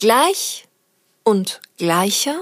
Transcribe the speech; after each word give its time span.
Gleich 0.00 0.68
und 1.24 1.60
gleicher. 1.76 2.40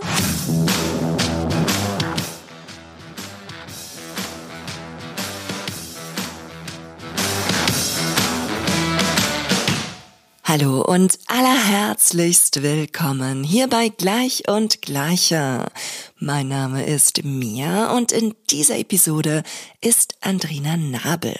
Hallo 10.45 10.83
und 10.83 11.19
allerherzlichst 11.29 12.63
willkommen 12.63 13.43
hier 13.43 13.69
bei 13.69 13.89
Gleich 13.89 14.47
und 14.49 14.83
Gleicher. 14.83 15.73
Mein 16.19 16.49
Name 16.49 16.85
ist 16.85 17.25
Mia 17.25 17.97
und 17.97 18.13
in 18.13 18.35
dieser 18.51 18.79
Episode 18.79 19.43
ist 19.81 20.17
Andrina 20.21 20.77
Nabel 20.77 21.35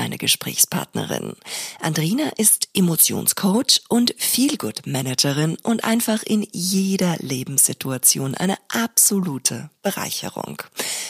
meine 0.00 0.16
Gesprächspartnerin. 0.16 1.34
Andrina 1.78 2.30
ist 2.38 2.70
Emotionscoach 2.72 3.82
und 3.90 4.14
Feelgood-Managerin 4.16 5.58
und 5.62 5.84
einfach 5.84 6.22
in 6.22 6.48
jeder 6.52 7.16
Lebenssituation 7.18 8.34
eine 8.34 8.56
absolute 8.70 9.68
Bereicherung. 9.82 10.62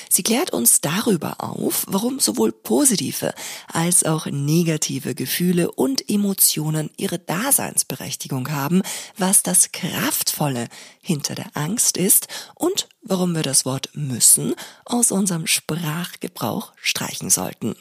Sie 0.08 0.24
klärt 0.24 0.52
uns 0.52 0.80
darüber 0.80 1.36
auf, 1.38 1.84
warum 1.86 2.18
sowohl 2.18 2.50
positive 2.50 3.32
als 3.68 4.02
auch 4.02 4.26
negative 4.26 5.14
Gefühle 5.14 5.70
und 5.70 6.10
Emotionen 6.10 6.90
ihre 6.96 7.20
Daseinsberechtigung 7.20 8.50
haben, 8.50 8.82
was 9.16 9.45
das 9.45 9.70
Kraftvolle 9.70 10.66
hinter 11.00 11.36
der 11.36 11.50
Angst 11.54 11.96
ist 11.96 12.26
und 12.56 12.88
warum 13.02 13.34
wir 13.34 13.42
das 13.42 13.64
Wort 13.64 13.90
müssen 13.95 14.54
aus 14.84 15.10
unserem 15.10 15.46
Sprachgebrauch 15.46 16.72
streichen 16.80 17.30
sollten. 17.30 17.74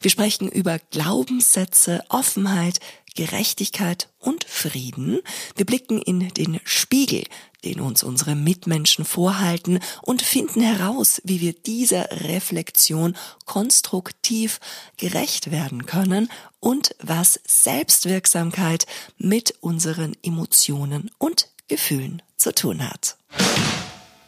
Wir 0.00 0.10
sprechen 0.10 0.48
über 0.48 0.78
Glaubenssätze, 0.90 2.02
Offenheit, 2.08 2.80
Gerechtigkeit 3.14 4.08
und 4.18 4.44
Frieden. 4.44 5.20
Wir 5.56 5.64
blicken 5.64 6.02
in 6.02 6.28
den 6.34 6.60
Spiegel, 6.64 7.24
den 7.64 7.80
uns 7.80 8.02
unsere 8.02 8.34
Mitmenschen 8.34 9.04
vorhalten 9.04 9.78
und 10.02 10.22
finden 10.22 10.60
heraus, 10.60 11.22
wie 11.24 11.40
wir 11.40 11.52
dieser 11.52 12.10
Reflexion 12.10 13.16
konstruktiv 13.46 14.60
gerecht 14.96 15.50
werden 15.50 15.86
können 15.86 16.28
und 16.60 16.94
was 17.00 17.40
Selbstwirksamkeit 17.46 18.86
mit 19.16 19.54
unseren 19.60 20.16
Emotionen 20.22 21.10
und 21.18 21.48
Gefühlen 21.68 22.20
zu 22.36 22.52
tun 22.52 22.88
hat. 22.88 23.16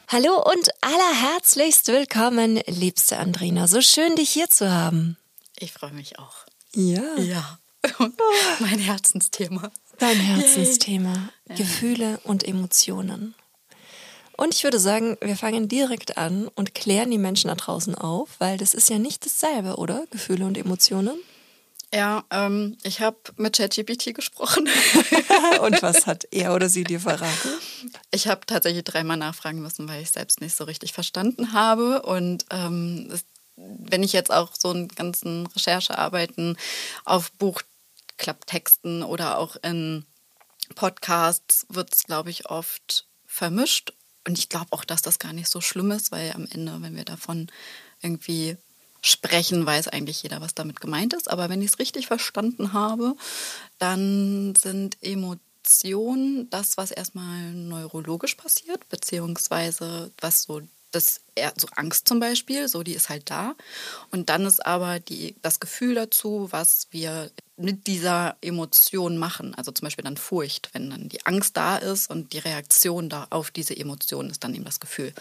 Hallo 0.08 0.40
und 0.40 0.68
allerherzlichst 0.82 1.88
willkommen, 1.88 2.60
liebste 2.68 3.18
Andrina. 3.18 3.66
So 3.66 3.80
schön, 3.80 4.14
dich 4.14 4.30
hier 4.30 4.48
zu 4.48 4.70
haben. 4.70 5.16
Ich 5.58 5.72
freue 5.72 5.90
mich 5.90 6.20
auch. 6.20 6.46
Ja. 6.76 7.02
Ja. 7.18 7.58
mein 8.60 8.78
Herzensthema. 8.78 9.72
Dein 9.98 10.16
Herzensthema. 10.16 11.28
Yay. 11.48 11.58
Gefühle 11.58 12.20
und 12.22 12.46
Emotionen. 12.46 13.34
Und 14.36 14.54
ich 14.54 14.62
würde 14.62 14.78
sagen, 14.78 15.16
wir 15.20 15.36
fangen 15.36 15.66
direkt 15.66 16.16
an 16.18 16.46
und 16.54 16.76
klären 16.76 17.10
die 17.10 17.18
Menschen 17.18 17.48
da 17.48 17.56
draußen 17.56 17.96
auf, 17.96 18.28
weil 18.38 18.58
das 18.58 18.74
ist 18.74 18.88
ja 18.88 19.00
nicht 19.00 19.26
dasselbe, 19.26 19.74
oder? 19.74 20.06
Gefühle 20.12 20.46
und 20.46 20.56
Emotionen. 20.56 21.18
Ja, 21.94 22.24
ähm, 22.30 22.76
ich 22.82 23.00
habe 23.00 23.16
mit 23.36 23.56
ChatGPT 23.56 24.14
gesprochen. 24.14 24.68
Und 25.60 25.82
was 25.82 26.06
hat 26.06 26.26
er 26.32 26.54
oder 26.54 26.68
sie 26.68 26.84
dir 26.84 27.00
verraten? 27.00 27.50
Ich 28.10 28.26
habe 28.26 28.44
tatsächlich 28.44 28.84
dreimal 28.84 29.16
nachfragen 29.16 29.62
müssen, 29.62 29.88
weil 29.88 30.02
ich 30.02 30.10
selbst 30.10 30.40
nicht 30.40 30.56
so 30.56 30.64
richtig 30.64 30.92
verstanden 30.92 31.52
habe. 31.52 32.02
Und 32.02 32.44
ähm, 32.50 33.08
es, 33.12 33.24
wenn 33.56 34.02
ich 34.02 34.12
jetzt 34.12 34.32
auch 34.32 34.50
so 34.58 34.70
einen 34.70 34.88
ganzen 34.88 35.46
Recherchearbeiten 35.46 36.58
auf 37.04 37.30
Buchklapptexten 37.32 39.02
oder 39.04 39.38
auch 39.38 39.56
in 39.62 40.04
Podcasts 40.74 41.66
wird 41.68 41.94
es, 41.94 42.04
glaube 42.04 42.30
ich, 42.30 42.50
oft 42.50 43.06
vermischt. 43.26 43.92
Und 44.26 44.38
ich 44.38 44.48
glaube 44.48 44.66
auch, 44.70 44.84
dass 44.84 45.02
das 45.02 45.20
gar 45.20 45.32
nicht 45.32 45.48
so 45.48 45.60
schlimm 45.60 45.92
ist, 45.92 46.10
weil 46.10 46.32
am 46.32 46.48
Ende, 46.50 46.82
wenn 46.82 46.96
wir 46.96 47.04
davon 47.04 47.46
irgendwie 48.02 48.56
sprechen, 49.06 49.64
weiß 49.64 49.88
eigentlich 49.88 50.22
jeder, 50.22 50.40
was 50.40 50.54
damit 50.54 50.80
gemeint 50.80 51.14
ist. 51.14 51.30
Aber 51.30 51.48
wenn 51.48 51.62
ich 51.62 51.72
es 51.72 51.78
richtig 51.78 52.06
verstanden 52.06 52.72
habe, 52.72 53.14
dann 53.78 54.54
sind 54.54 54.96
Emotionen 55.02 56.50
das, 56.50 56.76
was 56.76 56.90
erstmal 56.90 57.52
neurologisch 57.52 58.34
passiert, 58.34 58.88
beziehungsweise 58.88 60.10
was 60.20 60.42
so 60.42 60.60
das 60.90 61.20
so 61.56 61.68
Angst 61.76 62.08
zum 62.08 62.20
Beispiel, 62.20 62.68
so 62.68 62.82
die 62.82 62.94
ist 62.94 63.08
halt 63.08 63.30
da. 63.30 63.54
Und 64.10 64.30
dann 64.30 64.46
ist 64.46 64.64
aber 64.64 65.00
die, 65.00 65.36
das 65.42 65.60
Gefühl 65.60 65.94
dazu, 65.94 66.48
was 66.50 66.88
wir 66.90 67.30
mit 67.58 67.86
dieser 67.86 68.36
Emotion 68.42 69.16
machen. 69.16 69.54
Also 69.54 69.72
zum 69.72 69.86
Beispiel 69.86 70.04
dann 70.04 70.18
Furcht, 70.18 70.68
wenn 70.72 70.90
dann 70.90 71.08
die 71.08 71.24
Angst 71.24 71.56
da 71.56 71.78
ist 71.78 72.10
und 72.10 72.34
die 72.34 72.38
Reaktion 72.38 73.08
da 73.08 73.26
auf 73.30 73.50
diese 73.50 73.74
Emotion 73.74 74.28
ist 74.28 74.44
dann 74.44 74.54
eben 74.54 74.64
das 74.64 74.78
Gefühl. 74.78 75.14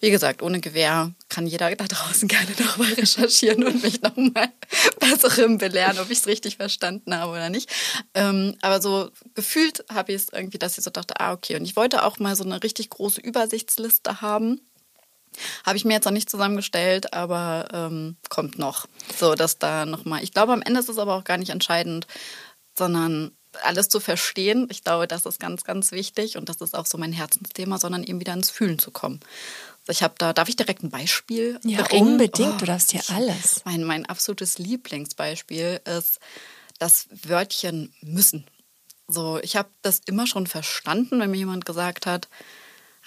Wie 0.00 0.10
gesagt, 0.10 0.42
ohne 0.42 0.60
Gewehr 0.60 1.14
kann 1.30 1.46
jeder 1.46 1.74
da 1.74 1.86
draußen 1.86 2.28
gerne 2.28 2.50
nochmal 2.58 2.92
recherchieren 2.92 3.64
und 3.64 3.82
mich 3.82 4.02
nochmal 4.02 4.52
besserem 5.00 5.56
belehren, 5.56 5.98
ob 5.98 6.10
ich 6.10 6.18
es 6.18 6.26
richtig 6.26 6.56
verstanden 6.58 7.14
habe 7.14 7.32
oder 7.32 7.48
nicht. 7.48 7.70
Ähm, 8.12 8.56
aber 8.60 8.82
so 8.82 9.10
gefühlt 9.34 9.84
habe 9.90 10.12
ich 10.12 10.22
es 10.22 10.28
irgendwie, 10.30 10.58
dass 10.58 10.76
ich 10.76 10.84
so 10.84 10.90
dachte, 10.90 11.18
ah, 11.20 11.32
okay. 11.32 11.56
Und 11.56 11.64
ich 11.64 11.76
wollte 11.76 12.04
auch 12.04 12.18
mal 12.18 12.36
so 12.36 12.44
eine 12.44 12.62
richtig 12.62 12.90
große 12.90 13.20
Übersichtsliste 13.20 14.20
haben 14.20 14.60
habe 15.64 15.76
ich 15.76 15.84
mir 15.84 15.94
jetzt 15.94 16.04
noch 16.04 16.12
nicht 16.12 16.30
zusammengestellt, 16.30 17.12
aber 17.12 17.68
ähm, 17.72 18.16
kommt 18.28 18.58
noch. 18.58 18.86
So, 19.18 19.34
dass 19.34 19.58
da 19.58 19.86
nochmal. 19.86 20.22
Ich 20.22 20.32
glaube, 20.32 20.52
am 20.52 20.62
Ende 20.62 20.80
ist 20.80 20.88
es 20.88 20.98
aber 20.98 21.14
auch 21.14 21.24
gar 21.24 21.36
nicht 21.38 21.50
entscheidend, 21.50 22.06
sondern 22.76 23.32
alles 23.62 23.88
zu 23.88 23.98
verstehen. 24.00 24.68
Ich 24.70 24.84
glaube, 24.84 25.08
das 25.08 25.26
ist 25.26 25.40
ganz, 25.40 25.64
ganz 25.64 25.90
wichtig 25.92 26.36
und 26.36 26.48
das 26.48 26.56
ist 26.58 26.74
auch 26.76 26.86
so 26.86 26.98
mein 26.98 27.12
Herzensthema, 27.12 27.78
sondern 27.78 28.04
eben 28.04 28.20
wieder 28.20 28.34
ins 28.34 28.50
Fühlen 28.50 28.78
zu 28.78 28.90
kommen. 28.90 29.20
Ich 29.88 30.02
habe 30.02 30.14
da, 30.18 30.32
darf 30.32 30.48
ich 30.48 30.56
direkt 30.56 30.82
ein 30.82 30.90
Beispiel 30.90 31.58
Ja, 31.64 31.82
bringen? 31.82 32.08
unbedingt, 32.12 32.54
oh, 32.54 32.58
du 32.58 32.66
darfst 32.66 32.92
hier 32.92 33.02
alles. 33.08 33.62
Mein, 33.64 33.84
mein 33.84 34.06
absolutes 34.06 34.58
Lieblingsbeispiel 34.58 35.80
ist 35.84 36.18
das 36.78 37.08
Wörtchen 37.24 37.92
müssen. 38.02 38.44
So, 39.08 39.38
ich 39.42 39.56
habe 39.56 39.70
das 39.82 40.02
immer 40.04 40.26
schon 40.26 40.46
verstanden, 40.46 41.18
wenn 41.20 41.30
mir 41.30 41.38
jemand 41.38 41.64
gesagt 41.64 42.04
hat, 42.04 42.28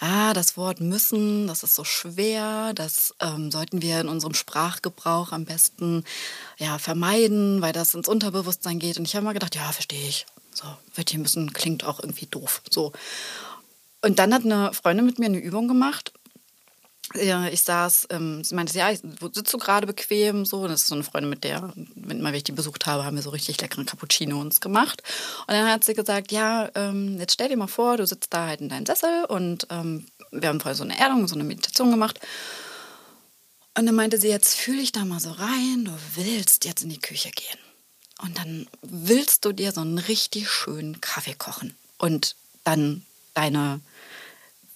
ah, 0.01 0.33
das 0.33 0.57
Wort 0.57 0.81
müssen, 0.81 1.47
das 1.47 1.63
ist 1.63 1.75
so 1.75 1.83
schwer, 1.83 2.73
das 2.73 3.13
ähm, 3.21 3.51
sollten 3.51 3.81
wir 3.81 4.01
in 4.01 4.09
unserem 4.09 4.33
Sprachgebrauch 4.33 5.31
am 5.31 5.45
besten 5.45 6.03
ja, 6.57 6.79
vermeiden, 6.79 7.61
weil 7.61 7.71
das 7.71 7.93
ins 7.93 8.07
Unterbewusstsein 8.07 8.79
geht. 8.79 8.97
Und 8.97 9.07
ich 9.07 9.15
habe 9.15 9.23
mal 9.23 9.33
gedacht, 9.33 9.55
ja, 9.55 9.71
verstehe 9.71 10.07
ich. 10.07 10.25
So, 10.53 10.65
Wörtchen 10.95 11.21
müssen 11.21 11.53
klingt 11.53 11.85
auch 11.85 11.99
irgendwie 11.99 12.25
doof. 12.25 12.61
So. 12.69 12.91
Und 14.03 14.17
dann 14.19 14.33
hat 14.33 14.43
eine 14.43 14.73
Freundin 14.73 15.05
mit 15.05 15.19
mir 15.19 15.27
eine 15.27 15.37
Übung 15.37 15.67
gemacht 15.67 16.11
ich 17.13 17.61
saß, 17.63 18.07
ähm, 18.11 18.43
sie 18.43 18.55
meinte, 18.55 18.77
ja, 18.77 18.93
sitzt 18.93 19.53
du 19.53 19.57
gerade 19.57 19.87
bequem? 19.87 20.45
So, 20.45 20.67
das 20.67 20.81
ist 20.81 20.87
so 20.87 20.95
eine 20.95 21.03
Freundin, 21.03 21.29
mit 21.29 21.43
der, 21.43 21.73
wenn 21.95 22.21
mal 22.21 22.33
ich 22.35 22.43
die 22.43 22.51
besucht 22.51 22.85
habe, 22.85 23.05
haben 23.05 23.15
wir 23.15 23.23
so 23.23 23.31
richtig 23.31 23.59
leckeren 23.61 23.85
Cappuccino 23.85 24.39
uns 24.39 24.61
gemacht. 24.61 25.03
Und 25.47 25.53
dann 25.53 25.69
hat 25.69 25.83
sie 25.83 25.93
gesagt, 25.93 26.31
ja, 26.31 26.69
ähm, 26.75 27.17
jetzt 27.19 27.33
stell 27.33 27.49
dir 27.49 27.57
mal 27.57 27.67
vor, 27.67 27.97
du 27.97 28.05
sitzt 28.05 28.33
da 28.33 28.47
halt 28.47 28.61
in 28.61 28.69
deinem 28.69 28.85
Sessel 28.85 29.25
und 29.25 29.67
ähm, 29.69 30.05
wir 30.31 30.49
haben 30.49 30.59
vorher 30.59 30.75
so 30.75 30.83
eine 30.83 30.97
Erdung, 30.97 31.27
so 31.27 31.35
eine 31.35 31.43
Meditation 31.43 31.91
gemacht. 31.91 32.19
Und 33.77 33.85
dann 33.85 33.95
meinte 33.95 34.17
sie, 34.17 34.27
jetzt 34.27 34.55
fühle 34.55 34.81
ich 34.81 34.91
da 34.91 35.05
mal 35.05 35.19
so 35.19 35.31
rein, 35.31 35.85
du 35.85 35.97
willst 36.15 36.65
jetzt 36.65 36.83
in 36.83 36.89
die 36.89 36.99
Küche 36.99 37.31
gehen. 37.31 37.59
Und 38.21 38.37
dann 38.37 38.67
willst 38.81 39.45
du 39.45 39.51
dir 39.51 39.71
so 39.71 39.81
einen 39.81 39.97
richtig 39.97 40.49
schönen 40.49 41.01
Kaffee 41.01 41.33
kochen 41.33 41.75
und 41.97 42.35
dann 42.63 43.03
deine 43.33 43.81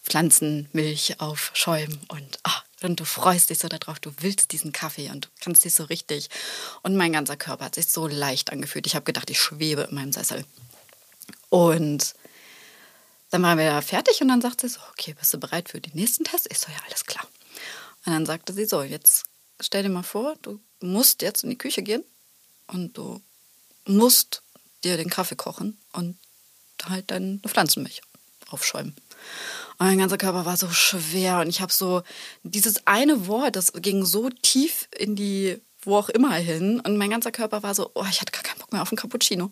Pflanzenmilch 0.05 1.19
aufschäumen 1.19 1.99
und, 2.09 2.39
oh, 2.47 2.85
und 2.85 2.99
du 2.99 3.05
freust 3.05 3.49
dich 3.49 3.59
so 3.59 3.67
darauf, 3.67 3.99
du 3.99 4.11
willst 4.19 4.51
diesen 4.51 4.71
Kaffee 4.71 5.09
und 5.09 5.25
du 5.25 5.29
kannst 5.41 5.66
dich 5.66 5.73
so 5.73 5.85
richtig. 5.85 6.29
Und 6.83 6.95
mein 6.95 7.13
ganzer 7.13 7.35
Körper 7.35 7.66
hat 7.66 7.75
sich 7.75 7.88
so 7.88 8.07
leicht 8.07 8.51
angefühlt. 8.51 8.85
Ich 8.85 8.95
habe 8.95 9.05
gedacht, 9.05 9.29
ich 9.29 9.39
schwebe 9.39 9.88
in 9.89 9.95
meinem 9.95 10.13
Sessel. 10.13 10.45
Und 11.49 12.13
dann 13.31 13.41
waren 13.41 13.57
wir 13.57 13.81
fertig 13.81 14.21
und 14.21 14.27
dann 14.27 14.41
sagte 14.41 14.68
sie 14.68 14.75
so, 14.75 14.81
okay, 14.91 15.15
bist 15.18 15.33
du 15.33 15.39
bereit 15.39 15.69
für 15.69 15.81
den 15.81 15.95
nächsten 15.95 16.24
Test? 16.24 16.47
Ich 16.51 16.59
so, 16.59 16.68
ja, 16.71 16.77
alles 16.88 17.06
klar. 17.06 17.25
Und 18.06 18.13
dann 18.13 18.25
sagte 18.25 18.53
sie 18.53 18.65
so, 18.65 18.83
jetzt 18.83 19.24
stell 19.59 19.83
dir 19.83 19.89
mal 19.89 20.03
vor, 20.03 20.35
du 20.44 20.59
musst 20.81 21.24
jetzt 21.24 21.44
in 21.44 21.50
die 21.50 21.57
Küche 21.57 21.81
gehen 21.81 22.03
und 22.68 22.97
du 22.97 23.21
musst 23.85 24.44
dir 24.83 24.97
den 24.97 25.09
Kaffee 25.09 25.35
kochen 25.35 25.80
und 25.94 26.18
halt 26.83 27.09
deine 27.09 27.39
Pflanzenmilch 27.39 28.01
aufschäumen. 28.50 28.95
Und 29.77 29.88
mein 29.88 29.98
ganzer 29.98 30.18
Körper 30.18 30.45
war 30.45 30.57
so 30.57 30.69
schwer 30.69 31.39
und 31.39 31.50
ich 31.50 31.62
habe 31.62 31.72
so 31.72 32.04
dieses 32.44 32.88
eine 32.88 33.27
Wort, 33.27 33.56
das 33.56 33.74
ging 33.74 34.06
so 34.06 34.30
tief 34.30 34.88
in 34.98 35.16
die 35.16 35.62
wo 35.86 35.98
auch 35.98 36.10
immer 36.10 36.33
hin 36.33 36.80
und 36.80 36.98
mein 36.98 37.10
ganzer 37.10 37.31
Körper 37.31 37.63
war 37.63 37.75
so, 37.75 37.92
oh, 37.94 38.06
ich 38.10 38.22
hatte 38.22 38.31
gar 38.31 38.44
keinen 38.44 38.60
Bock 38.60 38.72
mehr 38.72 38.81
auf 38.81 38.92
einen 38.92 38.98
Cappuccino. 38.98 39.51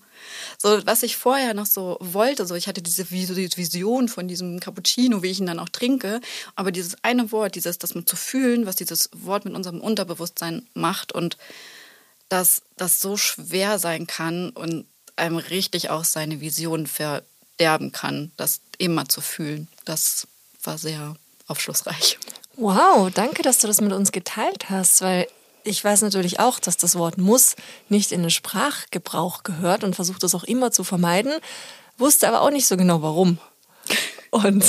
So, 0.57 0.85
was 0.85 1.03
ich 1.03 1.15
vorher 1.15 1.53
noch 1.53 1.65
so 1.65 1.97
wollte, 1.99 2.45
so 2.45 2.55
ich 2.55 2.67
hatte 2.67 2.81
diese 2.81 3.09
Vision 3.11 4.07
von 4.07 4.27
diesem 4.27 4.59
Cappuccino, 4.59 5.21
wie 5.21 5.29
ich 5.29 5.39
ihn 5.39 5.45
dann 5.45 5.59
auch 5.59 5.69
trinke, 5.69 6.21
aber 6.55 6.71
dieses 6.71 6.95
eine 7.03 7.31
Wort, 7.31 7.55
dieses, 7.55 7.77
das 7.77 7.95
mit 7.95 8.09
zu 8.09 8.15
fühlen, 8.15 8.65
was 8.65 8.75
dieses 8.75 9.09
Wort 9.13 9.45
mit 9.45 9.53
unserem 9.53 9.81
Unterbewusstsein 9.81 10.67
macht 10.73 11.11
und 11.11 11.37
dass 12.29 12.63
das 12.77 12.99
so 12.99 13.17
schwer 13.17 13.77
sein 13.77 14.07
kann 14.07 14.49
und 14.49 14.85
einem 15.15 15.37
richtig 15.37 15.89
auch 15.91 16.03
seine 16.03 16.41
Vision 16.41 16.87
ver 16.87 17.23
verderben 17.57 17.91
kann, 17.91 18.31
das 18.37 18.61
immer 18.77 19.07
zu 19.07 19.21
fühlen. 19.21 19.67
Das 19.85 20.27
war 20.63 20.77
sehr 20.77 21.15
aufschlussreich. 21.47 22.17
Wow, 22.55 23.09
danke, 23.13 23.41
dass 23.41 23.59
du 23.59 23.67
das 23.67 23.81
mit 23.81 23.93
uns 23.93 24.11
geteilt 24.11 24.69
hast, 24.69 25.01
weil 25.01 25.27
ich 25.63 25.83
weiß 25.83 26.01
natürlich 26.01 26.39
auch, 26.39 26.59
dass 26.59 26.77
das 26.77 26.95
Wort 26.95 27.17
muss 27.17 27.55
nicht 27.89 28.11
in 28.11 28.21
den 28.21 28.29
Sprachgebrauch 28.29 29.43
gehört 29.43 29.83
und 29.83 29.95
versuche 29.95 30.19
das 30.19 30.35
auch 30.35 30.43
immer 30.43 30.71
zu 30.71 30.83
vermeiden, 30.83 31.33
wusste 31.97 32.27
aber 32.27 32.41
auch 32.41 32.51
nicht 32.51 32.67
so 32.67 32.77
genau 32.77 33.01
warum. 33.01 33.39
Und 34.29 34.65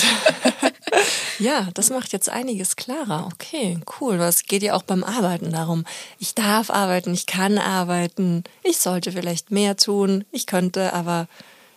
ja, 1.38 1.68
das 1.74 1.90
macht 1.90 2.12
jetzt 2.12 2.28
einiges 2.28 2.76
klarer. 2.76 3.28
Okay, 3.32 3.78
cool. 4.00 4.18
Was 4.18 4.44
geht 4.44 4.62
ja 4.62 4.74
auch 4.74 4.82
beim 4.82 5.02
Arbeiten 5.02 5.50
darum? 5.50 5.84
Ich 6.18 6.34
darf 6.34 6.70
arbeiten, 6.70 7.12
ich 7.12 7.26
kann 7.26 7.58
arbeiten, 7.58 8.44
ich 8.62 8.78
sollte 8.78 9.12
vielleicht 9.12 9.50
mehr 9.50 9.76
tun, 9.76 10.24
ich 10.30 10.46
könnte, 10.46 10.92
aber 10.92 11.28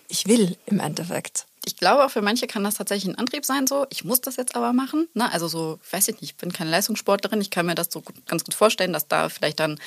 ich 0.07 0.27
will 0.27 0.57
im 0.65 0.79
Endeffekt 0.79 1.45
ich 1.67 1.75
glaube, 1.75 2.05
auch 2.05 2.09
für 2.09 2.21
manche 2.21 2.47
kann 2.47 2.63
das 2.63 2.75
tatsächlich 2.75 3.13
ein 3.13 3.19
Antrieb 3.19 3.45
sein, 3.45 3.67
so, 3.67 3.85
ich 3.89 4.05
muss 4.05 4.21
das 4.21 4.37
jetzt 4.37 4.55
aber 4.55 4.71
machen. 4.71 5.09
Ne? 5.13 5.29
Also 5.31 5.49
so, 5.49 5.79
weiß 5.91 6.07
ich 6.07 6.21
nicht, 6.21 6.31
ich 6.31 6.37
bin 6.37 6.53
keine 6.53 6.71
Leistungssportlerin, 6.71 7.41
ich 7.41 7.49
kann 7.49 7.65
mir 7.65 7.75
das 7.75 7.89
so 7.91 7.99
gut, 7.99 8.15
ganz 8.25 8.45
gut 8.45 8.53
vorstellen, 8.53 8.93
dass 8.93 9.09
da 9.09 9.27
vielleicht 9.27 9.59
dann, 9.59 9.77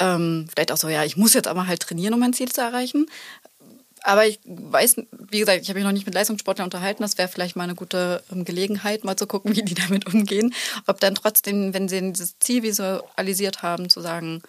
ähm, 0.00 0.46
vielleicht 0.50 0.70
auch 0.70 0.76
so, 0.76 0.88
ja, 0.88 1.04
ich 1.04 1.16
muss 1.16 1.32
jetzt 1.32 1.48
aber 1.48 1.66
halt 1.66 1.80
trainieren, 1.80 2.12
um 2.12 2.20
mein 2.20 2.34
Ziel 2.34 2.52
zu 2.52 2.60
erreichen. 2.60 3.06
Aber 4.02 4.26
ich 4.26 4.38
weiß, 4.44 4.96
wie 5.30 5.40
gesagt, 5.40 5.62
ich 5.62 5.68
habe 5.70 5.78
mich 5.78 5.86
noch 5.86 5.92
nicht 5.92 6.06
mit 6.06 6.14
Leistungssportlern 6.14 6.66
unterhalten. 6.66 7.02
Das 7.02 7.16
wäre 7.16 7.28
vielleicht 7.28 7.56
mal 7.56 7.64
eine 7.64 7.74
gute 7.74 8.22
ähm, 8.30 8.44
Gelegenheit, 8.44 9.02
mal 9.02 9.16
zu 9.16 9.26
gucken, 9.26 9.56
wie 9.56 9.62
die 9.62 9.74
damit 9.74 10.06
umgehen. 10.12 10.54
Ob 10.86 11.00
dann 11.00 11.14
trotzdem, 11.14 11.72
wenn 11.72 11.88
sie 11.88 12.12
dieses 12.12 12.38
Ziel 12.38 12.62
visualisiert 12.62 13.62
haben, 13.62 13.88
zu 13.88 14.02
sagen, 14.02 14.42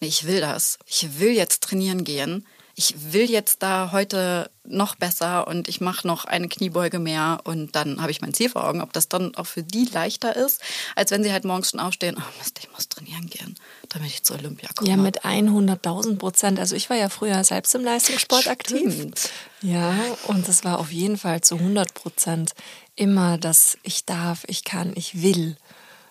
nee, 0.00 0.06
ich 0.06 0.28
will 0.28 0.40
das. 0.40 0.78
Ich 0.86 1.18
will 1.18 1.32
jetzt 1.32 1.64
trainieren 1.64 2.04
gehen 2.04 2.46
ich 2.78 3.12
will 3.12 3.28
jetzt 3.28 3.64
da 3.64 3.90
heute 3.90 4.52
noch 4.64 4.94
besser 4.94 5.48
und 5.48 5.66
ich 5.66 5.80
mache 5.80 6.06
noch 6.06 6.26
eine 6.26 6.46
Kniebeuge 6.46 7.00
mehr 7.00 7.40
und 7.42 7.74
dann 7.74 8.00
habe 8.00 8.12
ich 8.12 8.20
mein 8.20 8.32
Ziel 8.32 8.50
vor 8.50 8.62
Augen. 8.62 8.82
Ob 8.82 8.92
das 8.92 9.08
dann 9.08 9.34
auch 9.34 9.46
für 9.46 9.64
die 9.64 9.86
leichter 9.86 10.36
ist, 10.36 10.60
als 10.94 11.10
wenn 11.10 11.24
sie 11.24 11.32
halt 11.32 11.44
morgens 11.44 11.70
schon 11.70 11.80
aufstehen, 11.80 12.14
oh 12.16 12.38
Mist, 12.38 12.56
ich 12.60 12.70
muss 12.70 12.88
trainieren 12.88 13.26
gehen, 13.26 13.56
damit 13.88 14.10
ich 14.10 14.22
zu 14.22 14.34
Olympia 14.34 14.68
komme. 14.76 14.90
Ja, 14.90 14.96
mit 14.96 15.24
100.000 15.24 16.18
Prozent. 16.18 16.60
Also 16.60 16.76
ich 16.76 16.88
war 16.88 16.96
ja 16.96 17.08
früher 17.08 17.42
selbst 17.42 17.74
im 17.74 17.82
Leistungssport 17.82 18.42
Stimmt. 18.42 18.60
aktiv. 18.60 19.32
Ja, 19.60 19.92
und 20.28 20.48
es 20.48 20.62
war 20.62 20.78
auf 20.78 20.92
jeden 20.92 21.18
Fall 21.18 21.40
zu 21.40 21.56
100 21.56 21.94
Prozent 21.94 22.52
immer 22.94 23.38
das 23.38 23.76
Ich 23.82 24.04
darf, 24.04 24.44
ich 24.46 24.62
kann, 24.62 24.92
ich 24.94 25.20
will. 25.20 25.56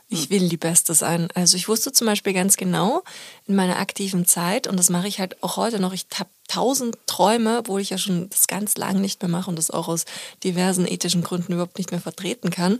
Ich 0.09 0.29
will 0.29 0.47
die 0.47 0.57
Beste 0.57 0.93
sein. 0.93 1.27
Also 1.33 1.57
ich 1.57 1.67
wusste 1.67 1.91
zum 1.91 2.07
Beispiel 2.07 2.31
ganz 2.31 2.55
genau 2.55 3.03
in 3.45 3.55
meiner 3.55 3.77
aktiven 3.77 4.25
Zeit, 4.25 4.65
und 4.65 4.77
das 4.77 4.89
mache 4.89 5.07
ich 5.07 5.19
halt 5.19 5.43
auch 5.43 5.57
heute 5.57 5.79
noch, 5.79 5.91
ich 5.91 6.05
habe 6.17 6.29
tausend 6.47 6.97
Träume, 7.07 7.63
wo 7.65 7.77
ich 7.77 7.89
ja 7.89 7.97
schon 7.97 8.29
das 8.29 8.47
ganz 8.47 8.77
lang 8.77 9.01
nicht 9.01 9.21
mehr 9.21 9.29
mache 9.29 9.49
und 9.49 9.57
das 9.57 9.69
auch 9.69 9.89
aus 9.89 10.05
diversen 10.45 10.87
ethischen 10.87 11.23
Gründen 11.23 11.51
überhaupt 11.53 11.77
nicht 11.77 11.91
mehr 11.91 11.99
vertreten 11.99 12.51
kann. 12.51 12.79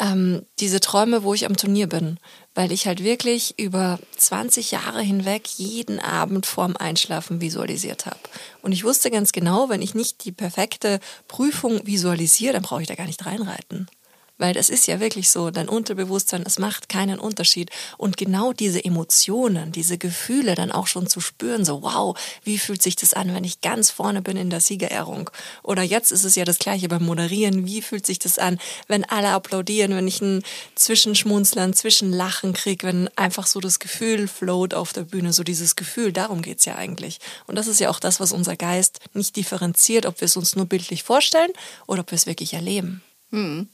Ähm, 0.00 0.42
diese 0.58 0.80
Träume, 0.80 1.22
wo 1.22 1.32
ich 1.32 1.46
am 1.46 1.56
Turnier 1.56 1.88
bin, 1.88 2.18
weil 2.56 2.72
ich 2.72 2.88
halt 2.88 3.04
wirklich 3.04 3.56
über 3.56 4.00
20 4.16 4.72
Jahre 4.72 5.00
hinweg 5.00 5.46
jeden 5.58 6.00
Abend 6.00 6.44
vorm 6.44 6.76
Einschlafen 6.76 7.40
visualisiert 7.40 8.06
habe. 8.06 8.18
Und 8.62 8.72
ich 8.72 8.82
wusste 8.82 9.12
ganz 9.12 9.30
genau, 9.30 9.68
wenn 9.68 9.82
ich 9.82 9.94
nicht 9.94 10.24
die 10.24 10.32
perfekte 10.32 10.98
Prüfung 11.28 11.86
visualisiere, 11.86 12.52
dann 12.52 12.62
brauche 12.62 12.82
ich 12.82 12.88
da 12.88 12.96
gar 12.96 13.06
nicht 13.06 13.24
reinreiten. 13.26 13.88
Weil 14.38 14.54
das 14.54 14.70
ist 14.70 14.86
ja 14.86 15.00
wirklich 15.00 15.30
so, 15.30 15.50
dein 15.50 15.68
Unterbewusstsein, 15.68 16.44
es 16.46 16.58
macht 16.58 16.88
keinen 16.88 17.18
Unterschied. 17.18 17.70
Und 17.96 18.16
genau 18.16 18.52
diese 18.52 18.84
Emotionen, 18.84 19.72
diese 19.72 19.98
Gefühle 19.98 20.54
dann 20.54 20.72
auch 20.72 20.86
schon 20.86 21.08
zu 21.08 21.20
spüren, 21.20 21.64
so 21.64 21.82
wow, 21.82 22.18
wie 22.44 22.58
fühlt 22.58 22.82
sich 22.82 22.96
das 22.96 23.14
an, 23.14 23.34
wenn 23.34 23.44
ich 23.44 23.60
ganz 23.60 23.90
vorne 23.90 24.22
bin 24.22 24.36
in 24.36 24.50
der 24.50 24.60
Siegerehrung? 24.60 25.30
Oder 25.62 25.82
jetzt 25.82 26.12
ist 26.12 26.24
es 26.24 26.36
ja 26.36 26.44
das 26.44 26.58
gleiche 26.58 26.88
beim 26.88 27.04
Moderieren, 27.04 27.66
wie 27.66 27.82
fühlt 27.82 28.06
sich 28.06 28.18
das 28.18 28.38
an, 28.38 28.58
wenn 28.86 29.04
alle 29.04 29.30
applaudieren, 29.30 29.94
wenn 29.94 30.06
ich 30.06 30.20
ein 30.20 30.42
Zwischenschmunzlern, 30.76 31.72
Zwischenlachen 31.72 32.52
kriege, 32.52 32.86
wenn 32.86 33.08
einfach 33.16 33.46
so 33.46 33.60
das 33.60 33.78
Gefühl 33.78 34.28
float 34.28 34.72
auf 34.72 34.92
der 34.92 35.02
Bühne, 35.02 35.32
so 35.32 35.42
dieses 35.42 35.76
Gefühl, 35.76 36.12
darum 36.12 36.42
geht's 36.42 36.64
ja 36.64 36.76
eigentlich. 36.76 37.18
Und 37.46 37.56
das 37.56 37.66
ist 37.66 37.80
ja 37.80 37.90
auch 37.90 38.00
das, 38.00 38.20
was 38.20 38.32
unser 38.32 38.56
Geist 38.56 39.00
nicht 39.14 39.36
differenziert, 39.36 40.06
ob 40.06 40.20
wir 40.20 40.26
es 40.26 40.36
uns 40.36 40.56
nur 40.56 40.66
bildlich 40.66 41.02
vorstellen 41.02 41.50
oder 41.86 42.00
ob 42.00 42.10
wir 42.10 42.16
es 42.16 42.26
wirklich 42.26 42.54
erleben. 42.54 43.02
Hm. 43.30 43.68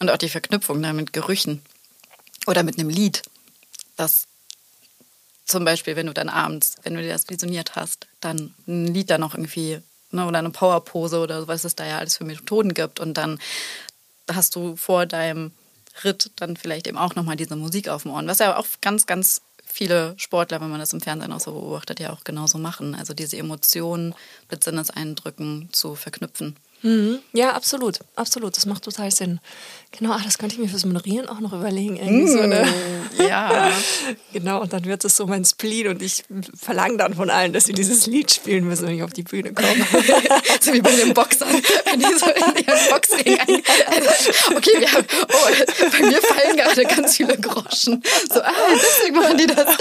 Und 0.00 0.10
auch 0.10 0.16
die 0.16 0.28
Verknüpfung 0.28 0.82
da 0.82 0.92
mit 0.92 1.12
Gerüchen 1.12 1.62
oder 2.46 2.62
mit 2.62 2.78
einem 2.78 2.88
Lied. 2.88 3.22
Das 3.96 4.26
zum 5.44 5.64
Beispiel, 5.64 5.96
wenn 5.96 6.06
du 6.06 6.14
dann 6.14 6.28
abends, 6.28 6.76
wenn 6.82 6.94
du 6.94 7.02
dir 7.02 7.08
das 7.08 7.28
visioniert 7.28 7.74
hast, 7.74 8.06
dann 8.20 8.54
ein 8.66 8.86
Lied 8.88 9.10
da 9.10 9.18
noch 9.18 9.34
irgendwie, 9.34 9.80
ne, 10.10 10.26
oder 10.26 10.38
eine 10.38 10.50
Powerpose 10.50 11.18
oder 11.18 11.48
was 11.48 11.64
es 11.64 11.74
da 11.74 11.86
ja 11.86 11.98
alles 11.98 12.18
für 12.18 12.24
Methoden 12.24 12.74
gibt. 12.74 13.00
Und 13.00 13.14
dann 13.14 13.38
hast 14.30 14.56
du 14.56 14.76
vor 14.76 15.06
deinem 15.06 15.52
Ritt 16.04 16.30
dann 16.36 16.56
vielleicht 16.56 16.86
eben 16.86 16.98
auch 16.98 17.14
nochmal 17.14 17.36
diese 17.36 17.56
Musik 17.56 17.88
auf 17.88 18.02
dem 18.02 18.12
Ohren. 18.12 18.28
Was 18.28 18.38
ja 18.40 18.56
auch 18.56 18.66
ganz, 18.80 19.06
ganz 19.06 19.40
viele 19.64 20.14
Sportler, 20.18 20.60
wenn 20.60 20.70
man 20.70 20.80
das 20.80 20.92
im 20.92 21.00
Fernsehen 21.00 21.32
auch 21.32 21.40
so 21.40 21.52
beobachtet, 21.52 22.00
ja 22.00 22.12
auch 22.12 22.24
genauso 22.24 22.58
machen. 22.58 22.94
Also 22.94 23.14
diese 23.14 23.36
Emotionen 23.36 24.14
mit 24.50 24.62
Sinneseindrücken 24.64 25.68
zu 25.72 25.94
verknüpfen. 25.94 26.56
Mhm. 26.82 27.18
Ja, 27.32 27.52
absolut, 27.52 28.00
absolut. 28.14 28.56
Das 28.56 28.66
macht 28.66 28.84
total 28.84 29.10
Sinn. 29.10 29.40
Genau, 29.90 30.12
ach, 30.12 30.22
das 30.22 30.38
könnte 30.38 30.54
ich 30.54 30.60
mir 30.60 30.68
fürs 30.68 30.84
Moderieren 30.84 31.28
auch 31.28 31.40
noch 31.40 31.52
überlegen. 31.52 31.96
Irgendwie 31.96 32.28
so 32.28 32.40
eine, 32.40 32.64
mm, 32.64 33.22
ja. 33.26 33.72
genau, 34.32 34.60
und 34.60 34.72
dann 34.72 34.84
wird 34.84 35.04
es 35.04 35.16
so 35.16 35.26
mein 35.26 35.44
Spleen 35.44 35.88
und 35.88 36.02
ich 36.02 36.24
verlange 36.54 36.98
dann 36.98 37.14
von 37.14 37.30
allen, 37.30 37.52
dass 37.52 37.64
sie 37.64 37.72
dieses 37.72 38.06
Lied 38.06 38.30
spielen 38.30 38.64
müssen, 38.64 38.86
wenn 38.86 38.96
ich 38.96 39.02
auf 39.02 39.12
die 39.12 39.22
Bühne 39.22 39.52
komme. 39.52 39.68
so 40.60 40.72
wie 40.72 40.80
bei 40.80 40.92
den 40.92 41.14
Boxern, 41.14 41.48
wenn 41.48 42.00
die 42.00 42.18
so 42.18 42.26
in 42.26 42.64
ihren 42.64 42.90
Boxring 42.90 43.40
ein 43.40 43.62
Okay, 44.56 44.78
wir 44.78 44.92
haben, 44.92 45.06
oh, 45.32 45.88
bei 45.90 46.06
mir 46.06 46.22
fallen 46.22 46.56
gerade 46.56 46.84
ganz 46.84 47.16
viele 47.16 47.38
Groschen. 47.38 48.02
So, 48.32 48.40
ah, 48.40 48.52
deswegen 48.74 49.16
machen 49.16 49.38
die 49.38 49.46
das. 49.46 49.76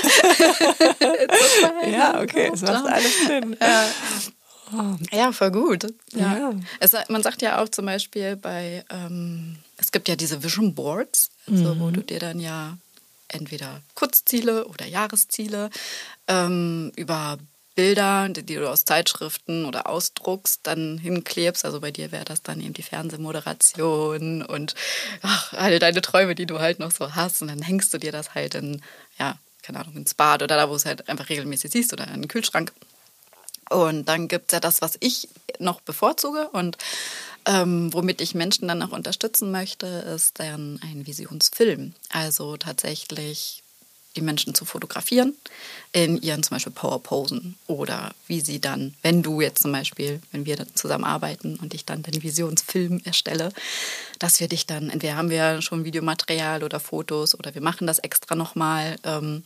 ja, 1.92 2.22
okay, 2.22 2.52
es 2.54 2.62
macht 2.62 2.86
alles 2.86 3.26
Sinn. 3.28 3.58
Ja. 3.60 3.86
Oh. 4.74 4.96
Ja, 5.12 5.32
voll 5.32 5.52
gut. 5.52 5.88
Ja. 6.14 6.38
ja. 6.38 6.54
Es, 6.80 6.92
man 7.10 7.24
sagt 7.24 7.42
ja 7.42 7.62
auch 7.62 7.70
zum 7.70 7.86
Beispiel 7.86 8.36
bei, 8.36 8.84
ähm, 8.90 9.58
es 9.78 9.92
gibt 9.92 10.08
ja 10.08 10.16
diese 10.16 10.44
Vision 10.44 10.76
Boards, 10.76 11.30
also 11.48 11.76
mhm. 11.76 11.80
wo 11.80 11.90
du 11.92 12.02
dir 12.02 12.20
dann 12.20 12.40
ja 12.40 12.78
entweder 13.30 13.82
Kurzziele 13.96 14.68
oder 14.68 14.86
Jahresziele 14.86 15.70
ähm, 16.28 16.92
über 16.96 17.38
Bilder, 17.76 18.28
die 18.30 18.56
du 18.56 18.68
aus 18.68 18.86
Zeitschriften 18.86 19.66
oder 19.66 19.88
ausdruckst, 19.88 20.62
dann 20.64 20.98
hinklebst. 20.98 21.64
Also 21.64 21.80
bei 21.80 21.92
dir 21.92 22.12
wäre 22.12 22.26
das 22.26 22.42
dann 22.42 22.60
eben 22.60 22.74
die 22.74 22.82
Fernsehmoderation 22.82 24.42
und 24.42 24.74
ach, 25.22 25.54
alle 25.54 25.78
deine 25.78 26.02
Träume, 26.02 26.34
die 26.34 26.48
du 26.48 26.60
halt 26.60 26.80
noch 26.80 26.90
so 26.90 27.14
hast. 27.14 27.44
Und 27.44 27.50
dann 27.50 27.62
hängst 27.62 27.94
du 27.94 28.00
dir 28.00 28.12
das 28.12 28.34
halt 28.34 28.56
in, 28.56 28.82
ja, 29.20 29.38
keine 29.62 29.80
Ahnung, 29.80 29.96
ins 29.96 30.16
Bad 30.16 30.42
oder 30.42 30.58
da, 30.58 30.70
wo 30.70 30.76
es 30.76 30.86
halt 30.86 31.08
einfach 31.08 31.30
regelmäßig 31.30 31.72
siehst 31.72 31.94
oder 31.94 32.08
in 32.08 32.22
den 32.22 32.28
Kühlschrank. 32.28 32.74
Und 33.70 34.06
dann 34.06 34.28
gibt 34.28 34.52
es 34.52 34.54
ja 34.54 34.60
das, 34.60 34.82
was 34.82 34.98
ich 35.00 35.28
noch 35.60 35.82
bevorzuge 35.82 36.50
und 36.50 36.78
ähm, 37.46 37.94
womit 37.94 38.22
ich 38.22 38.36
Menschen 38.36 38.68
dann 38.68 38.84
auch 38.84 38.92
unterstützen 38.92 39.52
möchte, 39.52 39.88
ist 39.88 40.40
dann 40.40 40.80
ein 40.84 41.08
Visionsfilm. 41.08 41.94
Also 42.10 42.58
tatsächlich 42.58 43.64
die 44.18 44.22
Menschen 44.22 44.54
zu 44.54 44.66
fotografieren 44.66 45.34
in 45.94 46.22
ihren 46.22 46.44
zum 46.44 46.56
Beispiel 46.56 46.74
Powerposen 46.74 47.56
oder 47.68 48.14
wie 48.28 48.42
sie 48.42 48.60
dann, 48.60 48.96
wenn 49.04 49.24
du 49.24 49.40
jetzt 49.42 49.62
zum 49.62 49.72
Beispiel, 49.72 50.20
wenn 50.32 50.46
wir 50.46 50.58
dann 50.58 50.68
zusammenarbeiten 50.74 51.58
und 51.58 51.74
ich 51.74 51.86
dann 51.86 52.04
den 52.04 52.22
Visionsfilm 52.22 53.02
erstelle, 53.06 53.54
dass 54.20 54.40
wir 54.40 54.50
dich 54.50 54.66
dann, 54.66 54.90
entweder 54.90 55.16
haben 55.16 55.30
wir 55.30 55.62
schon 55.62 55.86
Videomaterial 55.86 56.64
oder 56.64 56.80
Fotos 56.80 57.38
oder 57.38 57.54
wir 57.54 57.62
machen 57.62 57.88
das 57.88 58.00
extra 58.00 58.36
nochmal. 58.36 58.98
Ähm, 59.04 59.44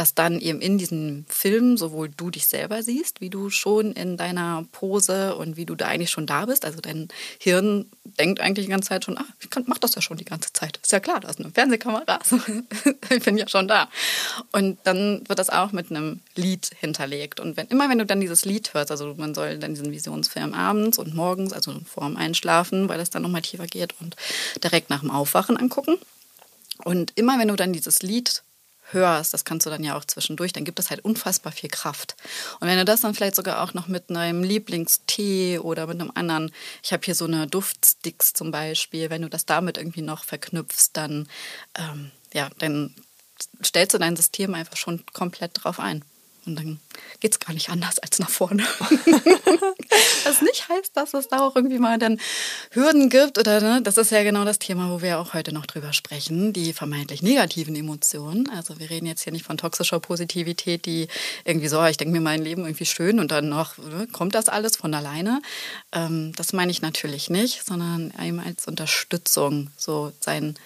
dass 0.00 0.14
dann 0.14 0.40
eben 0.40 0.62
in 0.62 0.78
diesem 0.78 1.26
Film 1.28 1.76
sowohl 1.76 2.08
du 2.08 2.30
dich 2.30 2.46
selber 2.46 2.82
siehst, 2.82 3.20
wie 3.20 3.28
du 3.28 3.50
schon 3.50 3.92
in 3.92 4.16
deiner 4.16 4.64
Pose 4.72 5.34
und 5.36 5.58
wie 5.58 5.66
du 5.66 5.74
da 5.74 5.88
eigentlich 5.88 6.08
schon 6.08 6.24
da 6.24 6.46
bist. 6.46 6.64
Also 6.64 6.80
dein 6.80 7.08
Hirn 7.38 7.84
denkt 8.04 8.40
eigentlich 8.40 8.64
die 8.64 8.70
ganze 8.72 8.88
Zeit 8.88 9.04
schon, 9.04 9.18
ah, 9.18 9.26
ich 9.40 9.50
mach 9.66 9.76
das 9.76 9.94
ja 9.96 10.00
schon 10.00 10.16
die 10.16 10.24
ganze 10.24 10.54
Zeit. 10.54 10.78
Ist 10.82 10.92
ja 10.92 11.00
klar, 11.00 11.20
da 11.20 11.28
ist 11.28 11.38
eine 11.38 11.50
Fernsehkamera. 11.50 12.18
ich 13.10 13.22
bin 13.22 13.36
ja 13.36 13.46
schon 13.46 13.68
da. 13.68 13.90
Und 14.52 14.78
dann 14.84 15.20
wird 15.28 15.38
das 15.38 15.50
auch 15.50 15.72
mit 15.72 15.90
einem 15.90 16.20
Lied 16.34 16.70
hinterlegt. 16.80 17.38
Und 17.38 17.58
wenn, 17.58 17.66
immer 17.66 17.90
wenn 17.90 17.98
du 17.98 18.06
dann 18.06 18.22
dieses 18.22 18.46
Lied 18.46 18.72
hörst, 18.72 18.90
also 18.90 19.14
man 19.18 19.34
soll 19.34 19.58
dann 19.58 19.74
diesen 19.74 19.92
Visionsfilm 19.92 20.54
abends 20.54 20.96
und 20.96 21.14
morgens, 21.14 21.52
also 21.52 21.78
vor 21.84 22.06
dem 22.06 22.16
Einschlafen, 22.16 22.88
weil 22.88 23.00
es 23.00 23.10
dann 23.10 23.20
nochmal 23.20 23.42
tiefer 23.42 23.66
geht 23.66 23.94
und 24.00 24.16
direkt 24.64 24.88
nach 24.88 25.00
dem 25.00 25.10
Aufwachen 25.10 25.58
angucken. 25.58 25.98
Und 26.84 27.12
immer 27.16 27.38
wenn 27.38 27.48
du 27.48 27.56
dann 27.56 27.74
dieses 27.74 28.00
Lied 28.00 28.42
hörst, 28.92 29.34
das 29.34 29.44
kannst 29.44 29.66
du 29.66 29.70
dann 29.70 29.84
ja 29.84 29.96
auch 29.96 30.04
zwischendurch, 30.04 30.52
dann 30.52 30.64
gibt 30.64 30.78
es 30.78 30.90
halt 30.90 31.04
unfassbar 31.04 31.52
viel 31.52 31.70
Kraft. 31.70 32.16
Und 32.60 32.68
wenn 32.68 32.78
du 32.78 32.84
das 32.84 33.00
dann 33.00 33.14
vielleicht 33.14 33.36
sogar 33.36 33.62
auch 33.62 33.74
noch 33.74 33.88
mit 33.88 34.10
einem 34.10 34.42
Lieblingstee 34.42 35.58
oder 35.58 35.86
mit 35.86 36.00
einem 36.00 36.12
anderen, 36.14 36.52
ich 36.82 36.92
habe 36.92 37.04
hier 37.04 37.14
so 37.14 37.24
eine 37.24 37.46
Duftsticks 37.46 38.32
zum 38.32 38.50
Beispiel, 38.50 39.10
wenn 39.10 39.22
du 39.22 39.28
das 39.28 39.46
damit 39.46 39.78
irgendwie 39.78 40.02
noch 40.02 40.24
verknüpfst, 40.24 40.90
dann, 40.92 41.28
ähm, 41.76 42.10
ja, 42.32 42.48
dann 42.58 42.94
stellst 43.64 43.94
du 43.94 43.98
dein 43.98 44.16
System 44.16 44.54
einfach 44.54 44.76
schon 44.76 45.04
komplett 45.12 45.52
drauf 45.54 45.80
ein. 45.80 46.04
Und 46.50 46.56
dann 46.56 46.80
geht 47.20 47.32
es 47.32 47.38
gar 47.38 47.52
nicht 47.52 47.70
anders 47.70 47.98
als 48.00 48.18
nach 48.18 48.28
vorne. 48.28 48.62
Was 50.24 50.42
nicht 50.42 50.68
heißt, 50.68 50.96
dass 50.96 51.14
es 51.14 51.28
da 51.28 51.40
auch 51.40 51.54
irgendwie 51.54 51.78
mal 51.78 51.98
dann 51.98 52.20
Hürden 52.72 53.08
gibt 53.08 53.38
oder 53.38 53.60
ne? 53.60 53.82
das 53.82 53.96
ist 53.96 54.10
ja 54.10 54.22
genau 54.22 54.44
das 54.44 54.58
Thema, 54.58 54.90
wo 54.90 55.00
wir 55.00 55.18
auch 55.18 55.32
heute 55.32 55.52
noch 55.52 55.66
drüber 55.66 55.92
sprechen, 55.92 56.52
die 56.52 56.72
vermeintlich 56.72 57.22
negativen 57.22 57.76
Emotionen. 57.76 58.48
Also 58.50 58.78
wir 58.78 58.90
reden 58.90 59.06
jetzt 59.06 59.22
hier 59.22 59.32
nicht 59.32 59.44
von 59.44 59.56
toxischer 59.56 60.00
Positivität, 60.00 60.86
die 60.86 61.08
irgendwie 61.44 61.68
so, 61.68 61.84
ich 61.84 61.96
denke 61.96 62.12
mir 62.12 62.20
mein 62.20 62.42
Leben 62.42 62.62
irgendwie 62.62 62.86
schön 62.86 63.20
und 63.20 63.30
dann 63.30 63.48
noch 63.48 63.78
ne, 63.78 64.08
kommt 64.10 64.34
das 64.34 64.48
alles 64.48 64.76
von 64.76 64.92
alleine. 64.92 65.40
Ähm, 65.92 66.32
das 66.36 66.52
meine 66.52 66.72
ich 66.72 66.82
natürlich 66.82 67.30
nicht, 67.30 67.64
sondern 67.64 68.12
eben 68.20 68.40
als 68.40 68.66
Unterstützung, 68.66 69.70
so 69.76 70.12
sein 70.20 70.56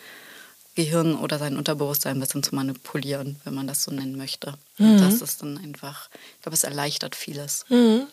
Gehirn 0.75 1.15
oder 1.15 1.39
sein 1.39 1.57
Unterbewusstsein 1.57 2.17
ein 2.17 2.21
bisschen 2.21 2.43
zu 2.43 2.55
manipulieren, 2.55 3.41
wenn 3.45 3.55
man 3.55 3.67
das 3.67 3.85
so 3.85 3.93
nennen 3.93 4.17
möchte. 4.17 4.55
Mhm. 4.79 4.99
das 4.99 5.23
ist 5.23 5.41
dann 5.41 5.57
einfach, 5.59 6.09
ich 6.37 6.43
glaube, 6.43 6.55
es 6.55 6.65
erleichtert 6.65 7.15
vieles. 7.15 7.65
Mhm. 7.69 8.09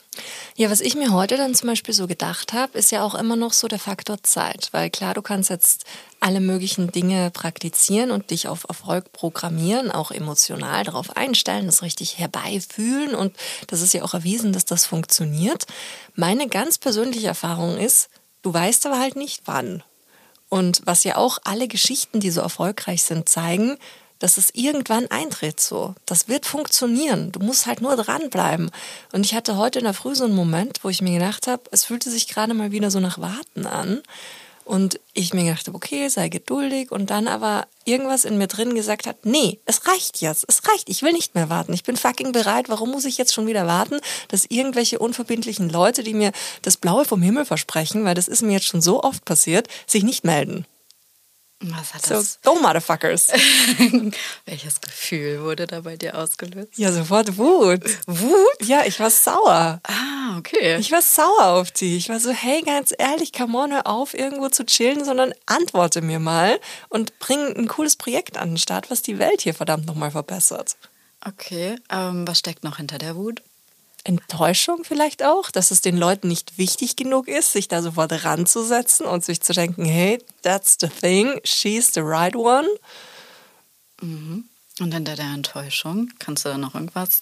Ja, 0.56 0.70
was 0.70 0.80
ich 0.80 0.94
mir 0.94 1.12
heute 1.12 1.38
dann 1.38 1.56
zum 1.56 1.70
Beispiel 1.70 1.94
so 1.94 2.06
gedacht 2.06 2.54
habe, 2.54 2.78
ist 2.78 2.92
ja 2.92 3.04
auch 3.04 3.16
immer 3.16 3.36
noch 3.36 3.54
so 3.54 3.68
der 3.68 3.80
Faktor 3.80 4.22
Zeit. 4.22 4.70
Weil 4.72 4.92
klar, 4.92 5.16
du 5.16 5.24
kannst 5.24 5.50
jetzt 5.50 5.86
alle 6.20 6.40
möglichen 6.40 6.92
Dinge 6.92 7.32
praktizieren 7.32 8.12
und 8.12 8.30
dich 8.30 8.48
auf 8.48 8.66
Erfolg 8.70 9.12
programmieren, 9.12 9.90
auch 9.90 10.12
emotional 10.12 10.84
darauf 10.84 11.18
einstellen, 11.18 11.66
das 11.66 11.82
richtig 11.82 12.20
herbeifühlen. 12.20 13.16
Und 13.16 13.36
das 13.68 13.82
ist 13.82 13.94
ja 13.94 14.04
auch 14.04 14.14
erwiesen, 14.14 14.54
dass 14.54 14.66
das 14.66 14.86
funktioniert. 14.86 15.66
Meine 16.14 16.48
ganz 16.48 16.78
persönliche 16.78 17.28
Erfahrung 17.28 17.78
ist, 17.78 18.10
du 18.44 18.54
weißt 18.54 18.86
aber 18.86 19.00
halt 19.00 19.16
nicht 19.16 19.44
wann. 19.46 19.82
Und 20.52 20.82
was 20.84 21.06
ja 21.06 21.16
auch 21.16 21.40
alle 21.46 21.70
Geschichten, 21.70 22.20
die 22.20 22.30
so 22.30 22.42
erfolgreich 22.42 23.04
sind, 23.04 23.30
zeigen, 23.30 23.78
dass 24.20 24.36
es 24.36 24.54
irgendwann 24.54 25.08
eintritt 25.10 25.62
so. 25.62 25.96
Das 26.06 26.28
wird 26.28 26.46
funktionieren. 26.46 27.32
Du 27.32 27.40
musst 27.40 27.68
halt 27.68 27.80
nur 27.80 27.96
dranbleiben. 27.96 28.70
Und 29.14 29.26
ich 29.26 29.34
hatte 29.34 29.56
heute 29.56 29.80
in 29.80 29.86
der 29.86 29.94
Früh 29.94 30.14
so 30.14 30.26
einen 30.26 30.36
Moment, 30.36 30.84
wo 30.84 30.90
ich 30.90 31.02
mir 31.02 31.18
gedacht 31.18 31.48
habe, 31.48 31.64
es 31.72 31.86
fühlte 31.86 32.12
sich 32.12 32.28
gerade 32.28 32.54
mal 32.54 32.74
wieder 32.74 32.92
so 32.92 33.00
nach 33.00 33.18
Warten 33.18 33.66
an. 33.66 34.02
Und 34.72 35.02
ich 35.14 35.34
mir 35.34 35.44
gedacht 35.44 35.68
habe, 35.68 35.76
okay, 35.76 36.08
sei 36.08 36.30
geduldig. 36.30 36.94
Und 36.94 37.10
dann 37.10 37.28
aber 37.28 37.68
irgendwas 37.84 38.24
in 38.24 38.38
mir 38.38 38.48
drin 38.48 38.74
gesagt 38.74 39.06
hat, 39.06 39.26
nee, 39.26 39.60
es 39.66 39.86
reicht 39.86 40.22
jetzt. 40.22 40.46
Es 40.48 40.66
reicht. 40.66 40.88
Ich 40.88 41.02
will 41.04 41.12
nicht 41.12 41.36
mehr 41.36 41.50
warten. 41.50 41.74
Ich 41.74 41.84
bin 41.84 41.98
fucking 41.98 42.32
bereit. 42.32 42.70
Warum 42.70 42.92
muss 42.92 43.04
ich 43.04 43.18
jetzt 43.18 43.34
schon 43.34 43.48
wieder 43.48 43.68
warten, 43.68 44.00
dass 44.30 44.46
irgendwelche 44.48 45.00
unverbindlichen 45.00 45.70
Leute, 45.70 46.04
die 46.04 46.14
mir 46.14 46.32
das 46.62 46.78
Blaue 46.78 47.04
vom 47.04 47.22
Himmel 47.22 47.44
versprechen, 47.44 48.06
weil 48.06 48.16
das 48.16 48.30
ist 48.30 48.44
mir 48.44 48.54
jetzt 48.54 48.68
schon 48.68 48.82
so 48.82 49.04
oft 49.04 49.26
passiert, 49.26 49.68
sich 49.88 50.04
nicht 50.04 50.24
melden? 50.24 50.66
Was 51.62 51.94
hat 51.94 52.10
das? 52.10 52.40
So, 52.44 52.54
go 52.54 52.60
motherfuckers. 52.60 53.28
Welches 54.46 54.82
Gefühl 54.82 55.44
wurde 55.44 55.68
da 55.68 55.82
bei 55.82 55.96
dir 55.96 56.18
ausgelöst? 56.18 56.72
Ja, 56.76 56.92
sofort 56.92 57.38
Wut. 57.38 57.82
Wut? 58.08 58.68
Ja, 58.68 58.84
ich 58.86 59.00
war 59.00 59.12
sauer. 59.12 59.80
Ah, 59.84 60.38
okay. 60.38 60.78
Ich 60.80 60.92
war 60.92 61.02
sauer 61.04 61.46
auf 61.46 61.70
die. 61.72 61.98
Ich 61.98 62.10
war 62.10 62.20
so, 62.20 62.32
hey, 62.32 62.64
ganz 62.64 62.94
ehrlich, 62.98 63.32
come 63.32 63.58
on, 63.58 63.72
hör 63.72 63.86
auf, 63.86 64.16
irgendwo 64.16 64.50
zu 64.50 64.66
chillen, 64.66 65.06
sondern 65.06 65.34
antworte 65.46 66.02
mir 66.02 66.20
mal 66.20 66.60
und 66.90 67.20
bring 67.20 67.40
ein 67.40 67.68
cooles 67.68 67.96
Projekt 67.96 68.38
an 68.38 68.50
den 68.52 68.58
Start, 68.58 68.90
was 68.90 69.04
die 69.04 69.20
Welt 69.20 69.42
hier 69.42 69.54
verdammt 69.54 69.86
nochmal 69.86 70.12
verbessert. 70.12 70.78
Okay, 71.24 71.76
ähm, 71.92 72.28
was 72.28 72.40
steckt 72.40 72.64
noch 72.64 72.78
hinter 72.78 72.98
der 72.98 73.16
Wut? 73.16 73.44
Enttäuschung 74.04 74.84
vielleicht 74.84 75.24
auch, 75.24 75.52
dass 75.52 75.72
es 75.72 75.82
den 75.82 75.98
Leuten 75.98 76.28
nicht 76.28 76.58
wichtig 76.58 76.96
genug 76.96 77.28
ist, 77.28 77.52
sich 77.52 77.68
da 77.68 77.82
sofort 77.82 78.24
ranzusetzen 78.24 79.06
und 79.06 79.24
sich 79.24 79.42
zu 79.42 79.54
denken, 79.54 79.86
hey, 79.86 80.24
that's 80.42 80.78
the 80.80 80.88
thing, 80.88 81.40
she's 81.44 81.94
the 81.94 82.02
right 82.02 82.36
one. 82.36 82.68
Mhm. 84.02 84.46
Und 84.80 84.94
hinter 84.94 85.16
der 85.16 85.26
Enttäuschung, 85.26 86.12
kannst 86.20 86.46
du 86.46 86.50
da 86.50 86.58
noch 86.58 86.74
irgendwas? 86.74 87.22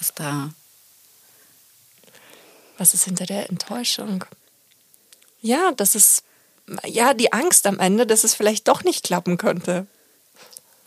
Ist 0.00 0.12
da. 0.20 0.50
Was 2.76 2.94
ist 2.94 3.04
hinter 3.04 3.26
der 3.26 3.50
Enttäuschung? 3.50 4.24
Ja, 5.40 5.72
das 5.72 5.94
ist 5.94 6.22
ja 6.84 7.14
die 7.14 7.32
Angst 7.32 7.66
am 7.66 7.80
Ende, 7.80 8.06
dass 8.06 8.24
es 8.24 8.34
vielleicht 8.34 8.68
doch 8.68 8.84
nicht 8.84 9.04
klappen 9.04 9.38
könnte. 9.38 9.86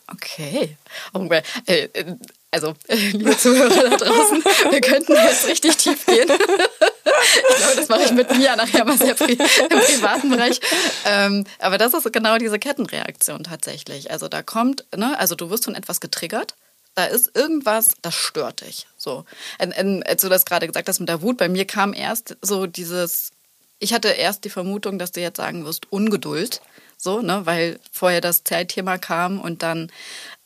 Okay. 0.07 0.77
Oh, 1.13 1.27
äh, 1.65 1.83
äh, 1.93 2.15
also, 2.51 2.73
liebe 2.89 3.37
Zuhörer 3.37 3.89
da 3.89 3.95
draußen, 3.95 4.43
wir 4.71 4.81
könnten 4.81 5.13
jetzt 5.13 5.47
richtig 5.47 5.77
tief 5.77 6.05
gehen. 6.05 6.29
ich 6.29 7.55
glaube, 7.55 7.75
das 7.77 7.87
mache 7.87 8.03
ich 8.03 8.11
mit 8.11 8.35
Mia 8.35 8.57
nachher 8.57 8.83
mal 8.83 8.97
sehr 8.97 9.13
pri 9.13 9.33
im 9.33 9.79
privaten 9.79 10.29
Bereich. 10.29 10.59
Ähm, 11.05 11.45
aber 11.59 11.77
das 11.77 11.93
ist 11.93 12.11
genau 12.11 12.37
diese 12.37 12.59
Kettenreaktion 12.59 13.45
tatsächlich. 13.45 14.11
Also 14.11 14.27
da 14.27 14.43
kommt, 14.43 14.85
ne, 14.95 15.17
also 15.17 15.35
du 15.35 15.49
wirst 15.49 15.63
von 15.63 15.75
etwas 15.75 16.01
getriggert. 16.01 16.55
Da 16.93 17.05
ist 17.05 17.33
irgendwas, 17.37 17.95
das 18.01 18.15
stört 18.15 18.61
dich. 18.61 18.85
So. 18.97 19.23
Und, 19.59 19.77
und, 19.77 20.03
als 20.03 20.21
du 20.21 20.27
das 20.27 20.43
gerade 20.43 20.67
gesagt 20.67 20.89
hast 20.89 20.99
mit 20.99 21.07
der 21.07 21.21
Wut, 21.21 21.37
bei 21.37 21.47
mir 21.47 21.63
kam 21.63 21.93
erst 21.93 22.35
so 22.41 22.67
dieses, 22.67 23.31
ich 23.79 23.93
hatte 23.93 24.09
erst 24.09 24.43
die 24.43 24.49
Vermutung, 24.49 24.99
dass 24.99 25.13
du 25.13 25.21
jetzt 25.21 25.37
sagen 25.37 25.63
wirst, 25.63 25.89
Ungeduld 25.89 26.61
so, 26.97 27.21
ne, 27.21 27.45
weil 27.45 27.79
vorher 27.91 28.21
das 28.21 28.43
Zeitthema 28.43 28.97
kam 28.99 29.39
und 29.39 29.63
dann 29.63 29.91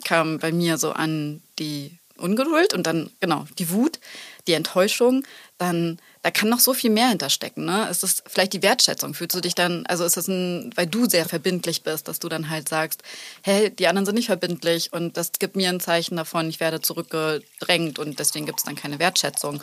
kam 0.06 0.40
bei 0.40 0.54
mir 0.54 0.78
so 0.78 0.92
an 0.92 1.42
die 1.60 1.98
Ungeduld 2.18 2.74
und 2.74 2.88
dann, 2.88 3.12
genau, 3.20 3.46
die 3.60 3.70
Wut, 3.72 4.00
die 4.48 4.54
Enttäuschung, 4.54 5.24
dann, 5.58 6.00
da 6.22 6.32
kann 6.32 6.50
noch 6.50 6.60
so 6.60 6.74
viel 6.74 6.90
mehr 6.90 7.10
hinterstecken, 7.10 7.66
ne? 7.66 7.90
Ist 7.90 8.24
vielleicht 8.28 8.54
die 8.54 8.64
Wertschätzung. 8.64 9.14
Fühlst 9.14 9.36
du 9.36 9.42
dich 9.42 9.56
dann, 9.56 9.86
also 9.88 10.06
ist 10.06 10.18
es 10.18 10.28
ein, 10.28 10.72
weil 10.76 10.88
du 10.88 11.10
sehr 11.10 11.26
verbindlich 11.26 11.84
bist, 11.84 12.08
dass 12.08 12.20
du 12.20 12.30
dann 12.30 12.50
halt 12.50 12.70
sagst, 12.70 13.04
hey, 13.42 13.70
die 13.70 13.88
anderen 13.88 14.06
sind 14.06 14.16
nicht 14.16 14.28
verbindlich 14.28 14.94
und 14.94 15.18
das 15.18 15.34
gibt 15.34 15.56
mir 15.56 15.70
ein 15.70 15.80
Zeichen 15.80 16.16
davon, 16.16 16.50
ich 16.50 16.60
werde 16.60 16.82
zurückgedrängt 16.82 18.00
und 18.00 18.20
deswegen 18.20 18.46
gibt 18.46 18.60
es 18.60 18.66
dann 18.66 18.76
keine 18.76 19.00
Wertschätzung 19.00 19.62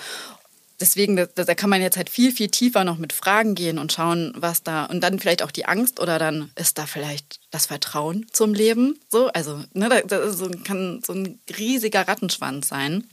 deswegen, 0.82 1.16
da, 1.16 1.26
da, 1.26 1.54
kann 1.54 1.70
man 1.70 1.80
jetzt 1.80 1.96
halt 1.96 2.10
viel, 2.10 2.32
viel 2.32 2.48
tiefer 2.48 2.84
noch 2.84 2.98
mit 2.98 3.12
Fragen 3.12 3.54
gehen 3.54 3.78
und 3.78 3.92
schauen, 3.92 4.32
was 4.36 4.62
da, 4.62 4.84
und 4.86 5.00
dann 5.00 5.18
vielleicht 5.20 5.42
auch 5.42 5.52
die 5.52 5.64
Angst 5.64 6.00
oder 6.00 6.18
dann 6.18 6.50
ist 6.56 6.76
da 6.76 6.86
vielleicht 6.86 7.40
das 7.50 7.66
Vertrauen 7.66 8.26
zum 8.32 8.52
Leben. 8.52 8.98
So, 9.08 9.28
also, 9.28 9.62
ne, 9.72 10.02
das 10.06 10.36
so, 10.36 10.50
kann 10.64 11.00
so 11.06 11.14
ein 11.14 11.38
riesiger 11.56 12.06
Rattenschwanz 12.06 12.68
sein. 12.68 13.04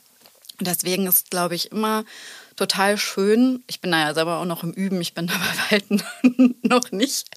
Und 0.59 0.67
deswegen 0.67 1.07
ist, 1.07 1.29
glaube 1.29 1.55
ich, 1.55 1.71
immer 1.71 2.03
total 2.59 2.97
schön. 2.97 3.63
Ich 3.67 3.79
bin 3.79 3.91
da 3.91 3.99
ja 3.99 4.13
selber 4.13 4.37
auch 4.37 4.45
noch 4.45 4.63
im 4.63 4.73
Üben. 4.73 4.99
Ich 4.99 5.13
bin 5.13 5.27
da 5.27 5.33
bei 5.69 5.77
Weitem 5.77 6.03
noch 6.61 6.91
nicht 6.91 7.27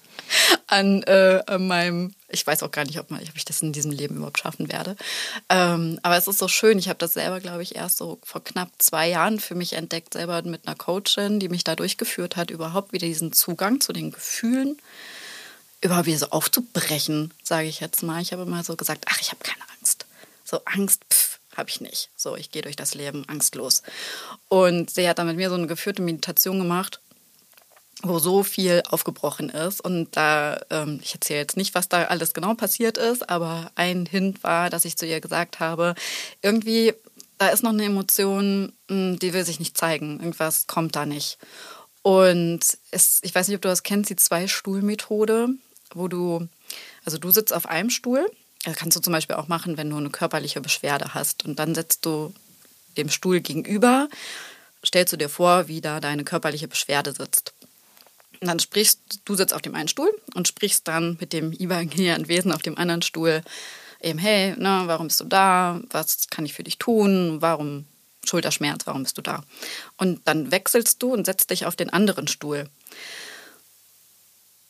an, 0.67 1.01
äh, 1.03 1.41
an 1.47 1.65
meinem, 1.65 2.13
ich 2.27 2.45
weiß 2.45 2.61
auch 2.61 2.71
gar 2.71 2.83
nicht, 2.83 2.99
ob, 2.99 3.09
man, 3.09 3.21
ob 3.21 3.35
ich 3.35 3.45
das 3.45 3.61
in 3.61 3.71
diesem 3.71 3.91
Leben 3.91 4.17
überhaupt 4.17 4.39
schaffen 4.39 4.69
werde. 4.69 4.97
Ähm, 5.49 5.97
aber 6.03 6.17
es 6.17 6.27
ist 6.27 6.39
so 6.39 6.49
schön. 6.49 6.77
Ich 6.77 6.89
habe 6.89 6.99
das 6.99 7.13
selber, 7.13 7.39
glaube 7.39 7.63
ich, 7.63 7.75
erst 7.75 7.97
so 7.97 8.19
vor 8.23 8.43
knapp 8.43 8.69
zwei 8.79 9.07
Jahren 9.07 9.39
für 9.39 9.55
mich 9.55 9.73
entdeckt, 9.73 10.13
selber 10.13 10.41
mit 10.41 10.67
einer 10.67 10.75
Coachin, 10.75 11.39
die 11.39 11.47
mich 11.47 11.63
da 11.63 11.75
durchgeführt 11.77 12.35
hat, 12.35 12.51
überhaupt 12.51 12.91
wieder 12.91 13.07
diesen 13.07 13.31
Zugang 13.31 13.79
zu 13.79 13.93
den 13.93 14.11
Gefühlen 14.11 14.77
überhaupt 15.79 16.05
wieder 16.05 16.17
so 16.17 16.29
aufzubrechen, 16.29 17.33
sage 17.43 17.67
ich 17.67 17.81
jetzt 17.81 18.03
mal. 18.03 18.21
Ich 18.21 18.31
habe 18.31 18.43
immer 18.43 18.63
so 18.63 18.77
gesagt, 18.77 19.05
ach, 19.09 19.19
ich 19.19 19.31
habe 19.31 19.43
keine 19.43 19.63
Angst. 19.77 20.05
So 20.45 20.61
Angst, 20.63 21.01
pff, 21.11 21.39
habe 21.55 21.69
ich 21.69 21.81
nicht. 21.81 22.09
So, 22.15 22.35
ich 22.35 22.51
gehe 22.51 22.61
durch 22.61 22.75
das 22.75 22.95
Leben 22.95 23.27
angstlos. 23.27 23.83
Und 24.49 24.89
sie 24.89 25.07
hat 25.07 25.19
dann 25.19 25.27
mit 25.27 25.37
mir 25.37 25.49
so 25.49 25.55
eine 25.55 25.67
geführte 25.67 26.01
Meditation 26.01 26.59
gemacht, 26.59 26.99
wo 28.01 28.19
so 28.19 28.43
viel 28.43 28.83
aufgebrochen 28.89 29.49
ist. 29.49 29.81
Und 29.81 30.15
da, 30.15 30.59
ähm, 30.69 30.99
ich 31.01 31.13
erzähle 31.13 31.39
jetzt 31.39 31.57
nicht, 31.57 31.75
was 31.75 31.89
da 31.89 32.05
alles 32.05 32.33
genau 32.33 32.53
passiert 32.53 32.97
ist, 32.97 33.29
aber 33.29 33.71
ein 33.75 34.05
Hint 34.05 34.43
war, 34.43 34.69
dass 34.69 34.85
ich 34.85 34.97
zu 34.97 35.05
ihr 35.05 35.21
gesagt 35.21 35.59
habe, 35.59 35.95
irgendwie, 36.41 36.93
da 37.37 37.49
ist 37.49 37.63
noch 37.63 37.71
eine 37.71 37.85
Emotion, 37.85 38.73
hm, 38.89 39.19
die 39.19 39.33
will 39.33 39.45
sich 39.45 39.59
nicht 39.59 39.77
zeigen. 39.77 40.19
Irgendwas 40.19 40.67
kommt 40.67 40.95
da 40.95 41.05
nicht. 41.05 41.37
Und 42.01 42.59
es, 42.91 43.19
ich 43.21 43.33
weiß 43.33 43.47
nicht, 43.47 43.55
ob 43.55 43.61
du 43.61 43.69
das 43.69 43.83
kennst, 43.83 44.09
die 44.09 44.17
Zwei-Stuhl-Methode, 44.17 45.49
wo 45.93 46.09
du, 46.09 46.47
also 47.05 47.17
du 47.17 47.31
sitzt 47.31 47.53
auf 47.53 47.65
einem 47.65 47.89
Stuhl 47.89 48.29
das 48.63 48.75
kannst 48.75 48.95
du 48.95 49.01
zum 49.01 49.13
Beispiel 49.13 49.35
auch 49.35 49.47
machen, 49.47 49.77
wenn 49.77 49.89
du 49.89 49.97
eine 49.97 50.09
körperliche 50.09 50.61
Beschwerde 50.61 51.13
hast. 51.13 51.45
Und 51.45 51.59
dann 51.59 51.75
setzt 51.75 52.05
du 52.05 52.33
dem 52.97 53.09
Stuhl 53.09 53.41
gegenüber, 53.41 54.07
stellst 54.85 55.13
du 55.13 55.17
dir 55.17 55.29
vor, 55.29 55.67
wie 55.67 55.81
da 55.81 55.99
deine 55.99 56.23
körperliche 56.23 56.67
Beschwerde 56.67 57.13
sitzt. 57.13 57.53
Und 58.39 58.47
dann 58.47 58.59
sprichst 58.59 58.99
du 59.25 59.35
sitzt 59.35 59.53
auf 59.53 59.61
dem 59.61 59.75
einen 59.75 59.87
Stuhl 59.87 60.11
und 60.33 60.47
sprichst 60.47 60.87
dann 60.87 61.17
mit 61.19 61.33
dem 61.33 61.51
imaginären 61.53 62.27
Wesen 62.27 62.51
auf 62.51 62.61
dem 62.61 62.77
anderen 62.77 63.01
Stuhl 63.01 63.41
eben, 64.01 64.19
hey, 64.19 64.53
ne, 64.57 64.83
warum 64.85 65.07
bist 65.07 65.19
du 65.19 65.25
da? 65.25 65.81
Was 65.89 66.29
kann 66.29 66.45
ich 66.45 66.53
für 66.53 66.63
dich 66.63 66.77
tun? 66.77 67.37
Warum 67.41 67.85
Schulterschmerz? 68.25 68.85
Warum 68.85 69.03
bist 69.03 69.17
du 69.17 69.21
da? 69.21 69.43
Und 69.97 70.21
dann 70.25 70.51
wechselst 70.51 71.01
du 71.01 71.13
und 71.13 71.25
setzt 71.25 71.49
dich 71.49 71.65
auf 71.65 71.75
den 71.75 71.89
anderen 71.89 72.27
Stuhl. 72.27 72.69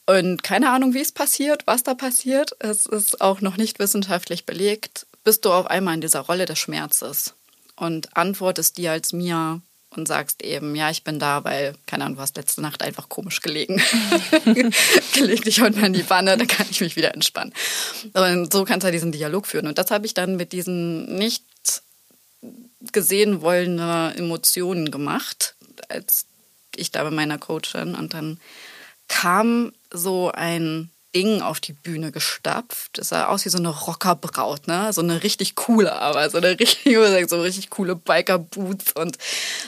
Und 0.06 0.44
keine 0.44 0.72
Ahnung, 0.72 0.94
wie 0.94 1.02
es 1.02 1.12
passiert, 1.12 1.66
was 1.66 1.84
da 1.84 1.94
passiert. 1.94 2.56
Es 2.60 2.86
ist 2.86 3.22
auch 3.22 3.42
noch 3.42 3.58
nicht 3.58 3.80
wissenschaftlich 3.80 4.46
belegt. 4.46 5.06
Bist 5.24 5.46
du 5.46 5.52
auf 5.52 5.68
einmal 5.68 5.96
in 5.96 6.02
dieser 6.02 6.20
Rolle 6.20 6.46
des 6.46 6.60
Schmerzes 6.60 7.34
und 7.76 8.16
antwortest 8.18 8.78
dir 8.78 8.92
als 8.92 9.14
mir 9.14 9.62
und 9.96 10.08
sagst 10.08 10.42
eben, 10.44 10.76
ja, 10.76 10.90
ich 10.90 11.04
bin 11.04 11.20
da, 11.20 11.44
weil, 11.44 11.76
keine 11.86 12.06
Ahnung, 12.06 12.18
du 12.18 12.22
hast 12.22 12.36
letzte 12.36 12.62
Nacht 12.62 12.82
einfach 12.82 13.10
komisch 13.10 13.42
gelegen. 13.42 13.82
Gelegt 15.14 15.46
dich 15.46 15.62
heute 15.62 15.80
mal 15.80 15.88
in 15.88 15.94
die 15.94 16.10
Wanne, 16.10 16.36
dann 16.36 16.48
kann 16.48 16.68
ich 16.70 16.82
mich 16.82 16.96
wieder 16.96 17.14
entspannen. 17.14 17.54
Und 18.14 18.52
so 18.52 18.66
kannst 18.66 18.84
du 18.84 18.86
halt 18.86 18.96
diesen 18.96 19.12
Dialog 19.12 19.48
führen. 19.48 19.68
Und 19.68 19.78
das 19.78 19.92
habe 19.92 20.06
ich 20.06 20.14
dann 20.14 20.36
mit 20.36 20.52
diesen 20.52 21.16
nicht 21.16 21.44
gesehen 22.92 23.42
wollende 23.42 24.14
Emotionen 24.18 24.92
gemacht, 24.92 25.56
als 25.90 26.26
ich 26.76 26.92
da 26.92 27.04
bei 27.04 27.12
meiner 27.12 27.38
Coachin. 27.38 27.96
Und 27.96 28.14
dann 28.14 28.40
kam 29.08 29.74
so 29.94 30.32
ein 30.32 30.90
Ding 31.16 31.42
auf 31.42 31.60
die 31.60 31.74
Bühne 31.74 32.12
gestapft. 32.12 32.98
Das 32.98 33.10
sah 33.10 33.28
aus 33.28 33.46
wie 33.46 33.50
so 33.50 33.60
eine 33.60 33.70
Rockerbraut, 33.70 34.68
ne? 34.68 34.92
So 34.92 35.02
eine 35.02 35.22
richtig 35.22 35.56
coole, 35.56 35.94
aber 35.94 36.30
so 36.30 36.40
eine 36.40 36.60
richtig, 36.60 36.98
so 37.30 37.42
richtig 37.42 37.70
coole 37.70 37.96
Biker-Boots 37.96 38.94
und 38.94 39.18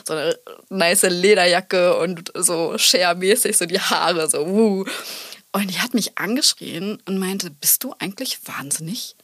so 0.06 0.14
eine 0.14 0.40
nice 0.70 1.04
Lederjacke 1.04 1.98
und 1.98 2.32
so 2.36 2.78
Share-mäßig, 2.78 3.56
so 3.56 3.66
die 3.66 3.80
Haare, 3.80 4.28
so 4.30 4.48
wuh. 4.48 4.86
Und 5.52 5.70
die 5.70 5.80
hat 5.80 5.94
mich 5.94 6.18
angeschrien 6.18 7.02
und 7.06 7.20
meinte, 7.20 7.50
bist 7.50 7.84
du 7.84 7.94
eigentlich 8.00 8.40
wahnsinnig? 8.46 9.16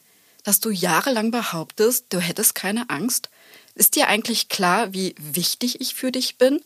Dass 0.43 0.59
du 0.59 0.69
jahrelang 0.69 1.31
behauptest, 1.31 2.05
du 2.09 2.19
hättest 2.19 2.55
keine 2.55 2.89
Angst? 2.89 3.29
Ist 3.73 3.95
dir 3.95 4.07
eigentlich 4.07 4.47
klar, 4.47 4.93
wie 4.93 5.15
wichtig 5.17 5.81
ich 5.81 5.95
für 5.95 6.11
dich 6.11 6.37
bin? 6.37 6.61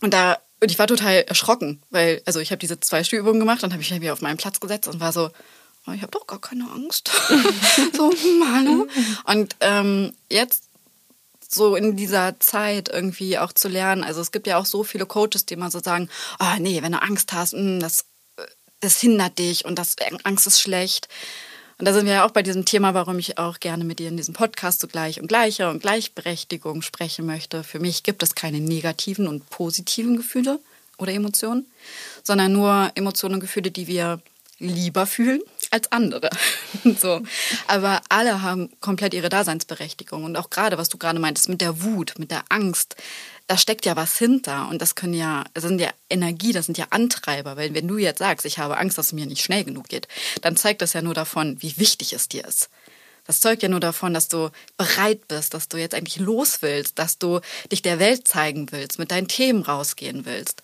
Und 0.00 0.12
da 0.12 0.38
und 0.60 0.70
ich 0.70 0.78
war 0.78 0.86
total 0.86 1.22
erschrocken, 1.22 1.82
weil, 1.90 2.22
also 2.24 2.40
ich 2.40 2.50
habe 2.50 2.58
diese 2.58 2.80
zwei 2.80 3.04
Stühlübungen 3.04 3.40
gemacht, 3.40 3.62
dann 3.62 3.72
habe 3.72 3.82
ich 3.82 3.90
mich 3.90 4.00
wieder 4.00 4.12
auf 4.12 4.22
meinen 4.22 4.38
Platz 4.38 4.60
gesetzt 4.60 4.88
und 4.88 5.00
war 5.00 5.12
so, 5.12 5.30
oh, 5.86 5.92
ich 5.92 6.02
habe 6.02 6.12
doch 6.12 6.26
gar 6.26 6.40
keine 6.40 6.70
Angst. 6.70 7.10
so, 7.92 8.12
hallo. 8.52 8.88
Und 9.24 9.56
ähm, 9.60 10.14
jetzt 10.30 10.64
so 11.48 11.76
in 11.76 11.96
dieser 11.96 12.40
Zeit 12.40 12.88
irgendwie 12.88 13.38
auch 13.38 13.52
zu 13.52 13.68
lernen, 13.68 14.02
also 14.02 14.20
es 14.20 14.32
gibt 14.32 14.46
ja 14.46 14.58
auch 14.58 14.66
so 14.66 14.82
viele 14.82 15.06
Coaches, 15.06 15.46
die 15.46 15.54
immer 15.54 15.70
so 15.70 15.80
sagen, 15.80 16.08
oh 16.40 16.58
nee, 16.58 16.82
wenn 16.82 16.92
du 16.92 17.02
Angst 17.02 17.32
hast, 17.32 17.52
mh, 17.52 17.60
hm, 17.60 17.80
das, 17.80 18.06
das 18.80 18.98
hindert 19.00 19.38
dich 19.38 19.64
und 19.64 19.78
das 19.78 19.96
Angst 20.24 20.46
ist 20.46 20.60
schlecht. 20.60 21.08
Und 21.78 21.84
da 21.84 21.92
sind 21.92 22.06
wir 22.06 22.14
ja 22.14 22.26
auch 22.26 22.30
bei 22.30 22.42
diesem 22.42 22.64
Thema, 22.64 22.94
warum 22.94 23.18
ich 23.18 23.36
auch 23.36 23.60
gerne 23.60 23.84
mit 23.84 23.98
dir 23.98 24.08
in 24.08 24.16
diesem 24.16 24.32
Podcast 24.32 24.80
so 24.80 24.86
gleich 24.86 25.20
und 25.20 25.26
gleicher 25.26 25.70
und 25.70 25.82
Gleichberechtigung 25.82 26.80
sprechen 26.80 27.26
möchte. 27.26 27.62
Für 27.64 27.80
mich 27.80 28.02
gibt 28.02 28.22
es 28.22 28.34
keine 28.34 28.60
negativen 28.60 29.28
und 29.28 29.48
positiven 29.50 30.16
Gefühle 30.16 30.58
oder 30.96 31.12
Emotionen, 31.12 31.66
sondern 32.22 32.52
nur 32.52 32.90
Emotionen 32.94 33.34
und 33.34 33.40
Gefühle, 33.40 33.70
die 33.70 33.86
wir 33.86 34.20
lieber 34.58 35.04
fühlen 35.04 35.42
als 35.76 35.92
andere. 35.92 36.30
so. 37.00 37.22
Aber 37.66 38.00
alle 38.08 38.42
haben 38.42 38.70
komplett 38.80 39.14
ihre 39.14 39.28
Daseinsberechtigung. 39.28 40.24
Und 40.24 40.36
auch 40.36 40.50
gerade, 40.50 40.78
was 40.78 40.88
du 40.88 40.98
gerade 40.98 41.18
meintest, 41.18 41.48
mit 41.48 41.60
der 41.60 41.82
Wut, 41.82 42.14
mit 42.18 42.30
der 42.30 42.44
Angst, 42.48 42.96
da 43.46 43.56
steckt 43.56 43.86
ja 43.86 43.94
was 43.94 44.18
hinter 44.18 44.68
und 44.68 44.82
das 44.82 44.96
können 44.96 45.14
ja, 45.14 45.44
das 45.54 45.62
sind 45.62 45.80
ja 45.80 45.90
Energie, 46.10 46.52
das 46.52 46.66
sind 46.66 46.78
ja 46.78 46.86
Antreiber, 46.90 47.56
weil 47.56 47.74
wenn 47.74 47.86
du 47.86 47.96
jetzt 47.96 48.18
sagst, 48.18 48.44
ich 48.44 48.58
habe 48.58 48.76
Angst, 48.76 48.98
dass 48.98 49.06
es 49.06 49.12
mir 49.12 49.26
nicht 49.26 49.44
schnell 49.44 49.62
genug 49.62 49.88
geht, 49.88 50.08
dann 50.42 50.56
zeigt 50.56 50.82
das 50.82 50.94
ja 50.94 51.02
nur 51.02 51.14
davon, 51.14 51.62
wie 51.62 51.78
wichtig 51.78 52.12
es 52.12 52.28
dir 52.28 52.44
ist. 52.44 52.70
Das 53.26 53.40
zeugt 53.40 53.62
ja 53.62 53.68
nur 53.68 53.80
davon, 53.80 54.14
dass 54.14 54.28
du 54.28 54.50
bereit 54.76 55.28
bist, 55.28 55.54
dass 55.54 55.68
du 55.68 55.76
jetzt 55.76 55.94
eigentlich 55.94 56.18
los 56.18 56.62
willst, 56.62 56.98
dass 56.98 57.18
du 57.18 57.40
dich 57.70 57.82
der 57.82 57.98
Welt 57.98 58.26
zeigen 58.26 58.70
willst, 58.72 58.98
mit 58.98 59.10
deinen 59.10 59.28
Themen 59.28 59.62
rausgehen 59.62 60.24
willst. 60.24 60.62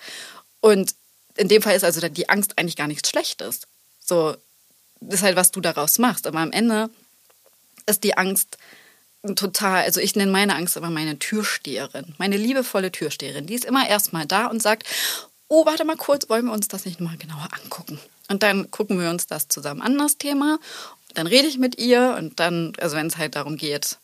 Und 0.60 0.94
in 1.36 1.48
dem 1.48 1.62
Fall 1.62 1.74
ist 1.74 1.84
also 1.84 2.06
die 2.08 2.28
Angst 2.28 2.58
eigentlich 2.58 2.76
gar 2.76 2.86
nichts 2.86 3.08
Schlechtes. 3.08 3.62
So, 4.00 4.36
ist 5.08 5.22
halt, 5.22 5.36
was 5.36 5.50
du 5.50 5.60
daraus 5.60 5.98
machst. 5.98 6.26
Aber 6.26 6.40
am 6.40 6.52
Ende 6.52 6.90
ist 7.86 8.04
die 8.04 8.16
Angst 8.16 8.58
total, 9.36 9.84
also 9.84 10.00
ich 10.00 10.16
nenne 10.16 10.32
meine 10.32 10.56
Angst 10.56 10.76
aber 10.76 10.90
meine 10.90 11.18
Türsteherin, 11.18 12.14
meine 12.18 12.36
liebevolle 12.36 12.90
Türsteherin. 12.90 13.46
Die 13.46 13.54
ist 13.54 13.64
immer 13.64 13.88
erstmal 13.88 14.26
da 14.26 14.46
und 14.46 14.62
sagt, 14.62 14.86
oh, 15.48 15.66
warte 15.66 15.84
mal 15.84 15.96
kurz, 15.96 16.28
wollen 16.28 16.46
wir 16.46 16.52
uns 16.52 16.68
das 16.68 16.84
nicht 16.84 17.00
mal 17.00 17.16
genauer 17.16 17.48
angucken? 17.62 18.00
Und 18.28 18.42
dann 18.42 18.70
gucken 18.70 19.00
wir 19.00 19.10
uns 19.10 19.26
das 19.26 19.48
zusammen 19.48 19.82
an, 19.82 19.98
das 19.98 20.18
Thema. 20.18 20.58
Dann 21.14 21.26
rede 21.26 21.46
ich 21.46 21.58
mit 21.58 21.78
ihr 21.78 22.16
und 22.18 22.40
dann, 22.40 22.72
also 22.80 22.96
wenn 22.96 23.06
es 23.06 23.18
halt 23.18 23.36
darum 23.36 23.56
geht, 23.56 23.98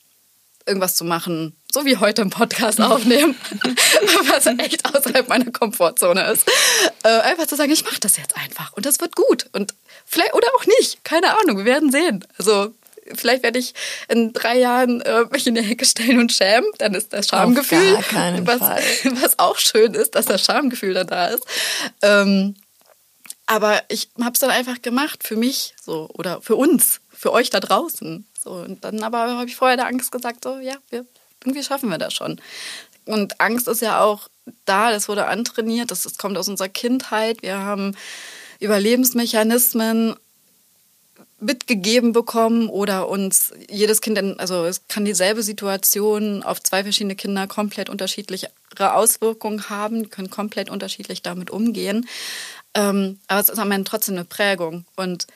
irgendwas 0.68 0.94
zu 0.94 1.04
machen, 1.04 1.56
so 1.72 1.84
wie 1.84 1.96
heute 1.96 2.22
im 2.22 2.30
Podcast 2.30 2.80
aufnehmen, 2.80 3.34
was 4.28 4.46
echt 4.46 4.84
außerhalb 4.84 5.28
meiner 5.28 5.50
Komfortzone 5.50 6.30
ist, 6.30 6.46
äh, 7.02 7.08
einfach 7.08 7.46
zu 7.46 7.56
sagen, 7.56 7.72
ich 7.72 7.84
mache 7.84 8.00
das 8.00 8.16
jetzt 8.16 8.36
einfach 8.36 8.72
und 8.74 8.86
das 8.86 9.00
wird 9.00 9.16
gut 9.16 9.46
und 9.52 9.74
vielleicht 10.06 10.34
oder 10.34 10.48
auch 10.56 10.66
nicht, 10.78 11.04
keine 11.04 11.38
Ahnung, 11.40 11.58
wir 11.58 11.64
werden 11.64 11.90
sehen. 11.90 12.24
Also 12.38 12.72
vielleicht 13.14 13.42
werde 13.42 13.58
ich 13.58 13.74
in 14.08 14.32
drei 14.32 14.58
Jahren 14.58 15.00
äh, 15.00 15.24
mich 15.30 15.46
in 15.46 15.54
die 15.54 15.62
Hecke 15.62 15.84
stellen 15.84 16.18
und 16.18 16.32
schämen, 16.32 16.70
dann 16.78 16.94
ist 16.94 17.12
das 17.12 17.28
Schamgefühl, 17.28 17.96
Auf 17.96 18.08
gar 18.10 18.20
keinen 18.20 18.46
was, 18.46 18.58
Fall. 18.58 18.82
was 19.22 19.38
auch 19.38 19.58
schön 19.58 19.94
ist, 19.94 20.14
dass 20.14 20.26
das 20.26 20.44
Schamgefühl 20.44 20.94
dann 20.94 21.06
da 21.06 21.26
ist. 21.26 21.44
Ähm, 22.02 22.54
aber 23.46 23.82
ich 23.88 24.10
habe 24.20 24.32
es 24.32 24.40
dann 24.40 24.50
einfach 24.50 24.82
gemacht 24.82 25.26
für 25.26 25.36
mich 25.36 25.74
so 25.82 26.10
oder 26.12 26.42
für 26.42 26.56
uns, 26.56 27.00
für 27.10 27.32
euch 27.32 27.50
da 27.50 27.60
draußen. 27.60 28.26
So 28.48 28.54
und 28.54 28.82
dann 28.84 29.02
aber 29.02 29.36
habe 29.36 29.46
ich 29.46 29.56
vorher 29.56 29.76
der 29.76 29.86
Angst 29.86 30.10
gesagt, 30.10 30.44
so 30.44 30.58
ja, 30.58 30.74
wir, 30.90 31.04
irgendwie 31.44 31.62
schaffen 31.62 31.90
wir 31.90 31.98
das 31.98 32.14
schon. 32.14 32.40
Und 33.04 33.40
Angst 33.40 33.68
ist 33.68 33.82
ja 33.82 34.00
auch 34.02 34.28
da, 34.64 34.90
das 34.90 35.08
wurde 35.08 35.26
antrainiert, 35.26 35.90
das, 35.90 36.02
das 36.02 36.16
kommt 36.16 36.38
aus 36.38 36.48
unserer 36.48 36.68
Kindheit. 36.68 37.42
Wir 37.42 37.58
haben 37.58 37.94
Überlebensmechanismen 38.60 40.16
mitgegeben 41.40 42.12
bekommen 42.12 42.68
oder 42.68 43.08
uns 43.08 43.52
jedes 43.70 44.00
Kind, 44.00 44.18
also 44.40 44.64
es 44.64 44.88
kann 44.88 45.04
dieselbe 45.04 45.42
Situation 45.42 46.42
auf 46.42 46.60
zwei 46.62 46.82
verschiedene 46.82 47.14
Kinder 47.14 47.46
komplett 47.46 47.90
unterschiedliche 47.90 48.50
Auswirkungen 48.78 49.68
haben, 49.68 50.10
können 50.10 50.30
komplett 50.30 50.70
unterschiedlich 50.70 51.22
damit 51.22 51.50
umgehen. 51.50 52.08
Ähm, 52.74 53.18
aber 53.28 53.40
es 53.40 53.48
ist 53.50 53.58
am 53.58 53.70
Ende 53.70 53.88
trotzdem 53.88 54.16
eine 54.16 54.24
Prägung. 54.24 54.84
Und 54.96 55.26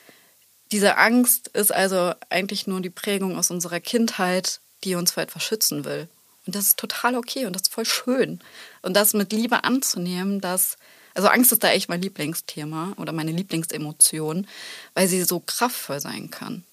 diese 0.73 0.97
Angst 0.97 1.49
ist 1.49 1.71
also 1.71 2.13
eigentlich 2.29 2.65
nur 2.65 2.81
die 2.81 2.89
Prägung 2.89 3.37
aus 3.37 3.51
unserer 3.51 3.79
Kindheit, 3.79 4.59
die 4.83 4.95
uns 4.95 5.11
vor 5.11 5.21
etwas 5.21 5.43
schützen 5.43 5.85
will. 5.85 6.09
Und 6.45 6.55
das 6.55 6.65
ist 6.65 6.77
total 6.77 7.15
okay 7.15 7.45
und 7.45 7.53
das 7.53 7.63
ist 7.63 7.73
voll 7.73 7.85
schön. 7.85 8.39
Und 8.81 8.95
das 8.95 9.13
mit 9.13 9.31
Liebe 9.31 9.63
anzunehmen, 9.63 10.41
dass 10.41 10.77
also 11.13 11.29
Angst 11.29 11.51
ist 11.51 11.63
da 11.63 11.69
echt 11.69 11.89
mein 11.89 12.01
Lieblingsthema 12.01 12.93
oder 12.97 13.13
meine 13.13 13.31
Lieblingsemotion, 13.31 14.47
weil 14.95 15.07
sie 15.07 15.23
so 15.23 15.39
kraftvoll 15.39 15.99
sein 15.99 16.31
kann. 16.31 16.63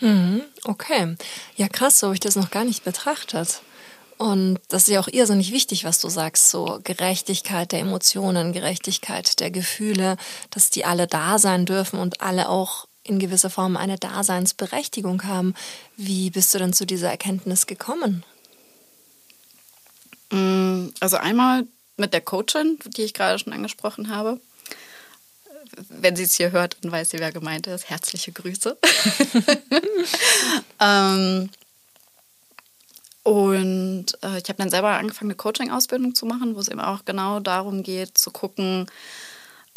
Mhm, 0.00 0.40
okay. 0.64 1.16
Ja, 1.56 1.68
krass, 1.68 1.98
so 1.98 2.06
habe 2.06 2.14
ich 2.14 2.20
das 2.20 2.36
noch 2.36 2.50
gar 2.50 2.64
nicht 2.64 2.82
betrachtet. 2.82 3.60
Und 4.16 4.58
das 4.68 4.82
ist 4.82 4.94
ja 4.94 5.00
auch 5.00 5.08
irrsinnig 5.08 5.52
wichtig, 5.52 5.84
was 5.84 6.00
du 6.00 6.08
sagst, 6.08 6.50
so 6.50 6.80
Gerechtigkeit 6.82 7.72
der 7.72 7.80
Emotionen, 7.80 8.54
Gerechtigkeit 8.54 9.38
der 9.38 9.50
Gefühle, 9.50 10.16
dass 10.48 10.70
die 10.70 10.86
alle 10.86 11.06
da 11.06 11.38
sein 11.38 11.66
dürfen 11.66 11.98
und 11.98 12.22
alle 12.22 12.48
auch 12.48 12.86
in 13.02 13.18
gewisser 13.18 13.50
Form 13.50 13.76
eine 13.76 13.98
Daseinsberechtigung 13.98 15.24
haben. 15.24 15.54
Wie 15.96 16.30
bist 16.30 16.54
du 16.54 16.58
denn 16.58 16.72
zu 16.72 16.86
dieser 16.86 17.10
Erkenntnis 17.10 17.66
gekommen? 17.66 18.24
Mm, 20.30 20.88
also 21.00 21.16
einmal 21.16 21.66
mit 21.96 22.12
der 22.12 22.20
Coachin, 22.20 22.78
die 22.96 23.02
ich 23.02 23.14
gerade 23.14 23.38
schon 23.38 23.52
angesprochen 23.52 24.08
habe. 24.08 24.40
Wenn 25.88 26.16
sie 26.16 26.24
es 26.24 26.34
hier 26.34 26.50
hört, 26.50 26.76
dann 26.80 26.90
weiß 26.90 27.10
sie, 27.10 27.20
wer 27.20 27.32
gemeint 27.32 27.66
ist. 27.66 27.88
Herzliche 27.88 28.32
Grüße. 28.32 28.76
ähm, 30.80 31.50
und 33.22 34.06
äh, 34.22 34.38
ich 34.38 34.48
habe 34.48 34.54
dann 34.56 34.70
selber 34.70 34.90
angefangen, 34.90 35.30
eine 35.30 35.36
Coaching-Ausbildung 35.36 36.14
zu 36.14 36.26
machen, 36.26 36.56
wo 36.56 36.60
es 36.60 36.68
eben 36.68 36.80
auch 36.80 37.04
genau 37.04 37.38
darum 37.38 37.82
geht, 37.82 38.16
zu 38.18 38.30
gucken, 38.30 38.86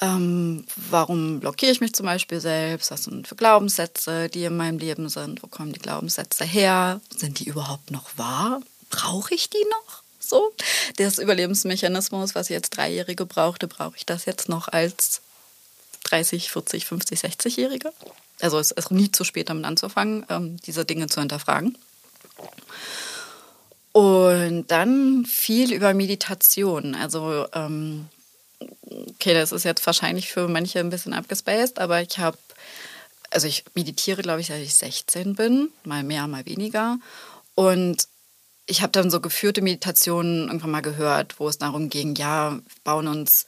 ähm, 0.01 0.65
warum 0.89 1.39
blockiere 1.39 1.71
ich 1.71 1.81
mich 1.81 1.93
zum 1.93 2.05
Beispiel 2.05 2.39
selbst? 2.39 2.91
Was 2.91 3.03
sind 3.03 3.27
für 3.27 3.35
Glaubenssätze, 3.35 4.27
die 4.29 4.43
in 4.45 4.57
meinem 4.57 4.79
Leben 4.79 5.07
sind? 5.09 5.43
Wo 5.43 5.47
kommen 5.47 5.73
die 5.73 5.79
Glaubenssätze 5.79 6.45
her? 6.45 6.99
Sind 7.15 7.39
die 7.39 7.45
überhaupt 7.45 7.91
noch 7.91 8.09
wahr? 8.17 8.61
Brauche 8.89 9.33
ich 9.33 9.49
die 9.49 9.65
noch? 9.69 10.03
So, 10.19 10.53
das 10.97 11.19
Überlebensmechanismus, 11.19 12.33
was 12.33 12.49
jetzt 12.49 12.77
Dreijährige 12.77 13.25
brauchte, 13.25 13.67
brauche 13.67 13.97
ich 13.97 14.05
das 14.05 14.25
jetzt 14.25 14.49
noch 14.49 14.67
als 14.67 15.21
30, 16.05 16.49
40, 16.49 16.85
50, 16.85 17.19
60-Jährige? 17.19 17.93
Also 18.41 18.57
es 18.57 18.71
ist 18.71 18.89
nie 18.89 19.11
zu 19.11 19.23
spät 19.23 19.49
damit 19.49 19.65
anzufangen, 19.65 20.25
ähm, 20.29 20.57
diese 20.65 20.85
Dinge 20.85 21.07
zu 21.07 21.19
hinterfragen. 21.19 21.77
Und 23.91 24.71
dann 24.71 25.25
viel 25.25 25.71
über 25.71 25.93
Meditation. 25.93 26.95
Also, 26.95 27.45
ähm, 27.53 28.09
okay, 29.09 29.33
das 29.33 29.51
ist 29.51 29.65
jetzt 29.65 29.85
wahrscheinlich 29.85 30.29
für 30.29 30.47
manche 30.47 30.79
ein 30.79 30.89
bisschen 30.89 31.13
abgespaced, 31.13 31.79
aber 31.79 32.01
ich 32.01 32.17
habe, 32.17 32.37
also 33.31 33.47
ich 33.47 33.63
meditiere, 33.73 34.21
glaube 34.21 34.41
ich, 34.41 34.47
seit 34.47 34.61
ich 34.61 34.75
16 34.75 35.35
bin, 35.35 35.69
mal 35.83 36.03
mehr, 36.03 36.27
mal 36.27 36.45
weniger. 36.45 36.97
Und 37.55 38.07
ich 38.65 38.81
habe 38.81 38.91
dann 38.91 39.11
so 39.11 39.19
geführte 39.19 39.61
Meditationen 39.61 40.47
irgendwann 40.47 40.71
mal 40.71 40.81
gehört, 40.81 41.39
wo 41.39 41.49
es 41.49 41.57
darum 41.57 41.89
ging, 41.89 42.15
ja, 42.15 42.59
bauen 42.83 43.07
uns, 43.07 43.45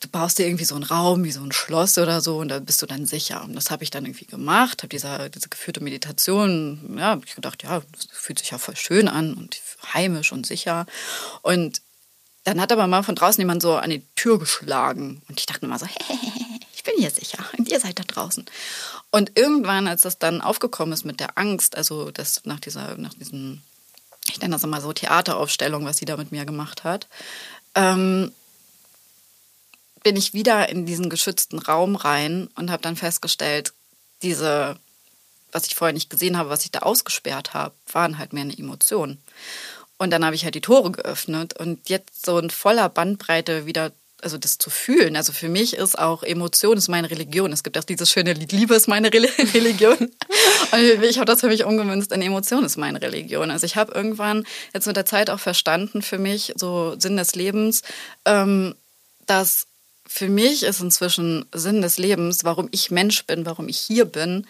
du 0.00 0.08
baust 0.08 0.38
dir 0.38 0.46
irgendwie 0.46 0.64
so 0.64 0.74
einen 0.74 0.84
Raum 0.84 1.24
wie 1.24 1.32
so 1.32 1.42
ein 1.42 1.52
Schloss 1.52 1.98
oder 1.98 2.20
so 2.20 2.38
und 2.38 2.48
da 2.48 2.58
bist 2.58 2.82
du 2.82 2.86
dann 2.86 3.06
sicher. 3.06 3.42
Und 3.42 3.54
das 3.54 3.70
habe 3.70 3.84
ich 3.84 3.90
dann 3.90 4.04
irgendwie 4.04 4.26
gemacht, 4.26 4.82
habe 4.82 4.88
diese, 4.88 5.30
diese 5.30 5.48
geführte 5.48 5.82
Meditation, 5.82 6.96
ja, 6.98 7.06
habe 7.06 7.22
ich 7.26 7.34
gedacht, 7.34 7.62
ja, 7.62 7.80
das 7.92 8.08
fühlt 8.10 8.38
sich 8.38 8.50
ja 8.50 8.58
voll 8.58 8.76
schön 8.76 9.08
an 9.08 9.34
und 9.34 9.58
heimisch 9.94 10.32
und 10.32 10.46
sicher. 10.46 10.86
Und 11.42 11.80
dann 12.44 12.60
hat 12.60 12.72
aber 12.72 12.86
mal 12.86 13.02
von 13.02 13.14
draußen 13.14 13.40
jemand 13.40 13.62
so 13.62 13.76
an 13.76 13.90
die 13.90 14.06
Tür 14.16 14.38
geschlagen 14.38 15.22
und 15.28 15.38
ich 15.38 15.46
dachte 15.46 15.66
mal 15.66 15.78
so, 15.78 15.86
hey, 16.06 16.60
ich 16.74 16.82
bin 16.84 16.94
hier 16.98 17.10
sicher 17.10 17.44
und 17.58 17.68
ihr 17.68 17.80
seid 17.80 17.98
da 17.98 18.04
draußen. 18.04 18.46
Und 19.10 19.38
irgendwann, 19.38 19.88
als 19.88 20.02
das 20.02 20.18
dann 20.18 20.40
aufgekommen 20.40 20.92
ist 20.92 21.04
mit 21.04 21.20
der 21.20 21.36
Angst, 21.36 21.76
also 21.76 22.10
das 22.10 22.42
nach 22.44 22.60
dieser, 22.60 22.96
nach 22.96 23.14
diesem 23.14 23.62
ich 24.28 24.40
nenne 24.40 24.54
das 24.54 24.64
immer 24.64 24.80
so 24.80 24.92
Theateraufstellung, 24.92 25.84
was 25.84 25.98
sie 25.98 26.04
da 26.04 26.16
mit 26.16 26.32
mir 26.32 26.44
gemacht 26.44 26.84
hat, 26.84 27.08
ähm, 27.74 28.32
bin 30.02 30.16
ich 30.16 30.34
wieder 30.34 30.68
in 30.68 30.86
diesen 30.86 31.10
geschützten 31.10 31.58
Raum 31.58 31.96
rein 31.96 32.48
und 32.54 32.70
habe 32.70 32.82
dann 32.82 32.96
festgestellt, 32.96 33.72
diese, 34.22 34.78
was 35.52 35.66
ich 35.66 35.74
vorher 35.74 35.92
nicht 35.92 36.10
gesehen 36.10 36.36
habe, 36.36 36.48
was 36.48 36.64
ich 36.64 36.70
da 36.70 36.80
ausgesperrt 36.80 37.54
habe, 37.54 37.74
waren 37.92 38.18
halt 38.18 38.32
mehr 38.32 38.44
eine 38.44 38.56
Emotion. 38.56 39.18
Und 40.00 40.08
dann 40.08 40.24
habe 40.24 40.34
ich 40.34 40.44
halt 40.44 40.54
die 40.54 40.62
Tore 40.62 40.92
geöffnet 40.92 41.58
und 41.58 41.90
jetzt 41.90 42.24
so 42.24 42.38
in 42.38 42.48
voller 42.48 42.88
Bandbreite 42.88 43.66
wieder 43.66 43.92
also 44.22 44.38
das 44.38 44.56
zu 44.56 44.70
fühlen. 44.70 45.14
Also 45.14 45.34
für 45.34 45.50
mich 45.50 45.74
ist 45.76 45.98
auch 45.98 46.22
Emotion 46.22 46.78
ist 46.78 46.88
meine 46.88 47.10
Religion. 47.10 47.52
Es 47.52 47.62
gibt 47.62 47.76
auch 47.76 47.84
dieses 47.84 48.10
schöne 48.10 48.32
Lied 48.32 48.50
Liebe 48.52 48.74
ist 48.74 48.88
meine 48.88 49.12
Religion. 49.12 49.98
Und 49.98 51.02
ich 51.02 51.18
habe 51.18 51.26
das 51.26 51.40
für 51.40 51.48
mich 51.48 51.64
umgemünzt 51.64 52.12
in 52.12 52.22
Emotion 52.22 52.64
ist 52.64 52.78
meine 52.78 53.02
Religion. 53.02 53.50
Also 53.50 53.66
ich 53.66 53.76
habe 53.76 53.92
irgendwann 53.92 54.46
jetzt 54.72 54.86
mit 54.86 54.96
der 54.96 55.04
Zeit 55.04 55.28
auch 55.28 55.38
verstanden 55.38 56.00
für 56.00 56.18
mich 56.18 56.54
so 56.56 56.98
Sinn 56.98 57.18
des 57.18 57.34
Lebens, 57.34 57.82
ähm, 58.24 58.74
dass 59.26 59.66
für 60.06 60.30
mich 60.30 60.62
ist 60.62 60.80
inzwischen 60.80 61.44
Sinn 61.52 61.82
des 61.82 61.98
Lebens, 61.98 62.44
warum 62.44 62.68
ich 62.72 62.90
Mensch 62.90 63.26
bin, 63.26 63.44
warum 63.44 63.68
ich 63.68 63.78
hier 63.78 64.06
bin, 64.06 64.46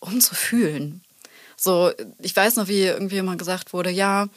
um 0.00 0.20
zu 0.20 0.34
fühlen. 0.34 1.04
So, 1.56 1.92
ich 2.18 2.34
weiß 2.34 2.56
noch, 2.56 2.66
wie 2.66 2.82
irgendwie 2.82 3.18
immer 3.18 3.36
gesagt 3.36 3.72
wurde, 3.72 3.90
ja, 3.90 4.28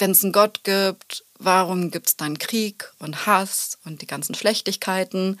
wenn 0.00 0.12
es 0.12 0.22
einen 0.22 0.32
Gott 0.32 0.64
gibt, 0.64 1.24
warum 1.38 1.90
gibt 1.90 2.08
es 2.08 2.16
dann 2.16 2.38
Krieg 2.38 2.90
und 2.98 3.26
Hass 3.26 3.78
und 3.84 4.02
die 4.02 4.06
ganzen 4.06 4.34
Schlechtigkeiten? 4.34 5.38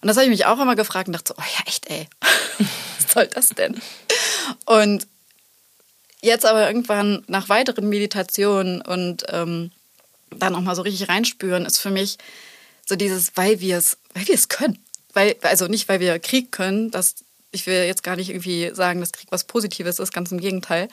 Und 0.00 0.08
das 0.08 0.16
habe 0.16 0.24
ich 0.24 0.30
mich 0.30 0.46
auch 0.46 0.60
immer 0.60 0.76
gefragt 0.76 1.08
und 1.08 1.14
dachte 1.14 1.34
so, 1.36 1.42
oh 1.42 1.46
ja, 1.58 1.64
echt, 1.66 1.88
ey, 1.90 2.08
was 2.58 3.12
soll 3.12 3.26
das 3.28 3.48
denn? 3.50 3.80
Und 4.66 5.06
jetzt 6.20 6.44
aber 6.44 6.66
irgendwann 6.66 7.24
nach 7.26 7.48
weiteren 7.48 7.88
Meditationen 7.88 8.82
und 8.82 9.24
ähm, 9.28 9.70
dann 10.30 10.54
auch 10.54 10.60
mal 10.60 10.74
so 10.74 10.82
richtig 10.82 11.08
reinspüren, 11.08 11.64
ist 11.64 11.78
für 11.78 11.90
mich 11.90 12.18
so 12.86 12.96
dieses, 12.96 13.36
weil 13.36 13.60
wir 13.60 13.78
es, 13.78 13.98
weil 14.14 14.26
wir 14.26 14.34
es 14.34 14.48
können. 14.48 14.78
Weil, 15.12 15.36
also 15.42 15.68
nicht, 15.68 15.88
weil 15.88 16.00
wir 16.00 16.18
Krieg 16.18 16.50
können, 16.50 16.90
das, 16.90 17.14
ich 17.52 17.66
will 17.66 17.84
jetzt 17.84 18.02
gar 18.02 18.16
nicht 18.16 18.30
irgendwie 18.30 18.72
sagen, 18.74 19.00
dass 19.00 19.12
Krieg 19.12 19.28
was 19.30 19.44
Positives 19.44 19.98
ist, 20.00 20.12
ganz 20.12 20.32
im 20.32 20.40
Gegenteil, 20.40 20.88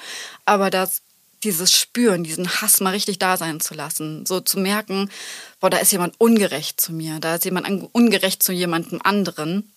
aber 0.45 0.69
dass 0.69 1.01
dieses 1.43 1.71
Spüren, 1.71 2.23
diesen 2.23 2.61
Hass 2.61 2.79
mal 2.79 2.91
richtig 2.91 3.19
da 3.19 3.37
sein 3.37 3.59
zu 3.59 3.73
lassen. 3.73 4.25
So 4.25 4.39
zu 4.39 4.59
merken, 4.59 5.09
boah, 5.59 5.69
da 5.69 5.77
ist 5.77 5.91
jemand 5.91 6.19
ungerecht 6.19 6.79
zu 6.79 6.93
mir, 6.93 7.19
da 7.19 7.35
ist 7.35 7.45
jemand 7.45 7.67
ungerecht 7.93 8.43
zu 8.43 8.51
jemandem 8.51 9.01
anderen. 9.03 9.71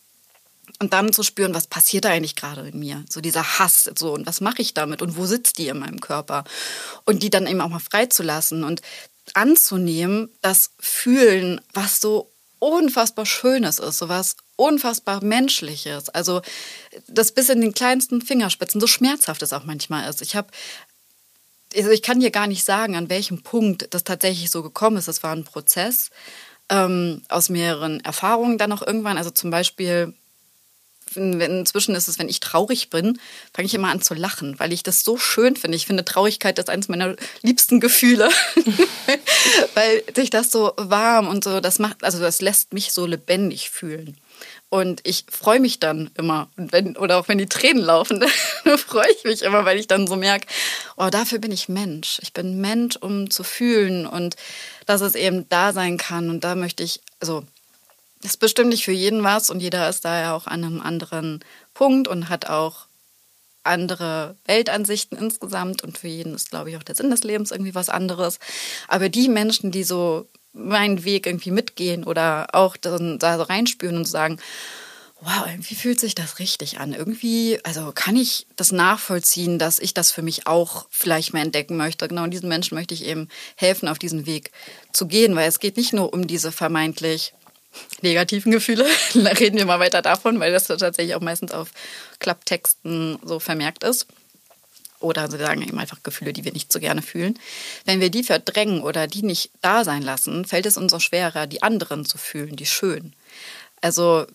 Und 0.81 0.93
dann 0.93 1.13
zu 1.13 1.23
spüren, 1.23 1.55
was 1.55 1.67
passiert 1.67 2.05
da 2.05 2.11
eigentlich 2.11 2.37
gerade 2.37 2.69
in 2.69 2.79
mir? 2.79 3.05
So 3.09 3.21
dieser 3.21 3.59
Hass, 3.59 3.89
so, 3.97 4.13
und 4.13 4.27
was 4.27 4.41
mache 4.41 4.61
ich 4.61 4.75
damit? 4.75 5.03
Und 5.03 5.17
wo 5.17 5.27
sitzt 5.27 5.59
die 5.59 5.69
in 5.69 5.79
meinem 5.79 6.01
Körper? 6.01 6.45
Und 7.05 7.23
die 7.23 7.31
dann 7.31 7.47
eben 7.47 7.61
auch 7.61 7.69
mal 7.69 7.79
freizulassen 7.79 8.65
und 8.65 8.83
anzunehmen, 9.35 10.31
das 10.41 10.71
Fühlen, 10.81 11.61
was 11.73 12.01
so 12.01 12.33
unfassbar 12.59 13.27
Schönes 13.27 13.79
ist, 13.79 13.99
so 13.99 14.09
was 14.09 14.37
unfassbar 14.57 15.23
Menschliches. 15.23 16.09
Also 16.09 16.43
das 17.09 17.33
bis 17.33 17.49
in 17.49 17.61
den 17.61 17.75
kleinsten 17.75 18.23
Fingerspitzen 18.23 18.81
so 18.81 18.87
schmerzhaft 18.87 19.43
es 19.43 19.53
auch 19.53 19.65
manchmal 19.65 20.09
ist. 20.09 20.23
Ich 20.23 20.35
habe 20.37 20.49
also 21.77 21.91
ich 21.91 22.03
kann 22.03 22.21
dir 22.21 22.31
gar 22.31 22.47
nicht 22.47 22.65
sagen, 22.65 22.97
an 22.97 23.11
welchem 23.11 23.43
Punkt 23.43 23.89
das 23.91 24.05
tatsächlich 24.05 24.51
so 24.51 24.63
gekommen 24.63 24.97
ist. 24.97 25.09
Das 25.09 25.23
war 25.23 25.33
ein 25.33 25.45
Prozess 25.45 26.11
ähm, 26.69 27.23
aus 27.29 27.49
mehreren 27.49 28.01
Erfahrungen 28.05 28.59
dann 28.59 28.73
auch 28.73 28.83
irgendwann. 28.83 29.19
Also 29.19 29.31
zum 29.31 29.51
Beispiel, 29.51 30.15
inzwischen 31.15 31.95
ist 31.95 32.09
es, 32.09 32.19
wenn 32.19 32.29
ich 32.29 32.41
traurig 32.41 32.91
bin, 32.91 33.19
fange 33.53 33.67
ich 33.67 33.75
immer 33.75 33.91
an 33.91 34.03
zu 34.03 34.15
lachen, 34.15 34.59
weil 34.59 34.73
ich 34.73 34.83
das 34.83 35.05
so 35.05 35.17
schön 35.17 35.57
finde. 35.57 35.77
Ich 35.77 35.87
finde, 35.87 36.05
Traurigkeit 36.05 36.59
ist 36.59 36.71
eines 36.71 36.89
meiner 36.89 37.17
liebsten 37.43 37.81
Gefühle, 37.81 38.29
weil 39.75 40.03
sich 40.15 40.31
das 40.31 40.51
so 40.51 40.73
warm 40.77 41.29
und 41.29 41.45
so, 41.45 41.61
das 41.61 41.79
macht, 41.79 42.03
also 42.03 42.19
das 42.19 42.41
lässt 42.41 42.73
mich 42.73 42.93
so 42.93 43.07
lebendig 43.07 43.71
fühlen. 43.71 44.17
Und 44.75 45.03
ich 45.05 45.27
freue 45.31 45.61
mich 45.61 45.79
dann 45.79 46.11
immer. 46.19 46.49
Wenn, 46.57 46.97
oder 46.97 47.19
auch 47.19 47.29
wenn 47.29 47.39
die 47.39 47.47
Tränen 47.47 47.81
laufen, 47.81 48.19
dann 48.65 48.77
freue 48.77 49.09
ich 49.17 49.23
mich 49.23 49.43
immer, 49.43 49.65
weil 49.65 49.79
ich 49.79 49.87
dann 49.87 50.09
so 50.09 50.17
merke, 50.17 50.49
oh, 50.97 51.11
dafür 51.11 51.39
bin 51.39 51.53
ich 51.53 51.69
Mensch. 51.69 52.19
Ich 52.23 52.33
bin 52.33 52.61
Mensch, 52.61 52.97
um 52.97 53.31
zu 53.31 53.45
fühlen 53.45 54.05
und 54.05 54.35
dass 54.85 55.01
es 55.01 55.15
eben 55.15 55.49
da 55.49 55.73
sein 55.73 55.97
kann. 55.97 56.29
Und 56.29 56.43
da 56.43 56.57
möchte 56.57 56.83
ich, 56.83 57.01
also, 57.21 57.45
das 58.21 58.33
ist 58.33 58.39
bestimmt 58.39 58.71
nicht 58.71 58.85
für 58.85 58.91
jeden 58.91 59.23
was 59.23 59.49
und 59.49 59.61
jeder 59.61 59.89
ist 59.89 60.05
da 60.05 60.21
ja 60.21 60.35
auch 60.35 60.49
an 60.49 60.65
einem 60.65 60.81
anderen 60.81 61.45
Punkt 61.73 62.09
und 62.09 62.29
hat 62.29 62.51
auch 62.51 62.87
andere 63.63 64.35
Weltansichten 64.45 65.17
insgesamt 65.17 65.85
und 65.85 65.99
für 65.99 66.09
jeden 66.09 66.35
ist, 66.35 66.51
glaube 66.51 66.71
ich, 66.71 66.77
auch 66.77 66.83
der 66.83 66.97
Sinn 66.97 67.11
des 67.11 67.23
Lebens 67.23 67.53
irgendwie 67.53 67.77
was 67.77 67.91
anderes. 67.91 68.41
Aber 68.89 69.09
die 69.09 69.29
Menschen, 69.29 69.71
die 69.71 69.85
so 69.85 70.27
meinen 70.55 71.05
Weg 71.05 71.27
irgendwie 71.27 71.51
mitgehen 71.51 72.05
oder 72.05 72.49
auch 72.53 72.77
dann 72.77 73.19
da 73.19 73.37
so 73.37 73.43
reinspüren 73.43 73.97
und 73.97 74.05
sagen, 74.07 74.39
wow, 75.21 75.47
wie 75.59 75.75
fühlt 75.75 76.01
sich 76.01 76.15
das 76.15 76.39
richtig 76.39 76.79
an? 76.81 76.93
Irgendwie, 76.93 77.59
also 77.63 77.93
kann 77.95 78.17
ich 78.17 78.47
das 78.57 78.73
nachvollziehen, 78.73 79.59
dass 79.59 79.79
ich 79.79 79.95
das 79.95 80.13
für 80.13 80.23
mich 80.23 80.47
auch 80.47 80.87
vielleicht 80.91 81.33
mehr 81.33 81.43
entdecken 81.43 81.77
möchte. 81.77 82.07
Genau 82.09 82.27
diesen 82.27 82.49
Menschen 82.49 82.75
möchte 82.75 82.95
ich 82.95 83.05
eben 83.05 83.29
helfen, 83.57 83.89
auf 83.89 83.99
diesen 83.99 84.27
Weg 84.27 84.51
zu 84.93 85.07
gehen, 85.07 85.35
weil 85.35 85.49
es 85.49 85.61
geht 85.61 85.77
nicht 85.77 85.93
nur 85.93 86.13
um 86.13 86.27
diese 86.27 86.53
vermeintlich 86.53 87.33
negativen 88.03 88.53
Gefühle. 88.53 88.87
da 89.15 89.31
reden 89.31 89.59
wir 89.59 89.67
mal 89.67 89.81
weiter 89.81 90.03
davon, 90.03 90.39
weil 90.41 90.53
das 90.53 90.67
tatsächlich 90.67 91.15
auch 91.15 91.21
meistens 91.21 91.53
auf 91.53 91.71
Klapptexten 92.19 93.19
so 93.25 93.41
vermerkt 93.41 93.83
ist 93.83 94.07
oder 95.05 95.31
sie 95.31 95.39
sagen 95.39 95.63
eben 95.63 95.79
einfach 95.79 96.03
Gefühle, 96.03 96.33
die 96.33 96.45
wir 96.45 96.53
nicht 96.53 96.73
so 96.73 96.81
gerne 96.81 97.03
fühlen. 97.03 97.39
Wenn 97.85 98.01
wir 98.01 98.11
die 98.11 98.25
verdrängen 98.25 98.83
oder 98.83 99.07
die 99.07 99.23
nicht 99.23 99.51
da 99.61 99.85
sein 99.85 100.03
lassen, 100.03 100.45
fällt 100.45 100.67
es 100.67 100.77
uns 100.77 100.93
auch 100.93 101.01
schwerer, 101.01 101.47
die 101.47 101.63
anderen 101.63 102.05
zu 102.05 102.19
fühlen, 102.19 102.57
die 102.57 102.67
schön. 102.67 103.13
Also 103.81 104.27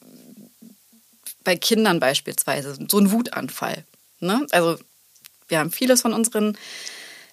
bei 1.43 1.55
Kindern 1.55 1.99
beispielsweise, 1.99 2.77
so 2.87 2.99
ein 2.99 3.11
Wutanfall. 3.11 3.83
Ne? 4.19 4.45
Also 4.51 4.77
wir 5.47 5.59
haben 5.59 5.71
vieles 5.71 6.01
von 6.01 6.13
unseren 6.13 6.57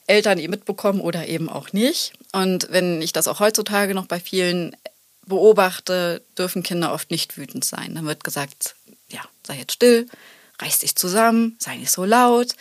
Eltern 0.07 0.38
eben 0.38 0.53
mitbekommen 0.53 1.01
oder 1.01 1.29
eben 1.29 1.49
auch 1.51 1.72
nicht. 1.72 2.12
Und 2.33 2.68
wenn 2.70 3.03
ich 3.03 3.12
das 3.12 3.29
auch 3.29 3.40
heutzutage 3.40 3.94
noch 3.94 4.07
bei 4.07 4.18
vielen 4.18 4.75
beobachte, 5.27 6.22
dürfen 6.38 6.62
Kinder 6.62 6.92
oft 6.92 7.11
nicht 7.11 7.37
wütend 7.37 7.64
sein. 7.64 7.94
Dann 7.94 8.07
wird 8.07 8.25
gesagt, 8.25 8.77
ja, 9.09 9.20
sei 9.46 9.59
jetzt 9.59 9.72
still, 9.72 10.07
reiß 10.62 10.79
dich 10.79 10.96
zusammen, 10.96 11.57
sei 11.59 11.77
nicht 11.77 11.90
so 11.90 12.05
laut 12.05 12.55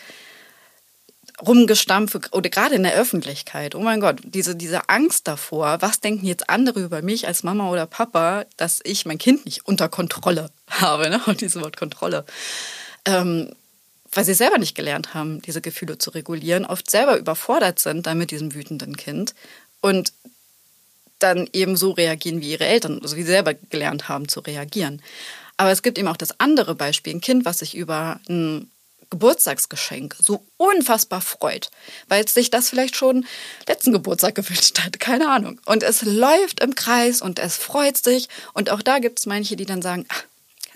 rumgestampfe 1.46 2.22
oder 2.32 2.50
gerade 2.50 2.76
in 2.76 2.84
der 2.84 2.96
Öffentlichkeit. 2.96 3.76
Oh 3.76 3.82
mein 3.82 4.00
Gott, 4.00 4.22
diese, 4.24 4.56
diese 4.56 4.90
Angst 4.90 5.28
davor, 5.28 5.82
was 5.82 6.00
denken 6.00 6.26
jetzt 6.26 6.50
andere 6.50 6.82
über 6.82 7.02
mich 7.02 7.28
als 7.28 7.44
Mama 7.44 7.70
oder 7.70 7.86
Papa, 7.86 8.46
dass 8.58 8.80
ich 8.84 9.06
mein 9.06 9.18
Kind 9.18 9.46
nicht 9.46 9.66
unter 9.66 9.90
Kontrolle 9.90 10.50
habe, 10.70 11.10
ne? 11.10 11.22
Und 11.26 11.42
dieses 11.42 11.62
Wort 11.62 11.78
Kontrolle. 11.78 12.26
Ähm, 13.06 13.52
weil 14.12 14.24
sie 14.24 14.34
selber 14.34 14.58
nicht 14.58 14.76
gelernt 14.76 15.14
haben, 15.14 15.42
diese 15.42 15.62
Gefühle 15.62 15.98
zu 15.98 16.12
regulieren, 16.12 16.66
oft 16.66 16.90
selber 16.90 17.18
überfordert 17.18 17.80
sind 17.80 18.08
dann 18.08 18.18
mit 18.18 18.32
diesem 18.32 18.54
wütenden 18.54 18.96
Kind 18.96 19.36
und 19.82 20.14
dann 21.20 21.50
eben 21.54 21.76
so 21.76 21.92
reagieren 21.92 22.42
wie 22.42 22.52
ihre 22.52 22.66
Eltern, 22.66 23.00
also 23.02 23.18
wie 23.18 23.24
sie 23.24 23.32
selber 23.32 23.54
gelernt 23.54 24.08
haben 24.08 24.28
zu 24.30 24.40
reagieren. 24.40 25.02
Aber 25.58 25.72
es 25.72 25.82
gibt 25.82 25.98
eben 25.98 26.08
auch 26.08 26.18
das 26.18 26.40
andere 26.40 26.76
Beispiel, 26.76 27.14
ein 27.14 27.22
Kind, 27.22 27.46
was 27.46 27.60
sich 27.60 27.76
über 27.76 28.20
ein 28.30 28.70
Geburtstagsgeschenk 29.10 30.16
so 30.20 30.46
unfassbar 30.58 31.22
freut, 31.22 31.70
weil 32.08 32.24
es 32.24 32.34
sich 32.34 32.50
das 32.50 32.70
vielleicht 32.70 32.96
schon 32.96 33.26
letzten 33.68 33.92
Geburtstag 33.92 34.36
gewünscht 34.36 34.80
hat, 34.80 35.00
keine 35.00 35.30
Ahnung. 35.30 35.60
Und 35.66 35.84
es 35.84 36.02
läuft 36.02 36.60
im 36.60 36.76
Kreis 36.76 37.22
und 37.22 37.40
es 37.40 37.58
freut 37.58 37.98
sich. 37.98 38.28
Und 38.54 38.70
auch 38.70 38.82
da 38.82 39.00
gibt 39.00 39.20
es 39.20 39.26
manche, 39.26 39.56
die 39.56 39.66
dann 39.66 39.82
sagen, 39.82 40.06
ach, 40.10 40.24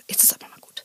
jetzt 0.08 0.24
ist 0.24 0.34
aber 0.34 0.48
mal 0.48 0.60
gut. 0.60 0.84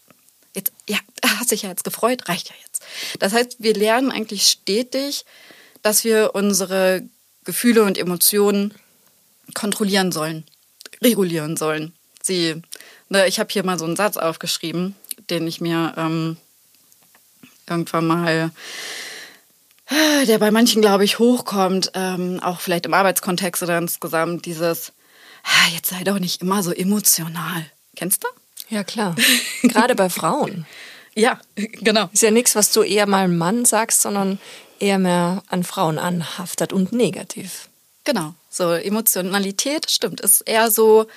Jetzt, 0.54 0.72
ja, 0.90 0.98
hat 1.26 1.50
sich 1.50 1.64
ja 1.64 1.70
jetzt 1.70 1.84
gefreut, 1.84 2.28
reicht 2.30 2.50
ja 2.50 2.56
jetzt. 2.66 2.84
Das 3.20 3.34
heißt, 3.34 3.58
wir 3.60 3.74
lernen 3.74 4.12
eigentlich 4.12 4.48
stetig, 4.48 5.26
dass 5.82 6.04
wir 6.04 6.32
unsere 6.34 7.04
Gefühle 7.44 7.84
und 7.84 7.98
Emotionen 7.98 8.74
kontrollieren 9.54 10.12
sollen, 10.12 10.46
regulieren 11.02 11.58
sollen. 11.58 11.94
Sie, 12.22 12.62
ne, 13.10 13.28
ich 13.28 13.40
habe 13.40 13.52
hier 13.52 13.64
mal 13.64 13.78
so 13.78 13.86
einen 13.86 13.96
Satz 13.96 14.18
aufgeschrieben, 14.18 14.96
den 15.30 15.48
ich 15.48 15.62
mir 15.62 15.94
ähm, 15.98 16.38
irgendwann 17.70 18.08
mal, 18.08 18.52
der 20.28 20.38
bei 20.40 20.52
manchen, 20.52 20.82
glaube 20.82 21.06
ich, 21.06 21.20
hochkommt, 21.20 21.92
ähm, 21.94 22.40
auch 22.42 22.60
vielleicht 22.60 22.86
im 22.86 22.94
Arbeitskontext 22.94 23.64
oder 23.64 23.78
insgesamt, 23.78 24.46
dieses, 24.46 24.92
ah, 25.44 25.70
jetzt 25.74 25.90
sei 25.90 26.04
doch 26.04 26.20
nicht 26.20 26.42
immer 26.42 26.64
so 26.64 26.72
emotional. 26.72 27.66
Kennst 27.96 28.24
du? 28.24 28.28
Ja, 28.70 28.84
klar. 28.84 29.16
Gerade 29.62 29.96
bei 29.96 30.10
Frauen. 30.10 30.66
Ja, 31.18 31.40
genau. 31.56 32.10
Ist 32.12 32.24
ja 32.24 32.32
nichts, 32.32 32.56
was 32.56 32.74
du 32.74 32.84
eher 32.84 33.08
mal 33.08 33.30
Mann 33.30 33.64
sagst, 33.64 34.02
sondern 34.02 34.38
eher 34.80 35.00
mehr 35.00 35.44
an 35.48 35.64
Frauen 35.64 35.98
anhaftet 35.98 36.74
und 36.74 36.92
negativ. 36.92 37.70
Genau. 38.04 38.34
So 38.50 38.74
Emotionalität, 38.74 39.90
stimmt, 39.90 40.20
ist 40.20 40.42
eher 40.42 40.70
so, 40.72 41.08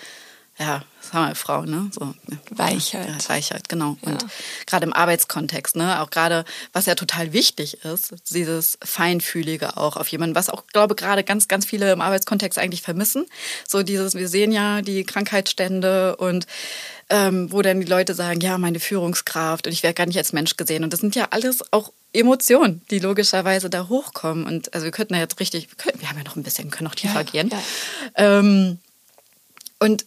ja, 0.59 0.83
das 1.01 1.13
haben 1.13 1.29
wir 1.29 1.35
Frauen, 1.37 1.71
ne? 1.71 1.91
So, 1.93 2.07
ne? 2.27 2.39
Weichheit. 2.51 3.09
Ja, 3.09 3.29
Weichheit, 3.29 3.69
genau. 3.69 3.97
Ja. 4.03 4.13
Und 4.13 4.27
gerade 4.67 4.85
im 4.87 4.93
Arbeitskontext, 4.93 5.77
ne, 5.77 6.03
auch 6.03 6.11
gerade, 6.11 6.45
was 6.73 6.87
ja 6.87 6.97
total 6.97 7.33
wichtig 7.33 7.85
ist, 7.85 8.15
dieses 8.31 8.77
Feinfühlige 8.83 9.77
auch 9.77 9.97
auf 9.97 10.09
jemanden, 10.09 10.35
was 10.35 10.51
auch, 10.51 10.67
glaube 10.67 10.97
gerade 10.97 11.23
ganz, 11.23 11.47
ganz 11.47 11.65
viele 11.65 11.93
im 11.93 12.01
Arbeitskontext 12.01 12.59
eigentlich 12.59 12.83
vermissen. 12.83 13.27
So 13.67 13.85
dieses, 13.85 14.15
wir 14.15 14.29
sehen 14.29 14.51
ja 14.51 14.83
die 14.83 15.05
Krankheitsstände 15.05 16.17
und 16.17 16.47
ähm, 17.09 17.51
wo 17.53 17.63
dann 17.63 17.81
die 17.81 17.87
Leute 17.87 18.15
sagen, 18.15 18.41
ja, 18.41 18.59
meine 18.59 18.81
Führungskraft 18.81 19.67
und 19.67 19.73
ich 19.73 19.83
werde 19.83 19.95
gar 19.95 20.07
nicht 20.07 20.19
als 20.19 20.33
Mensch 20.33 20.57
gesehen. 20.57 20.83
Und 20.83 20.93
das 20.93 21.01
sind 21.01 21.15
ja 21.15 21.29
alles 21.31 21.73
auch 21.73 21.93
Emotionen, 22.13 22.83
die 22.91 22.99
logischerweise 22.99 23.71
da 23.71 23.89
hochkommen. 23.89 24.45
Und 24.45 24.75
also 24.75 24.85
wir 24.85 24.91
könnten 24.91 25.15
ja 25.15 25.21
jetzt 25.21 25.39
richtig, 25.41 25.71
wir, 25.71 25.77
können, 25.77 26.01
wir 26.01 26.11
haben 26.11 26.19
ja 26.19 26.25
noch 26.25 26.37
ein 26.37 26.43
bisschen, 26.43 26.71
können 26.71 26.89
noch 26.89 26.97
tiefer 26.97 27.21
ja, 27.21 27.23
gehen. 27.23 27.51
Ja. 27.51 27.61
Ähm, 28.17 28.79
und 29.79 30.05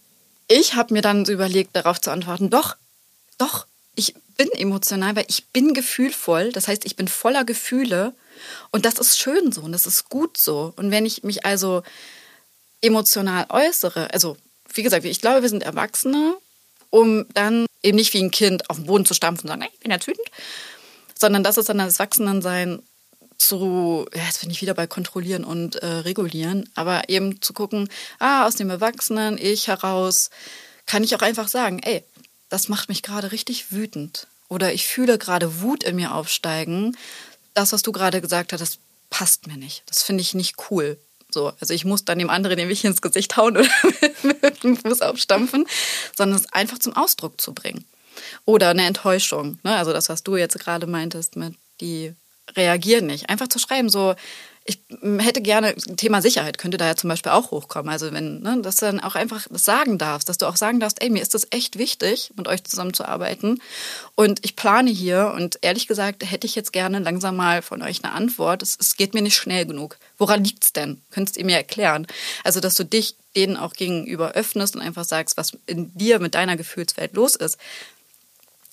ich 0.51 0.75
habe 0.75 0.93
mir 0.93 1.01
dann 1.01 1.25
so 1.25 1.31
überlegt, 1.31 1.75
darauf 1.75 2.01
zu 2.01 2.11
antworten, 2.11 2.49
doch, 2.49 2.75
doch, 3.37 3.65
ich 3.95 4.13
bin 4.35 4.51
emotional, 4.51 5.15
weil 5.15 5.25
ich 5.29 5.47
bin 5.47 5.73
gefühlvoll. 5.73 6.51
Das 6.51 6.67
heißt, 6.67 6.83
ich 6.85 6.97
bin 6.97 7.07
voller 7.07 7.45
Gefühle. 7.45 8.13
Und 8.71 8.85
das 8.85 8.95
ist 8.95 9.17
schön 9.17 9.51
so 9.51 9.61
und 9.61 9.71
das 9.71 9.85
ist 9.85 10.09
gut 10.09 10.37
so. 10.37 10.73
Und 10.75 10.91
wenn 10.91 11.05
ich 11.05 11.23
mich 11.23 11.45
also 11.45 11.83
emotional 12.81 13.45
äußere, 13.49 14.13
also 14.13 14.35
wie 14.73 14.83
gesagt, 14.83 15.05
ich 15.05 15.21
glaube, 15.21 15.41
wir 15.41 15.49
sind 15.49 15.63
Erwachsene, 15.63 16.35
um 16.89 17.25
dann 17.33 17.65
eben 17.81 17.95
nicht 17.95 18.13
wie 18.13 18.21
ein 18.21 18.31
Kind 18.31 18.69
auf 18.69 18.77
den 18.77 18.87
Boden 18.87 19.05
zu 19.05 19.13
stampfen 19.13 19.45
und 19.45 19.49
sagen, 19.49 19.61
nein, 19.61 19.69
ich 19.73 19.79
bin 19.79 19.91
jetzt 19.91 20.07
wütend, 20.07 20.27
sondern 21.17 21.43
das 21.43 21.57
ist 21.57 21.69
dann 21.69 21.77
das 21.77 21.99
Erwachsenensein 21.99 22.81
zu, 23.41 24.05
ja, 24.13 24.23
jetzt 24.23 24.41
bin 24.41 24.49
ich 24.49 24.61
wieder 24.61 24.73
bei 24.73 24.87
kontrollieren 24.87 25.43
und 25.43 25.75
äh, 25.77 25.87
regulieren, 25.87 26.69
aber 26.75 27.09
eben 27.09 27.41
zu 27.41 27.53
gucken, 27.53 27.89
ah, 28.19 28.45
aus 28.45 28.55
dem 28.55 28.69
Erwachsenen, 28.69 29.37
ich 29.37 29.67
heraus, 29.67 30.29
kann 30.85 31.03
ich 31.03 31.15
auch 31.15 31.21
einfach 31.21 31.47
sagen, 31.47 31.79
ey, 31.79 32.03
das 32.49 32.69
macht 32.69 32.89
mich 32.89 33.01
gerade 33.01 33.31
richtig 33.31 33.71
wütend. 33.71 34.27
Oder 34.47 34.73
ich 34.73 34.85
fühle 34.85 35.17
gerade 35.17 35.61
Wut 35.61 35.83
in 35.83 35.95
mir 35.95 36.13
aufsteigen. 36.13 36.97
Das, 37.53 37.71
was 37.71 37.81
du 37.81 37.91
gerade 37.91 38.21
gesagt 38.21 38.51
hast, 38.51 38.59
das 38.59 38.77
passt 39.09 39.47
mir 39.47 39.57
nicht. 39.57 39.83
Das 39.87 40.03
finde 40.03 40.21
ich 40.21 40.33
nicht 40.33 40.55
cool. 40.69 40.99
So, 41.29 41.53
also 41.61 41.73
ich 41.73 41.85
muss 41.85 42.03
dann 42.03 42.19
dem 42.19 42.29
anderen 42.29 42.57
Weg 42.57 42.83
ins 42.83 43.01
Gesicht 43.01 43.37
hauen 43.37 43.57
oder 43.57 43.69
mit 44.41 44.63
dem 44.63 44.77
Fuß 44.77 45.01
aufstampfen, 45.01 45.65
sondern 46.15 46.37
es 46.37 46.51
einfach 46.51 46.79
zum 46.79 46.95
Ausdruck 46.95 47.39
zu 47.39 47.53
bringen. 47.53 47.85
Oder 48.45 48.69
eine 48.69 48.85
Enttäuschung. 48.85 49.59
Ne? 49.63 49.75
Also 49.75 49.93
das, 49.93 50.09
was 50.09 50.23
du 50.23 50.35
jetzt 50.35 50.59
gerade 50.59 50.87
meintest 50.87 51.37
mit 51.37 51.55
die 51.79 52.13
reagieren 52.55 53.07
nicht. 53.07 53.29
Einfach 53.29 53.47
zu 53.47 53.59
schreiben, 53.59 53.89
so, 53.89 54.15
ich 54.63 54.79
hätte 55.01 55.41
gerne, 55.41 55.75
Thema 55.75 56.21
Sicherheit 56.21 56.59
könnte 56.59 56.77
da 56.77 56.85
ja 56.85 56.95
zum 56.95 57.09
Beispiel 57.09 57.31
auch 57.31 57.49
hochkommen. 57.49 57.89
Also 57.89 58.11
wenn, 58.11 58.41
ne, 58.41 58.61
dass 58.61 58.75
du 58.75 58.85
dann 58.85 58.99
auch 58.99 59.15
einfach 59.15 59.47
das 59.49 59.65
sagen 59.65 59.97
darfst, 59.97 60.29
dass 60.29 60.37
du 60.37 60.45
auch 60.45 60.55
sagen 60.55 60.79
darfst, 60.79 61.01
ey, 61.01 61.09
mir 61.09 61.21
ist 61.21 61.33
das 61.33 61.47
echt 61.49 61.79
wichtig, 61.79 62.31
mit 62.37 62.47
euch 62.47 62.63
zusammenzuarbeiten. 62.63 63.59
Und 64.13 64.45
ich 64.45 64.55
plane 64.55 64.91
hier 64.91 65.33
und 65.35 65.57
ehrlich 65.61 65.87
gesagt 65.87 66.29
hätte 66.29 66.45
ich 66.45 66.53
jetzt 66.53 66.73
gerne 66.73 66.99
langsam 66.99 67.35
mal 67.37 67.63
von 67.63 67.81
euch 67.81 68.03
eine 68.03 68.13
Antwort. 68.13 68.61
Es, 68.61 68.77
es 68.79 68.97
geht 68.97 69.15
mir 69.15 69.23
nicht 69.23 69.35
schnell 69.35 69.65
genug. 69.65 69.97
Woran 70.19 70.43
liegt 70.43 70.63
es 70.63 70.73
denn? 70.73 71.01
Könntest 71.09 71.37
ihr 71.37 71.45
mir 71.45 71.57
erklären? 71.57 72.05
Also, 72.43 72.59
dass 72.59 72.75
du 72.75 72.85
dich 72.85 73.15
denen 73.35 73.57
auch 73.57 73.73
gegenüber 73.73 74.33
öffnest 74.33 74.75
und 74.75 74.81
einfach 74.81 75.05
sagst, 75.05 75.37
was 75.37 75.57
in 75.65 75.91
dir 75.97 76.19
mit 76.19 76.35
deiner 76.35 76.55
Gefühlswelt 76.55 77.15
los 77.15 77.35
ist. 77.35 77.57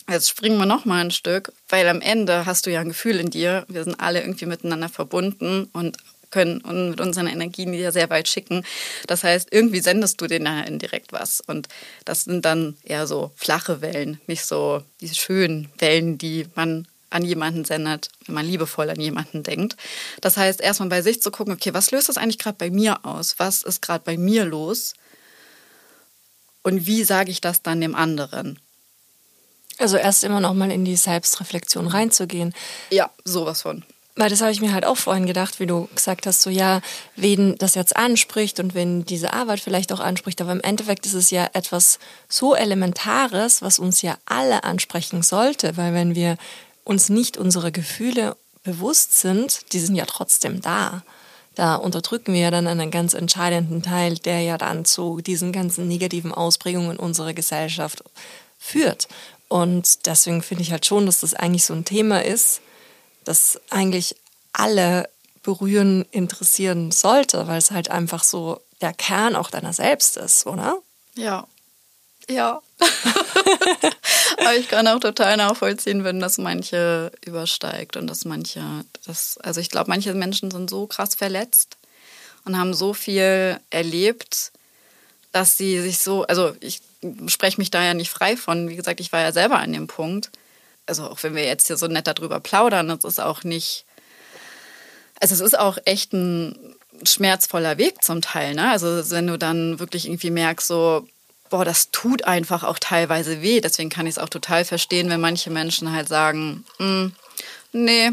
Jetzt 0.08 0.30
springen 0.30 0.56
wir 0.56 0.64
noch 0.64 0.86
mal 0.86 1.04
ein 1.04 1.10
Stück, 1.10 1.52
weil 1.68 1.86
am 1.86 2.00
Ende 2.00 2.46
hast 2.46 2.64
du 2.64 2.70
ja 2.70 2.80
ein 2.80 2.88
Gefühl 2.88 3.20
in 3.20 3.28
dir. 3.28 3.66
Wir 3.68 3.84
sind 3.84 4.00
alle 4.00 4.20
irgendwie 4.20 4.46
miteinander 4.46 4.88
verbunden 4.88 5.68
und 5.74 5.98
können 6.30 6.60
und 6.62 6.90
mit 6.90 7.00
unseren 7.00 7.26
Energien 7.26 7.72
ja 7.74 7.92
sehr 7.92 8.08
weit 8.10 8.28
schicken. 8.28 8.64
Das 9.06 9.24
heißt, 9.24 9.48
irgendwie 9.50 9.80
sendest 9.80 10.20
du 10.20 10.26
denen 10.26 10.46
ja 10.46 10.62
indirekt 10.62 11.12
was. 11.12 11.42
Und 11.46 11.68
das 12.06 12.24
sind 12.24 12.44
dann 12.44 12.76
eher 12.84 13.06
so 13.06 13.32
flache 13.36 13.80
Wellen, 13.82 14.20
nicht 14.26 14.44
so 14.44 14.82
diese 15.00 15.14
schönen 15.14 15.68
Wellen, 15.78 16.16
die 16.16 16.46
man 16.54 16.88
an 17.10 17.24
jemanden 17.24 17.64
sendet, 17.64 18.08
wenn 18.26 18.34
man 18.34 18.46
liebevoll 18.46 18.90
an 18.90 19.00
jemanden 19.00 19.42
denkt. 19.42 19.76
Das 20.20 20.36
heißt, 20.36 20.60
erstmal 20.60 20.90
bei 20.90 21.02
sich 21.02 21.22
zu 21.22 21.30
gucken, 21.30 21.54
okay, 21.54 21.72
was 21.72 21.90
löst 21.90 22.08
das 22.08 22.18
eigentlich 22.18 22.38
gerade 22.38 22.58
bei 22.58 22.70
mir 22.70 23.04
aus? 23.04 23.38
Was 23.38 23.62
ist 23.62 23.82
gerade 23.82 24.04
bei 24.04 24.16
mir 24.16 24.44
los? 24.44 24.94
Und 26.62 26.86
wie 26.86 27.04
sage 27.04 27.30
ich 27.30 27.40
das 27.40 27.62
dann 27.62 27.80
dem 27.80 27.94
anderen? 27.94 28.58
Also 29.78 29.96
erst 29.96 30.24
immer 30.24 30.40
noch 30.40 30.54
mal 30.54 30.70
in 30.70 30.84
die 30.84 30.96
Selbstreflexion 30.96 31.86
reinzugehen. 31.86 32.52
Ja, 32.90 33.10
sowas 33.24 33.62
von. 33.62 33.84
Weil 34.18 34.30
das 34.30 34.40
habe 34.40 34.50
ich 34.50 34.60
mir 34.60 34.72
halt 34.72 34.84
auch 34.84 34.96
vorhin 34.96 35.26
gedacht, 35.26 35.60
wie 35.60 35.66
du 35.66 35.88
gesagt 35.94 36.26
hast, 36.26 36.42
so 36.42 36.50
ja, 36.50 36.80
wen 37.14 37.56
das 37.56 37.76
jetzt 37.76 37.96
anspricht 37.96 38.58
und 38.58 38.74
wenn 38.74 39.04
diese 39.04 39.32
Arbeit 39.32 39.60
vielleicht 39.60 39.92
auch 39.92 40.00
anspricht, 40.00 40.40
aber 40.40 40.50
im 40.50 40.60
Endeffekt 40.60 41.06
ist 41.06 41.14
es 41.14 41.30
ja 41.30 41.48
etwas 41.52 42.00
so 42.28 42.56
Elementares, 42.56 43.62
was 43.62 43.78
uns 43.78 44.02
ja 44.02 44.18
alle 44.26 44.64
ansprechen 44.64 45.22
sollte, 45.22 45.76
weil 45.76 45.94
wenn 45.94 46.16
wir 46.16 46.36
uns 46.82 47.10
nicht 47.10 47.36
unsere 47.36 47.70
Gefühle 47.70 48.36
bewusst 48.64 49.20
sind, 49.20 49.72
die 49.72 49.78
sind 49.78 49.94
ja 49.94 50.04
trotzdem 50.04 50.60
da. 50.60 51.04
Da 51.54 51.76
unterdrücken 51.76 52.34
wir 52.34 52.40
ja 52.40 52.50
dann 52.50 52.66
einen 52.66 52.90
ganz 52.90 53.14
entscheidenden 53.14 53.82
Teil, 53.82 54.16
der 54.16 54.40
ja 54.40 54.58
dann 54.58 54.84
zu 54.84 55.20
diesen 55.20 55.52
ganzen 55.52 55.86
negativen 55.86 56.32
Ausprägungen 56.34 56.96
unserer 56.96 57.34
Gesellschaft 57.34 58.02
führt. 58.58 59.06
Und 59.48 60.06
deswegen 60.06 60.42
finde 60.42 60.62
ich 60.62 60.72
halt 60.72 60.86
schon, 60.86 61.06
dass 61.06 61.20
das 61.20 61.34
eigentlich 61.34 61.64
so 61.64 61.74
ein 61.74 61.84
Thema 61.84 62.24
ist, 62.24 62.60
das 63.24 63.60
eigentlich 63.70 64.16
alle 64.52 65.08
berühren, 65.42 66.04
interessieren 66.10 66.90
sollte, 66.90 67.46
weil 67.46 67.58
es 67.58 67.70
halt 67.70 67.90
einfach 67.90 68.24
so 68.24 68.60
der 68.80 68.92
Kern 68.92 69.34
auch 69.34 69.50
deiner 69.50 69.72
selbst 69.72 70.16
ist, 70.16 70.46
oder? 70.46 70.78
Ja. 71.14 71.46
Ja. 72.28 72.60
Aber 74.38 74.54
ich 74.54 74.68
kann 74.68 74.86
auch 74.86 75.00
total 75.00 75.38
nachvollziehen, 75.38 76.04
wenn 76.04 76.20
das 76.20 76.36
manche 76.38 77.10
übersteigt 77.24 77.96
und 77.96 78.06
dass 78.06 78.26
manche, 78.26 78.62
das, 79.06 79.38
also 79.38 79.60
ich 79.60 79.70
glaube, 79.70 79.88
manche 79.88 80.12
Menschen 80.14 80.50
sind 80.50 80.68
so 80.68 80.86
krass 80.86 81.14
verletzt 81.14 81.76
und 82.44 82.58
haben 82.58 82.74
so 82.74 82.92
viel 82.92 83.58
erlebt, 83.70 84.52
dass 85.32 85.56
sie 85.56 85.80
sich 85.80 85.98
so, 85.98 86.24
also 86.24 86.54
ich 86.60 86.80
spreche 87.26 87.60
mich 87.60 87.70
da 87.70 87.84
ja 87.84 87.94
nicht 87.94 88.10
frei 88.10 88.36
von. 88.36 88.68
Wie 88.68 88.76
gesagt, 88.76 89.00
ich 89.00 89.12
war 89.12 89.20
ja 89.20 89.32
selber 89.32 89.58
an 89.58 89.72
dem 89.72 89.86
Punkt. 89.86 90.30
Also 90.86 91.04
auch 91.04 91.22
wenn 91.22 91.34
wir 91.34 91.44
jetzt 91.44 91.66
hier 91.66 91.76
so 91.76 91.86
nett 91.86 92.06
darüber 92.06 92.40
plaudern, 92.40 92.88
das 92.88 93.04
ist 93.04 93.20
auch 93.20 93.44
nicht, 93.44 93.84
also 95.20 95.34
es 95.34 95.40
ist 95.40 95.58
auch 95.58 95.78
echt 95.84 96.12
ein 96.12 96.76
schmerzvoller 97.04 97.78
Weg 97.78 98.02
zum 98.02 98.22
Teil. 98.22 98.54
Ne? 98.54 98.70
Also 98.70 99.10
wenn 99.10 99.26
du 99.26 99.38
dann 99.38 99.78
wirklich 99.78 100.06
irgendwie 100.06 100.30
merkst, 100.30 100.66
so, 100.66 101.06
boah, 101.50 101.64
das 101.64 101.90
tut 101.90 102.24
einfach 102.24 102.64
auch 102.64 102.78
teilweise 102.78 103.42
weh. 103.42 103.60
Deswegen 103.60 103.90
kann 103.90 104.06
ich 104.06 104.12
es 104.12 104.18
auch 104.18 104.28
total 104.28 104.64
verstehen, 104.64 105.10
wenn 105.10 105.20
manche 105.20 105.50
Menschen 105.50 105.92
halt 105.92 106.08
sagen, 106.08 106.64
hm, 106.78 107.12
nee, 107.72 108.12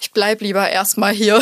ich 0.00 0.12
bleib 0.12 0.40
lieber 0.40 0.68
erstmal 0.68 1.12
hier 1.12 1.40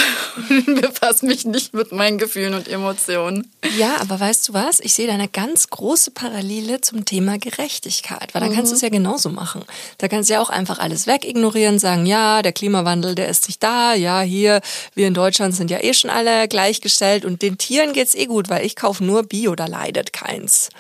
und 0.49 0.81
befasse 0.81 1.27
mich 1.27 1.45
nicht 1.45 1.75
mit 1.75 1.93
meinen 1.93 2.19
Gefühlen 2.19 2.55
und 2.55 2.69
Emotionen. 2.69 3.51
Ja, 3.79 3.97
aber 4.01 4.21
weißt 4.21 4.49
du 4.49 4.55
was? 4.55 4.81
Ich 4.81 4.95
sehe 4.95 5.07
da 5.07 5.15
eine 5.15 5.29
ganz 5.29 5.69
große 5.69 6.13
Parallele 6.13 6.81
zum 6.81 7.05
Thema 7.05 7.39
Gerechtigkeit, 7.39 8.35
weil 8.35 8.41
da 8.41 8.49
mhm. 8.49 8.55
kannst 8.55 8.73
du 8.73 8.77
es 8.77 8.83
ja 8.83 8.89
genauso 8.89 9.29
machen. 9.29 9.65
Da 9.99 10.09
kannst 10.09 10.31
du 10.31 10.35
ja 10.35 10.41
auch 10.41 10.51
einfach 10.51 10.79
alles 10.79 11.07
wegignorieren, 11.07 11.79
sagen, 11.79 12.07
ja, 12.07 12.43
der 12.43 12.53
Klimawandel, 12.53 13.15
der 13.15 13.29
ist 13.29 13.49
nicht 13.49 13.63
da, 13.63 13.95
ja, 13.95 14.21
hier, 14.21 14.61
wir 14.95 15.09
in 15.09 15.15
Deutschland 15.15 15.55
sind 15.55 15.71
ja 15.71 15.83
eh 15.83 15.95
schon 15.95 16.11
alle 16.11 16.49
gleichgestellt 16.49 17.25
und 17.25 17.43
den 17.43 17.59
Tieren 17.59 17.93
geht's 17.93 18.15
eh 18.15 18.27
gut, 18.27 18.49
weil 18.49 18.65
ich 18.65 18.77
kaufe 18.77 19.03
nur 19.03 19.25
Bio, 19.25 19.55
da 19.55 19.67
leidet 19.67 20.13
keins. 20.13 20.71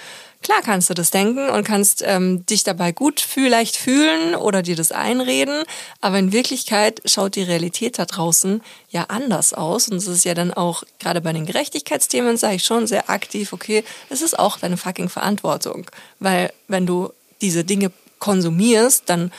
Klar 0.45 0.61
kannst 0.63 0.91
du 0.91 0.95
das 0.95 1.11
denken 1.11 1.49
und 1.49 1.65
kannst 1.65 2.05
ähm, 2.07 2.45
dich 2.45 2.65
dabei 2.65 2.93
gut 2.93 3.19
vielleicht 3.21 3.77
fühlen 3.77 4.35
oder 4.35 4.61
dir 4.61 4.77
das 4.77 4.93
einreden, 4.93 5.65
aber 6.03 6.19
in 6.19 6.33
Wirklichkeit 6.33 7.01
schaut 7.07 7.37
die 7.37 7.43
Realität 7.43 7.99
da 7.99 8.05
draußen 8.05 8.61
ja 8.91 9.05
anders 9.05 9.55
aus 9.55 9.89
und 9.89 9.97
es 9.97 10.07
ist 10.07 10.27
ja 10.27 10.35
dann 10.35 10.53
auch 10.53 10.85
gerade 10.99 11.23
bei 11.23 11.33
den 11.33 11.47
Gerechtigkeitsthemen 11.47 12.37
sage 12.37 12.57
ich 12.57 12.65
schon 12.65 12.87
sehr 12.87 13.09
aktiv, 13.09 13.55
okay, 13.55 13.85
es 14.11 14.21
ist 14.21 14.39
auch 14.39 14.59
deine 14.59 14.77
fucking 14.77 15.09
Verantwortung, 15.09 15.87
weil 16.21 16.53
wenn 16.69 16.85
du 16.85 17.11
diese 17.41 17.65
Dinge 17.65 17.91
konsumierst, 18.19 19.05
dann 19.07 19.33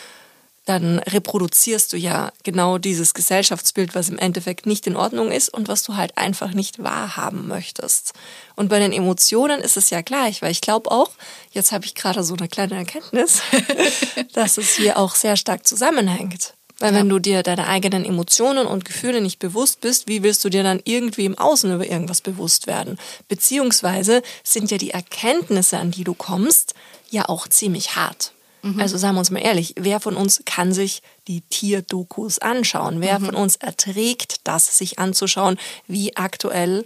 dann 0.65 0.99
reproduzierst 0.99 1.93
du 1.93 1.97
ja 1.97 2.31
genau 2.43 2.79
dieses 2.79 3.13
Gesellschaftsbild, 3.13 3.93
was 3.93 4.09
im 4.09 4.17
Endeffekt 4.17 4.65
nicht 4.65 4.87
in 4.87 4.95
Ordnung 4.95 5.31
ist 5.31 5.49
und 5.49 5.67
was 5.67 5.83
du 5.83 5.95
halt 5.95 6.17
einfach 6.17 6.51
nicht 6.53 6.81
wahrhaben 6.81 7.47
möchtest. 7.47 8.13
Und 8.55 8.69
bei 8.69 8.79
den 8.79 8.91
Emotionen 8.91 9.61
ist 9.61 9.77
es 9.77 9.91
ja 9.91 10.01
gleich, 10.01 10.41
weil 10.41 10.51
ich 10.51 10.61
glaube 10.61 10.89
auch, 10.89 11.11
jetzt 11.51 11.71
habe 11.71 11.85
ich 11.85 11.93
gerade 11.93 12.23
so 12.23 12.35
eine 12.35 12.47
kleine 12.47 12.75
Erkenntnis, 12.75 13.41
dass 14.33 14.57
es 14.57 14.75
hier 14.75 14.97
auch 14.97 15.13
sehr 15.13 15.37
stark 15.37 15.67
zusammenhängt. 15.67 16.55
Weil 16.79 16.93
ja. 16.93 16.99
wenn 16.99 17.09
du 17.09 17.19
dir 17.19 17.43
deine 17.43 17.67
eigenen 17.67 18.03
Emotionen 18.03 18.67
und 18.67 18.85
Gefühle 18.85 19.21
nicht 19.21 19.39
bewusst 19.39 19.81
bist, 19.81 20.07
wie 20.07 20.23
willst 20.23 20.43
du 20.43 20.49
dir 20.49 20.63
dann 20.63 20.81
irgendwie 20.83 21.25
im 21.25 21.37
Außen 21.37 21.73
über 21.73 21.85
irgendwas 21.85 22.21
bewusst 22.21 22.67
werden? 22.67 22.97
Beziehungsweise 23.27 24.21
sind 24.43 24.71
ja 24.71 24.77
die 24.77 24.91
Erkenntnisse, 24.91 25.77
an 25.77 25.91
die 25.91 26.03
du 26.03 26.13
kommst, 26.13 26.73
ja 27.09 27.29
auch 27.29 27.47
ziemlich 27.47 27.95
hart. 27.95 28.33
Mhm. 28.65 28.79
Also 28.79 28.97
sagen 28.97 29.15
wir 29.15 29.19
uns 29.19 29.29
mal 29.29 29.39
ehrlich, 29.39 29.75
wer 29.77 29.99
von 29.99 30.15
uns 30.15 30.41
kann 30.45 30.73
sich 30.73 31.03
die 31.27 31.41
Tierdokus 31.41 32.39
anschauen? 32.39 32.99
Wer 32.99 33.19
mhm. 33.19 33.25
von 33.25 33.35
uns 33.35 33.57
erträgt 33.57 34.41
das, 34.43 34.77
sich 34.77 34.97
anzuschauen, 34.97 35.57
wie 35.87 36.17
aktuell 36.17 36.85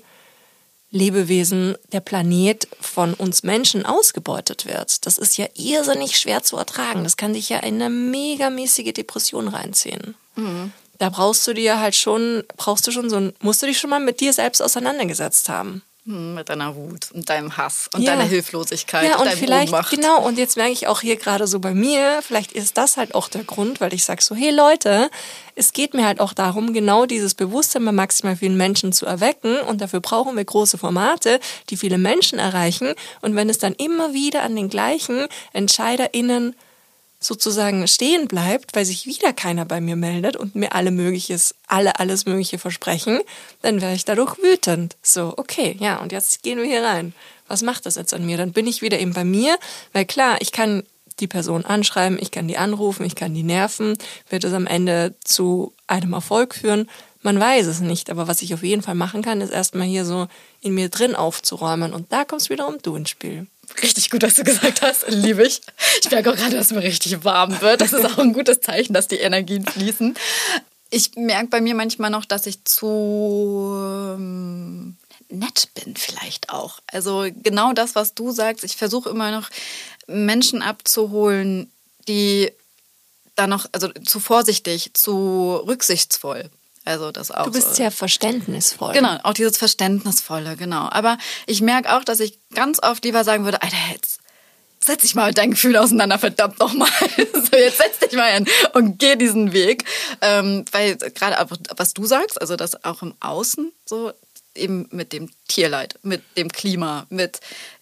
Lebewesen, 0.91 1.77
der 1.91 2.01
Planet 2.01 2.67
von 2.81 3.13
uns 3.13 3.43
Menschen 3.43 3.85
ausgebeutet 3.85 4.65
wird. 4.65 5.05
Das 5.05 5.17
ist 5.19 5.37
ja 5.37 5.45
irrsinnig 5.53 6.19
schwer 6.19 6.43
zu 6.43 6.57
ertragen. 6.57 7.03
Das 7.03 7.15
kann 7.15 7.33
dich 7.33 7.47
ja 7.47 7.59
in 7.59 7.75
eine 7.75 7.89
megamäßige 7.89 8.91
Depression 8.91 9.47
reinziehen. 9.47 10.15
Mhm. 10.35 10.73
Da 10.97 11.09
brauchst 11.09 11.47
du 11.47 11.53
dir 11.53 11.79
halt 11.79 11.95
schon, 11.95 12.43
brauchst 12.57 12.87
du 12.87 12.91
schon 12.91 13.09
so 13.09 13.17
ein, 13.17 13.33
musst 13.39 13.61
du 13.61 13.67
dich 13.67 13.79
schon 13.79 13.91
mal 13.91 14.01
mit 14.01 14.19
dir 14.19 14.33
selbst 14.33 14.61
auseinandergesetzt 14.61 15.47
haben. 15.47 15.83
Mit 16.09 16.49
deiner 16.49 16.75
Wut 16.75 17.11
und 17.13 17.29
deinem 17.29 17.55
Hass 17.55 17.87
und 17.93 18.01
ja. 18.01 18.13
deiner 18.13 18.27
Hilflosigkeit 18.27 19.07
ja, 19.07 19.17
und, 19.17 19.27
und 19.27 19.33
vielleicht, 19.33 19.71
Ohnmacht. 19.71 19.91
Genau, 19.91 20.25
und 20.25 20.39
jetzt 20.39 20.57
merke 20.57 20.71
ich 20.71 20.87
auch 20.87 21.01
hier 21.01 21.17
gerade 21.17 21.45
so 21.45 21.59
bei 21.59 21.75
mir, 21.75 22.21
vielleicht 22.23 22.51
ist 22.51 22.77
das 22.77 22.97
halt 22.97 23.13
auch 23.13 23.27
der 23.27 23.43
Grund, 23.43 23.79
weil 23.79 23.93
ich 23.93 24.03
sage 24.03 24.23
so, 24.23 24.33
hey 24.33 24.49
Leute, 24.49 25.11
es 25.53 25.71
geht 25.71 25.93
mir 25.93 26.07
halt 26.07 26.19
auch 26.19 26.33
darum, 26.33 26.73
genau 26.73 27.05
dieses 27.05 27.35
Bewusstsein 27.35 27.85
bei 27.85 27.91
maximal 27.91 28.35
vielen 28.35 28.57
Menschen 28.57 28.91
zu 28.91 29.05
erwecken 29.05 29.59
und 29.59 29.81
dafür 29.81 29.99
brauchen 29.99 30.35
wir 30.35 30.43
große 30.43 30.79
Formate, 30.79 31.39
die 31.69 31.77
viele 31.77 31.99
Menschen 31.99 32.39
erreichen 32.39 32.95
und 33.21 33.35
wenn 33.35 33.47
es 33.47 33.59
dann 33.59 33.75
immer 33.75 34.11
wieder 34.11 34.41
an 34.41 34.55
den 34.55 34.69
gleichen 34.69 35.27
EntscheiderInnen 35.53 36.55
sozusagen 37.19 37.85
stehen 37.87 38.27
bleibt, 38.27 38.75
weil 38.75 38.85
sich 38.85 39.05
wieder 39.05 39.33
keiner 39.33 39.65
bei 39.65 39.81
mir 39.81 39.95
meldet 39.95 40.37
und 40.37 40.55
mir 40.55 40.73
alle 40.73 40.91
mögliches, 40.91 41.55
alle 41.67 41.99
alles 41.99 42.25
Mögliche 42.25 42.59
versprechen, 42.59 43.19
dann 43.61 43.81
wäre 43.81 43.93
ich 43.93 44.05
dadurch 44.05 44.37
wütend. 44.37 44.95
So, 45.01 45.33
okay, 45.35 45.75
ja, 45.79 45.97
und 45.97 46.11
jetzt 46.11 46.43
gehen 46.43 46.57
wir 46.57 46.65
hier 46.65 46.83
rein. 46.83 47.13
Was 47.47 47.61
macht 47.61 47.85
das 47.85 47.95
jetzt 47.95 48.13
an 48.13 48.25
mir? 48.25 48.37
Dann 48.37 48.53
bin 48.53 48.67
ich 48.67 48.81
wieder 48.81 48.99
eben 48.99 49.13
bei 49.13 49.25
mir, 49.25 49.57
weil 49.91 50.05
klar, 50.05 50.37
ich 50.39 50.51
kann 50.51 50.83
die 51.19 51.27
Person 51.27 51.65
anschreiben, 51.65 52.17
ich 52.21 52.31
kann 52.31 52.47
die 52.47 52.57
anrufen, 52.57 53.05
ich 53.05 53.15
kann 53.15 53.33
die 53.33 53.43
nerven, 53.43 53.97
wird 54.29 54.45
es 54.45 54.53
am 54.53 54.67
Ende 54.67 55.15
zu 55.23 55.73
einem 55.87 56.13
Erfolg 56.13 56.55
führen? 56.55 56.89
Man 57.21 57.37
weiß 57.37 57.67
es 57.67 57.81
nicht, 57.81 58.09
aber 58.09 58.29
was 58.29 58.41
ich 58.41 58.53
auf 58.53 58.63
jeden 58.63 58.81
Fall 58.81 58.95
machen 58.95 59.21
kann, 59.21 59.41
ist 59.41 59.51
erstmal 59.51 59.87
hier 59.87 60.05
so 60.05 60.27
in 60.61 60.73
mir 60.73 60.87
drin 60.87 61.15
aufzuräumen 61.15 61.93
und 61.93 62.13
da 62.13 62.23
kommst 62.23 62.49
wiederum 62.49 62.77
du 62.81 62.95
ins 62.95 63.09
Spiel. 63.09 63.47
Richtig 63.81 64.09
gut, 64.09 64.23
was 64.23 64.35
du 64.35 64.43
gesagt 64.43 64.81
hast. 64.81 65.05
Liebe 65.07 65.45
ich. 65.45 65.61
Ich 66.01 66.11
merke 66.11 66.31
auch 66.31 66.35
gerade, 66.35 66.55
dass 66.55 66.71
mir 66.71 66.83
richtig 66.83 67.23
warm 67.23 67.61
wird. 67.61 67.81
Das 67.81 67.93
ist 67.93 68.05
auch 68.05 68.17
ein 68.17 68.33
gutes 68.33 68.61
Zeichen, 68.61 68.93
dass 68.93 69.07
die 69.07 69.17
Energien 69.17 69.65
fließen. 69.65 70.15
Ich 70.89 71.15
merke 71.15 71.47
bei 71.47 71.61
mir 71.61 71.75
manchmal 71.75 72.09
noch, 72.09 72.25
dass 72.25 72.45
ich 72.45 72.63
zu 72.65 73.73
ähm, 74.15 74.97
nett 75.29 75.69
bin, 75.75 75.95
vielleicht 75.95 76.49
auch. 76.49 76.79
Also 76.87 77.27
genau 77.43 77.73
das, 77.73 77.95
was 77.95 78.15
du 78.15 78.31
sagst. 78.31 78.63
Ich 78.63 78.75
versuche 78.75 79.09
immer 79.09 79.31
noch 79.31 79.49
Menschen 80.07 80.61
abzuholen, 80.61 81.71
die 82.07 82.51
da 83.35 83.47
noch, 83.47 83.67
also 83.71 83.89
zu 83.89 84.19
vorsichtig, 84.19 84.91
zu 84.93 85.61
rücksichtsvoll. 85.65 86.49
Also 86.85 87.11
das 87.11 87.31
auch. 87.31 87.45
Du 87.45 87.51
bist 87.51 87.75
sehr 87.75 87.91
verständnisvoll. 87.91 88.93
Genau, 88.93 89.17
auch 89.23 89.33
dieses 89.33 89.57
Verständnisvolle, 89.57 90.55
genau. 90.55 90.87
Aber 90.89 91.17
ich 91.45 91.61
merke 91.61 91.95
auch, 91.95 92.03
dass 92.03 92.19
ich 92.19 92.39
ganz 92.55 92.81
oft 92.81 93.03
lieber 93.03 93.23
sagen 93.23 93.43
würde, 93.43 93.61
Alter, 93.61 93.75
jetzt 93.91 94.19
setz 94.83 95.01
dich 95.01 95.15
mal 95.15 95.27
mit 95.27 95.37
deinen 95.37 95.51
Gefühlen 95.51 95.75
auseinander, 95.77 96.17
verdammt 96.17 96.59
nochmal. 96.59 96.89
so, 97.17 97.57
jetzt 97.57 97.77
setz 97.77 97.99
dich 97.99 98.13
mal 98.13 98.31
hin 98.31 98.47
und 98.73 98.97
geh 98.97 99.15
diesen 99.15 99.53
Weg. 99.53 99.83
Ähm, 100.21 100.65
weil 100.71 100.95
gerade 100.95 101.47
was 101.75 101.93
du 101.93 102.05
sagst, 102.05 102.39
also 102.41 102.55
das 102.55 102.83
auch 102.83 103.01
im 103.01 103.13
Außen 103.19 103.71
so, 103.85 104.11
eben 104.55 104.87
mit 104.91 105.13
dem 105.13 105.29
Tierleid, 105.47 105.99
mit 106.03 106.21
dem 106.37 106.49
Klima, 106.49 107.05
mit 107.09 107.39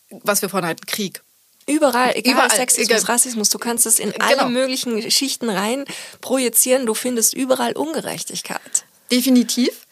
was 0.09 0.41
wir 0.41 0.49
vorhin 0.49 0.69
hatten, 0.69 0.85
Krieg. 0.85 1.21
Überall, 1.69 2.15
egal 2.15 2.33
Überall, 2.33 2.49
Sexismus, 2.49 3.01
egal. 3.01 3.13
Rassismus, 3.13 3.49
du 3.49 3.57
kannst 3.57 3.85
es 3.85 3.99
in 3.99 4.11
genau. 4.11 4.25
alle 4.25 4.49
möglichen 4.49 5.11
Schichten 5.11 5.49
rein 5.49 5.83
projizieren, 6.21 6.85
du 6.85 6.93
findest 6.93 7.33
überall 7.33 7.73
Ungerechtigkeit. 7.73 8.85
Definitiv. 9.11 9.87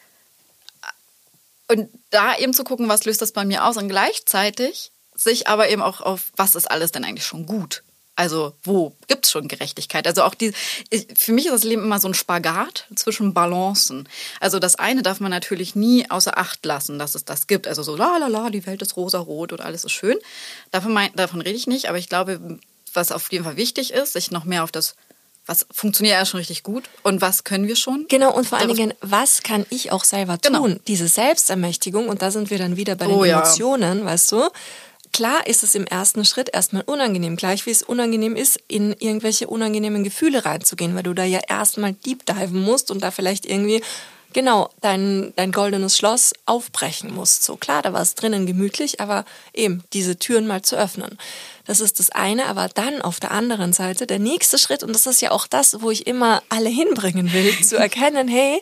Und 1.68 1.88
da 2.10 2.36
eben 2.36 2.54
zu 2.54 2.64
gucken, 2.64 2.88
was 2.88 3.04
löst 3.04 3.22
das 3.22 3.32
bei 3.32 3.44
mir 3.44 3.64
aus 3.64 3.76
und 3.76 3.88
gleichzeitig 3.88 4.92
sich 5.14 5.48
aber 5.48 5.68
eben 5.68 5.82
auch 5.82 6.00
auf, 6.00 6.32
was 6.36 6.54
ist 6.54 6.70
alles 6.70 6.92
denn 6.92 7.04
eigentlich 7.04 7.26
schon 7.26 7.46
gut? 7.46 7.82
Also 8.18 8.54
wo 8.62 8.96
gibt 9.08 9.26
es 9.26 9.30
schon 9.30 9.46
Gerechtigkeit? 9.46 10.06
Also 10.06 10.22
auch 10.22 10.34
die, 10.34 10.52
für 11.14 11.32
mich 11.32 11.46
ist 11.46 11.52
das 11.52 11.64
Leben 11.64 11.82
immer 11.82 12.00
so 12.00 12.08
ein 12.08 12.14
Spagat 12.14 12.86
zwischen 12.94 13.34
Balancen. 13.34 14.08
Also 14.40 14.58
das 14.58 14.76
eine 14.76 15.02
darf 15.02 15.20
man 15.20 15.30
natürlich 15.30 15.74
nie 15.74 16.10
außer 16.10 16.38
Acht 16.38 16.64
lassen, 16.64 16.98
dass 16.98 17.14
es 17.14 17.26
das 17.26 17.46
gibt. 17.46 17.68
Also 17.68 17.82
so 17.82 17.94
la 17.94 18.16
la 18.16 18.28
la, 18.28 18.48
die 18.48 18.64
Welt 18.64 18.80
ist 18.80 18.96
rosa-rot 18.96 19.52
und 19.52 19.60
alles 19.60 19.84
ist 19.84 19.92
schön. 19.92 20.16
Davon, 20.70 20.98
davon 21.14 21.42
rede 21.42 21.56
ich 21.56 21.66
nicht, 21.66 21.90
aber 21.90 21.98
ich 21.98 22.08
glaube, 22.08 22.58
was 22.94 23.12
auf 23.12 23.30
jeden 23.30 23.44
Fall 23.44 23.58
wichtig 23.58 23.92
ist, 23.92 24.14
sich 24.14 24.30
noch 24.30 24.44
mehr 24.44 24.64
auf 24.64 24.72
das 24.72 24.96
was 25.46 25.66
funktioniert 25.72 26.16
ja 26.16 26.26
schon 26.26 26.38
richtig 26.38 26.62
gut 26.64 26.84
und 27.02 27.20
was 27.20 27.44
können 27.44 27.68
wir 27.68 27.76
schon? 27.76 28.06
Genau, 28.08 28.34
und 28.34 28.46
vor 28.46 28.58
allen 28.58 28.74
Dingen, 28.74 28.92
was 29.00 29.42
kann 29.42 29.64
ich 29.70 29.92
auch 29.92 30.04
selber 30.04 30.38
genau. 30.42 30.58
tun? 30.60 30.68
Genau. 30.70 30.82
Diese 30.88 31.08
Selbstermächtigung, 31.08 32.08
und 32.08 32.20
da 32.20 32.30
sind 32.30 32.50
wir 32.50 32.58
dann 32.58 32.76
wieder 32.76 32.96
bei 32.96 33.06
den 33.06 33.14
oh, 33.14 33.24
Emotionen, 33.24 34.00
ja. 34.00 34.04
weißt 34.04 34.32
du? 34.32 34.48
Klar 35.12 35.46
ist 35.46 35.62
es 35.62 35.74
im 35.74 35.86
ersten 35.86 36.24
Schritt 36.24 36.50
erstmal 36.52 36.82
unangenehm, 36.82 37.36
gleich 37.36 37.64
wie 37.64 37.70
es 37.70 37.82
unangenehm 37.82 38.36
ist, 38.36 38.60
in 38.68 38.92
irgendwelche 38.98 39.46
unangenehmen 39.46 40.04
Gefühle 40.04 40.44
reinzugehen, 40.44 40.94
weil 40.94 41.04
du 41.04 41.14
da 41.14 41.24
ja 41.24 41.40
erstmal 41.48 41.92
deep 41.92 42.26
diven 42.26 42.60
musst 42.60 42.90
und 42.90 43.02
da 43.02 43.10
vielleicht 43.10 43.46
irgendwie 43.46 43.82
genau 44.36 44.68
dein, 44.82 45.32
dein 45.36 45.50
goldenes 45.50 45.96
Schloss 45.96 46.34
aufbrechen 46.44 47.12
musst. 47.12 47.42
So 47.42 47.56
klar, 47.56 47.80
da 47.80 47.94
war 47.94 48.02
es 48.02 48.14
drinnen 48.14 48.44
gemütlich, 48.44 49.00
aber 49.00 49.24
eben 49.54 49.82
diese 49.94 50.18
Türen 50.18 50.46
mal 50.46 50.60
zu 50.60 50.76
öffnen. 50.76 51.16
Das 51.64 51.80
ist 51.80 51.98
das 52.00 52.10
eine, 52.10 52.44
aber 52.44 52.68
dann 52.68 53.00
auf 53.00 53.18
der 53.18 53.30
anderen 53.30 53.72
Seite 53.72 54.06
der 54.06 54.18
nächste 54.18 54.58
Schritt, 54.58 54.82
und 54.82 54.92
das 54.92 55.06
ist 55.06 55.22
ja 55.22 55.30
auch 55.30 55.46
das, 55.46 55.80
wo 55.80 55.90
ich 55.90 56.06
immer 56.06 56.42
alle 56.50 56.68
hinbringen 56.68 57.32
will, 57.32 57.58
zu 57.64 57.76
erkennen, 57.78 58.28
hey, 58.28 58.60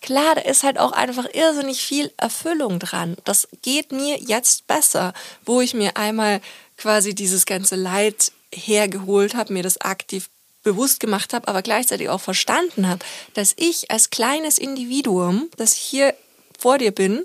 klar, 0.00 0.36
da 0.36 0.42
ist 0.42 0.62
halt 0.62 0.78
auch 0.78 0.92
einfach 0.92 1.26
irrsinnig 1.34 1.82
viel 1.82 2.12
Erfüllung 2.16 2.78
dran. 2.78 3.16
Das 3.24 3.48
geht 3.62 3.90
mir 3.90 4.18
jetzt 4.20 4.68
besser, 4.68 5.14
wo 5.44 5.60
ich 5.60 5.74
mir 5.74 5.96
einmal 5.96 6.40
quasi 6.78 7.12
dieses 7.12 7.44
ganze 7.44 7.74
Leid 7.74 8.30
hergeholt 8.54 9.34
habe, 9.34 9.52
mir 9.52 9.64
das 9.64 9.80
aktiv 9.80 10.28
bewusst 10.62 11.00
gemacht 11.00 11.32
habe, 11.32 11.48
aber 11.48 11.62
gleichzeitig 11.62 12.08
auch 12.08 12.20
verstanden 12.20 12.88
habe, 12.88 13.04
dass 13.34 13.54
ich 13.56 13.90
als 13.90 14.10
kleines 14.10 14.58
Individuum, 14.58 15.50
das 15.56 15.74
hier 15.74 16.14
vor 16.58 16.78
dir 16.78 16.92
bin, 16.92 17.24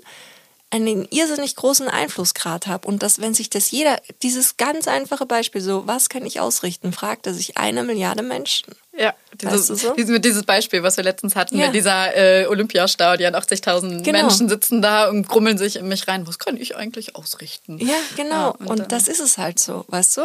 einen 0.70 1.06
irrsinnig 1.10 1.56
großen 1.56 1.88
Einflussgrad 1.88 2.66
habe 2.66 2.86
und 2.86 3.02
dass, 3.02 3.20
wenn 3.20 3.32
sich 3.32 3.48
das 3.48 3.70
jeder, 3.70 3.98
dieses 4.22 4.58
ganz 4.58 4.86
einfache 4.86 5.24
Beispiel, 5.24 5.62
so, 5.62 5.86
was 5.86 6.10
kann 6.10 6.26
ich 6.26 6.40
ausrichten, 6.40 6.92
fragt 6.92 7.26
er 7.26 7.32
sich 7.32 7.56
eine 7.56 7.84
Milliarde 7.84 8.22
Menschen. 8.22 8.74
Ja, 8.98 9.14
dieses, 9.40 9.70
weißt 9.70 9.96
du 9.96 10.04
so? 10.06 10.18
dieses 10.18 10.42
Beispiel, 10.42 10.82
was 10.82 10.96
wir 10.96 11.04
letztens 11.04 11.36
hatten 11.36 11.56
ja. 11.56 11.66
mit 11.66 11.74
dieser 11.74 12.14
äh, 12.14 12.46
Olympiastadion, 12.46 13.34
80.000 13.34 14.02
genau. 14.02 14.18
Menschen 14.20 14.48
sitzen 14.48 14.82
da 14.82 15.08
und 15.08 15.26
grummeln 15.26 15.56
sich 15.56 15.76
in 15.76 15.88
mich 15.88 16.06
rein. 16.06 16.26
Was 16.26 16.38
kann 16.38 16.56
ich 16.56 16.76
eigentlich 16.76 17.16
ausrichten? 17.16 17.78
Ja, 17.78 17.94
genau. 18.16 18.34
Ja, 18.34 18.66
und, 18.66 18.80
und 18.80 18.92
das 18.92 19.08
ist 19.08 19.20
es 19.20 19.38
halt 19.38 19.58
so, 19.58 19.86
weißt 19.88 20.18
du? 20.18 20.22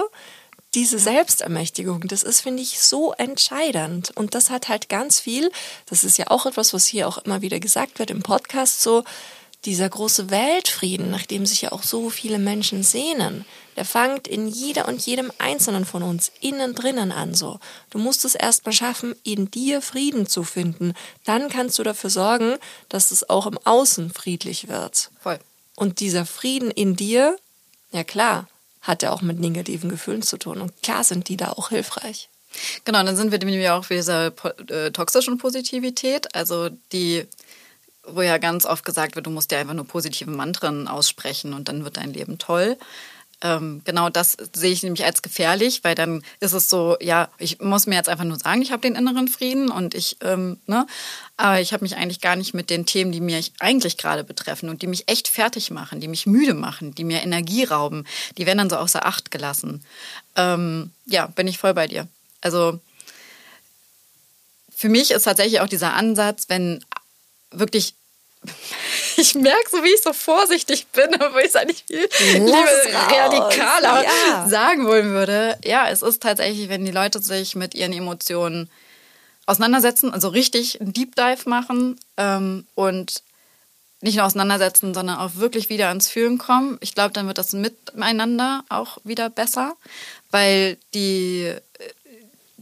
Diese 0.76 0.98
Selbstermächtigung, 0.98 2.08
das 2.08 2.24
ist, 2.24 2.42
finde 2.42 2.64
ich, 2.64 2.80
so 2.80 3.14
entscheidend. 3.14 4.12
Und 4.16 4.34
das 4.34 4.50
hat 4.50 4.70
halt 4.70 4.90
ganz 4.90 5.20
viel, 5.20 5.52
das 5.86 6.04
ist 6.04 6.18
ja 6.18 6.26
auch 6.30 6.46
etwas, 6.46 6.74
was 6.74 6.88
hier 6.88 7.08
auch 7.08 7.20
immer 7.20 7.42
wieder 7.42 7.60
gesagt 7.60 8.00
wird 8.00 8.10
im 8.10 8.24
Podcast, 8.24 8.82
so, 8.82 9.04
dieser 9.66 9.88
große 9.88 10.30
Weltfrieden, 10.30 11.10
nach 11.10 11.26
dem 11.26 11.46
sich 11.46 11.62
ja 11.62 11.72
auch 11.72 11.84
so 11.84 12.10
viele 12.10 12.38
Menschen 12.38 12.84
sehnen, 12.84 13.46
der 13.76 13.86
fängt 13.86 14.28
in 14.28 14.48
jeder 14.48 14.88
und 14.88 15.06
jedem 15.06 15.32
Einzelnen 15.38 15.86
von 15.86 16.04
uns 16.04 16.32
innen 16.42 16.76
drinnen 16.76 17.12
an 17.12 17.34
so. 17.34 17.60
Du 17.90 17.98
musst 17.98 18.26
es 18.26 18.36
erst 18.36 18.66
mal 18.66 18.74
schaffen, 18.74 19.16
in 19.24 19.50
dir 19.50 19.82
Frieden 19.82 20.28
zu 20.28 20.44
finden. 20.44 20.94
Dann 21.24 21.50
kannst 21.50 21.80
du 21.80 21.84
dafür 21.84 22.10
sorgen, 22.10 22.58
dass 22.90 23.12
es 23.12 23.30
auch 23.30 23.48
im 23.48 23.58
Außen 23.58 24.12
friedlich 24.12 24.68
wird. 24.68 25.10
Voll. 25.22 25.40
Und 25.76 26.02
dieser 26.02 26.26
Frieden 26.26 26.70
in 26.70 26.96
dir, 26.96 27.38
ja 27.92 28.04
klar, 28.04 28.48
hat 28.84 29.02
ja 29.02 29.12
auch 29.12 29.22
mit 29.22 29.40
negativen 29.40 29.90
Gefühlen 29.90 30.22
zu 30.22 30.38
tun. 30.38 30.62
Und 30.62 30.82
klar 30.84 31.04
sind 31.04 31.30
die 31.30 31.38
da 31.38 31.50
auch 31.50 31.70
hilfreich. 31.70 32.30
Genau, 32.86 33.02
dann 33.04 33.16
sind 33.18 33.32
wir 33.32 33.40
nämlich 33.40 33.70
auch 33.70 33.86
für 33.86 33.96
diese 33.96 34.34
äh, 34.70 34.92
toxischen 34.92 35.40
Positivität, 35.40 36.36
also 36.36 36.70
die 36.92 37.26
wo 38.06 38.22
ja 38.22 38.38
ganz 38.38 38.66
oft 38.66 38.84
gesagt 38.84 39.16
wird, 39.16 39.26
du 39.26 39.32
musst 39.32 39.52
dir 39.52 39.58
einfach 39.58 39.74
nur 39.74 39.88
positive 39.88 40.30
Mantren 40.30 40.88
aussprechen 40.88 41.54
und 41.54 41.70
dann 41.70 41.84
wird 41.86 41.98
dein 41.98 42.14
Leben 42.14 42.38
toll. 42.38 42.78
Ähm, 43.44 43.82
genau 43.84 44.10
das 44.10 44.38
sehe 44.54 44.72
ich 44.72 44.84
nämlich 44.84 45.04
als 45.04 45.22
gefährlich, 45.22 45.84
weil 45.84 45.96
dann 45.96 46.24
ist 46.40 46.54
es 46.54 46.70
so, 46.70 46.96
ja, 47.02 47.28
ich 47.38 47.60
muss 47.60 47.88
mir 47.88 47.96
jetzt 47.96 48.08
einfach 48.08 48.24
nur 48.24 48.40
sagen, 48.40 48.62
ich 48.62 48.72
habe 48.72 48.82
den 48.82 48.96
inneren 48.96 49.28
Frieden 49.28 49.70
und 49.70 49.94
ich, 49.94 50.16
ähm, 50.22 50.62
ne, 50.66 50.88
aber 51.36 51.60
ich 51.60 51.74
habe 51.74 51.84
mich 51.84 51.98
eigentlich 51.98 52.22
gar 52.22 52.38
nicht 52.38 52.54
mit 52.54 52.70
den 52.70 52.86
Themen, 52.86 53.12
die 53.12 53.20
mich 53.20 53.52
eigentlich 53.60 53.98
gerade 53.98 54.24
betreffen 54.24 54.70
und 54.70 54.82
die 54.82 54.88
mich 54.88 55.10
echt 55.10 55.28
fertig 55.28 55.72
machen, 55.72 56.00
die 56.00 56.08
mich 56.08 56.26
müde 56.26 56.54
machen, 56.54 56.96
die 56.96 57.04
mir 57.04 57.22
Energie 57.22 57.66
rauben, 57.66 58.06
die 58.38 58.46
werden 58.46 58.60
dann 58.60 58.70
so 58.70 58.78
außer 58.78 59.06
Acht 59.06 59.30
gelassen. 59.30 59.84
Ähm, 60.38 60.92
ja, 61.06 61.28
bin 61.28 61.50
ich 61.50 61.58
voll 61.58 61.74
bei 61.74 61.88
dir. 61.88 62.08
Also 62.40 62.80
für 64.74 64.88
mich 64.88 65.12
ist 65.12 65.24
tatsächlich 65.24 65.60
auch 65.60 65.68
dieser 65.68 65.96
Ansatz, 65.96 66.46
wenn 66.48 66.84
wirklich 67.52 67.96
ich 69.18 69.36
merke 69.36 69.70
so, 69.72 69.84
wie 69.84 69.94
ich 69.94 70.02
so 70.02 70.14
vorsichtig 70.14 70.88
bin, 70.88 71.14
aber 71.22 71.40
ich 71.42 71.50
es 71.50 71.56
eigentlich 71.56 71.84
viel 71.88 72.08
radikaler 72.08 74.04
ja. 74.04 74.48
sagen 74.48 74.86
wollen 74.88 75.10
würde. 75.10 75.58
Ja, 75.64 75.88
es 75.90 76.02
ist 76.02 76.22
tatsächlich, 76.22 76.70
wenn 76.70 76.86
die 76.86 76.92
Leute 76.92 77.22
sich 77.22 77.56
mit 77.56 77.76
ihren 77.76 77.94
Emotionen 77.94 78.70
auseinandersetzen, 79.46 80.14
also 80.14 80.30
richtig 80.30 80.80
einen 80.80 80.94
Deep 80.94 81.16
Dive 81.16 81.50
machen 81.50 82.00
ähm, 82.18 82.66
und 82.76 83.24
nicht 84.02 84.18
nur 84.18 84.26
auseinandersetzen, 84.26 84.94
sondern 84.94 85.18
auch 85.18 85.36
wirklich 85.36 85.70
wieder 85.70 85.88
ans 85.88 86.10
Fühlen 86.10 86.38
kommen. 86.38 86.78
Ich 86.82 86.94
glaube, 86.94 87.14
dann 87.14 87.28
wird 87.28 87.38
das 87.38 87.54
Miteinander 87.54 88.66
auch 88.68 88.98
wieder 89.06 89.30
besser, 89.30 89.76
weil 90.30 90.78
die, 90.94 91.46
äh, 91.46 91.60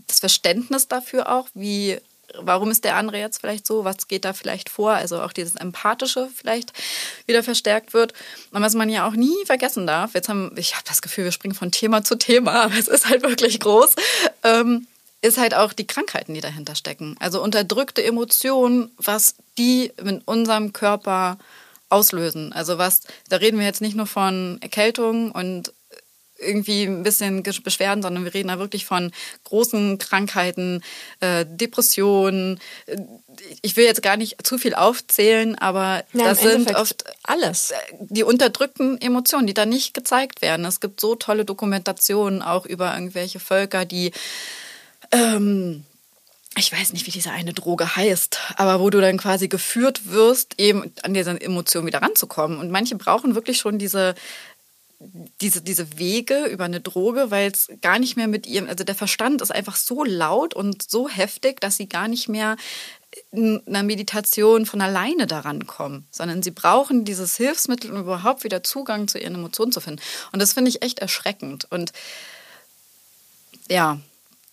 das 0.07 0.19
Verständnis 0.19 0.87
dafür 0.87 1.31
auch, 1.31 1.47
wie 1.53 1.99
warum 2.37 2.71
ist 2.71 2.83
der 2.83 2.95
andere 2.95 3.17
jetzt 3.17 3.39
vielleicht 3.39 3.65
so, 3.65 3.83
was 3.83 4.07
geht 4.07 4.25
da 4.25 4.33
vielleicht 4.33 4.69
vor, 4.69 4.93
also 4.93 5.21
auch 5.21 5.33
dieses 5.33 5.55
Empathische 5.55 6.29
vielleicht 6.35 6.73
wieder 7.25 7.43
verstärkt 7.43 7.93
wird. 7.93 8.13
Und 8.51 8.61
was 8.61 8.73
man 8.73 8.89
ja 8.89 9.07
auch 9.07 9.13
nie 9.13 9.45
vergessen 9.45 9.87
darf, 9.87 10.13
jetzt 10.13 10.29
haben, 10.29 10.51
ich 10.55 10.75
habe 10.75 10.83
das 10.87 11.01
Gefühl, 11.01 11.25
wir 11.25 11.31
springen 11.31 11.55
von 11.55 11.71
Thema 11.71 12.03
zu 12.03 12.15
Thema, 12.15 12.63
aber 12.63 12.77
es 12.77 12.87
ist 12.87 13.09
halt 13.09 13.23
wirklich 13.23 13.59
groß, 13.59 13.95
ähm, 14.43 14.87
ist 15.21 15.37
halt 15.37 15.53
auch 15.53 15.73
die 15.73 15.85
Krankheiten, 15.85 16.33
die 16.33 16.41
dahinter 16.41 16.75
stecken. 16.75 17.15
Also 17.19 17.41
unterdrückte 17.43 18.03
Emotionen, 18.03 18.91
was 18.97 19.35
die 19.57 19.91
in 19.97 20.21
unserem 20.21 20.73
Körper 20.73 21.37
auslösen. 21.89 22.53
Also 22.53 22.77
was, 22.77 23.01
da 23.29 23.37
reden 23.37 23.59
wir 23.59 23.65
jetzt 23.65 23.81
nicht 23.81 23.95
nur 23.95 24.07
von 24.07 24.57
Erkältung 24.61 25.31
und 25.31 25.73
irgendwie 26.41 26.83
ein 26.83 27.03
bisschen 27.03 27.43
Beschwerden, 27.43 28.01
sondern 28.01 28.23
wir 28.23 28.33
reden 28.33 28.49
da 28.49 28.59
wirklich 28.59 28.85
von 28.85 29.11
großen 29.43 29.97
Krankheiten, 29.97 30.83
äh, 31.19 31.45
Depressionen. 31.47 32.59
Ich 33.61 33.77
will 33.77 33.85
jetzt 33.85 34.01
gar 34.01 34.17
nicht 34.17 34.45
zu 34.45 34.57
viel 34.57 34.75
aufzählen, 34.75 35.57
aber 35.57 36.03
ja, 36.13 36.25
das 36.25 36.41
sind 36.41 36.75
oft 36.75 37.05
alles. 37.23 37.73
Die 37.99 38.23
unterdrückten 38.23 38.99
Emotionen, 38.99 39.47
die 39.47 39.53
da 39.53 39.65
nicht 39.65 39.93
gezeigt 39.93 40.41
werden. 40.41 40.65
Es 40.65 40.79
gibt 40.79 40.99
so 40.99 41.15
tolle 41.15 41.45
Dokumentationen 41.45 42.41
auch 42.41 42.65
über 42.65 42.93
irgendwelche 42.93 43.39
Völker, 43.39 43.85
die 43.85 44.11
ähm, 45.11 45.83
ich 46.57 46.71
weiß 46.71 46.91
nicht, 46.91 47.07
wie 47.07 47.11
diese 47.11 47.31
eine 47.31 47.53
Droge 47.53 47.95
heißt, 47.95 48.37
aber 48.57 48.81
wo 48.81 48.89
du 48.89 48.99
dann 48.99 49.17
quasi 49.17 49.47
geführt 49.47 50.11
wirst, 50.11 50.59
eben 50.59 50.91
an 51.01 51.13
diese 51.13 51.39
Emotionen 51.39 51.87
wieder 51.87 52.01
ranzukommen. 52.01 52.59
Und 52.59 52.71
manche 52.71 52.95
brauchen 52.95 53.35
wirklich 53.35 53.57
schon 53.57 53.79
diese 53.79 54.15
diese, 55.41 55.61
diese 55.61 55.97
Wege 55.97 56.45
über 56.45 56.65
eine 56.65 56.79
Droge, 56.79 57.31
weil 57.31 57.51
es 57.51 57.69
gar 57.81 57.99
nicht 57.99 58.17
mehr 58.17 58.27
mit 58.27 58.45
ihrem, 58.45 58.67
also 58.67 58.83
der 58.83 58.95
Verstand 58.95 59.41
ist 59.41 59.51
einfach 59.51 59.75
so 59.75 60.03
laut 60.03 60.53
und 60.53 60.89
so 60.89 61.09
heftig, 61.09 61.59
dass 61.59 61.77
sie 61.77 61.89
gar 61.89 62.07
nicht 62.07 62.29
mehr 62.29 62.55
in 63.31 63.61
einer 63.67 63.83
Meditation 63.83 64.65
von 64.65 64.81
alleine 64.81 65.27
daran 65.27 65.67
kommen, 65.67 66.05
sondern 66.11 66.43
sie 66.43 66.51
brauchen 66.51 67.03
dieses 67.03 67.35
Hilfsmittel, 67.35 67.91
um 67.91 67.99
überhaupt 67.99 68.43
wieder 68.43 68.63
Zugang 68.63 69.07
zu 69.07 69.17
ihren 69.17 69.35
Emotionen 69.35 69.71
zu 69.71 69.81
finden. 69.81 70.01
Und 70.31 70.41
das 70.41 70.53
finde 70.53 70.69
ich 70.69 70.81
echt 70.81 70.99
erschreckend. 70.99 71.67
Und 71.69 71.91
ja, 73.69 73.99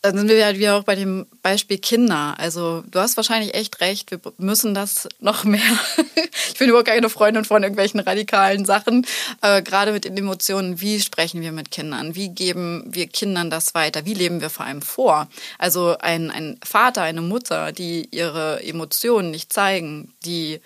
dann 0.01 0.17
sind 0.17 0.29
wir 0.29 0.45
halt 0.45 0.59
wieder 0.59 0.77
auch 0.77 0.85
bei 0.85 0.95
dem 0.95 1.27
Beispiel 1.43 1.79
Kinder. 1.79 2.37
Also 2.39 2.85
du 2.89 3.01
hast 3.01 3.17
wahrscheinlich 3.17 3.55
echt 3.55 3.81
recht, 3.81 4.13
wir 4.13 4.21
müssen 4.37 4.73
das 4.73 5.09
noch 5.19 5.43
mehr. 5.43 5.61
ich 6.53 6.59
bin 6.59 6.69
überhaupt 6.69 6.87
keine 6.87 7.11
Freundin 7.11 7.45
von 7.45 7.65
irgendwelchen 7.65 7.99
radikalen 7.99 8.65
Sachen. 8.65 9.05
Aber 9.41 9.61
gerade 9.61 9.91
mit 9.93 10.05
den 10.05 10.17
Emotionen, 10.17 10.81
wie 10.81 11.01
sprechen 11.01 11.41
wir 11.41 11.51
mit 11.51 11.73
Kindern? 11.73 12.15
Wie 12.15 12.29
geben 12.29 12.85
wir 12.87 13.09
Kindern 13.09 13.51
das 13.51 13.75
weiter? 13.75 14.07
Wie 14.07 14.15
leben 14.15 14.41
wir 14.41 14.51
vor 14.51 14.67
allem 14.67 14.83
vor? 14.83 15.29
Also 15.59 15.97
ein, 15.99 16.31
ein 16.31 16.61
Vater, 16.65 17.03
eine 17.03 17.23
Mutter, 17.23 17.73
die 17.73 18.09
ihre 18.13 18.63
Emotionen 18.63 19.33
nicht 19.33 19.53
zeigen, 19.53 20.15
die 20.25 20.61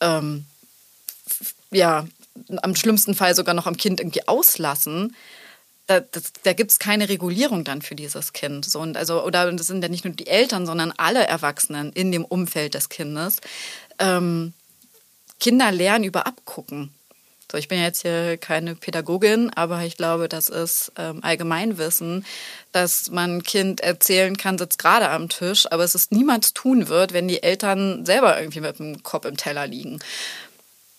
ähm, 0.00 0.46
ja 1.70 2.06
am 2.62 2.74
schlimmsten 2.74 3.14
Fall 3.14 3.34
sogar 3.34 3.54
noch 3.54 3.66
am 3.66 3.76
Kind 3.76 4.00
irgendwie 4.00 4.26
auslassen, 4.26 5.14
da, 5.86 6.00
da 6.42 6.52
gibt 6.52 6.70
es 6.70 6.78
keine 6.78 7.08
Regulierung 7.08 7.64
dann 7.64 7.82
für 7.82 7.94
dieses 7.94 8.32
Kind. 8.32 8.64
So, 8.64 8.80
und 8.80 8.96
also, 8.96 9.22
oder 9.22 9.52
das 9.52 9.66
sind 9.66 9.82
ja 9.82 9.88
nicht 9.88 10.04
nur 10.04 10.14
die 10.14 10.26
Eltern, 10.26 10.66
sondern 10.66 10.92
alle 10.96 11.26
Erwachsenen 11.26 11.92
in 11.92 12.10
dem 12.10 12.24
Umfeld 12.24 12.74
des 12.74 12.88
Kindes. 12.88 13.40
Ähm, 13.98 14.54
Kinder 15.40 15.72
lernen 15.72 16.04
über 16.04 16.26
Abgucken. 16.26 16.94
So, 17.52 17.58
ich 17.58 17.68
bin 17.68 17.80
jetzt 17.80 18.02
hier 18.02 18.38
keine 18.38 18.74
Pädagogin, 18.74 19.50
aber 19.54 19.82
ich 19.82 19.96
glaube, 19.96 20.28
das 20.28 20.48
ist 20.48 20.90
ähm, 20.96 21.22
Allgemeinwissen, 21.22 22.24
dass 22.72 23.10
man 23.10 23.42
Kind 23.42 23.80
erzählen 23.80 24.36
kann, 24.36 24.58
sitzt 24.58 24.78
gerade 24.78 25.10
am 25.10 25.28
Tisch, 25.28 25.70
aber 25.70 25.84
es 25.84 25.94
ist 25.94 26.10
niemals 26.10 26.54
tun 26.54 26.88
wird, 26.88 27.12
wenn 27.12 27.28
die 27.28 27.42
Eltern 27.42 28.06
selber 28.06 28.40
irgendwie 28.40 28.60
mit 28.60 28.78
dem 28.78 29.02
Kopf 29.02 29.26
im 29.26 29.36
Teller 29.36 29.66
liegen. 29.66 30.00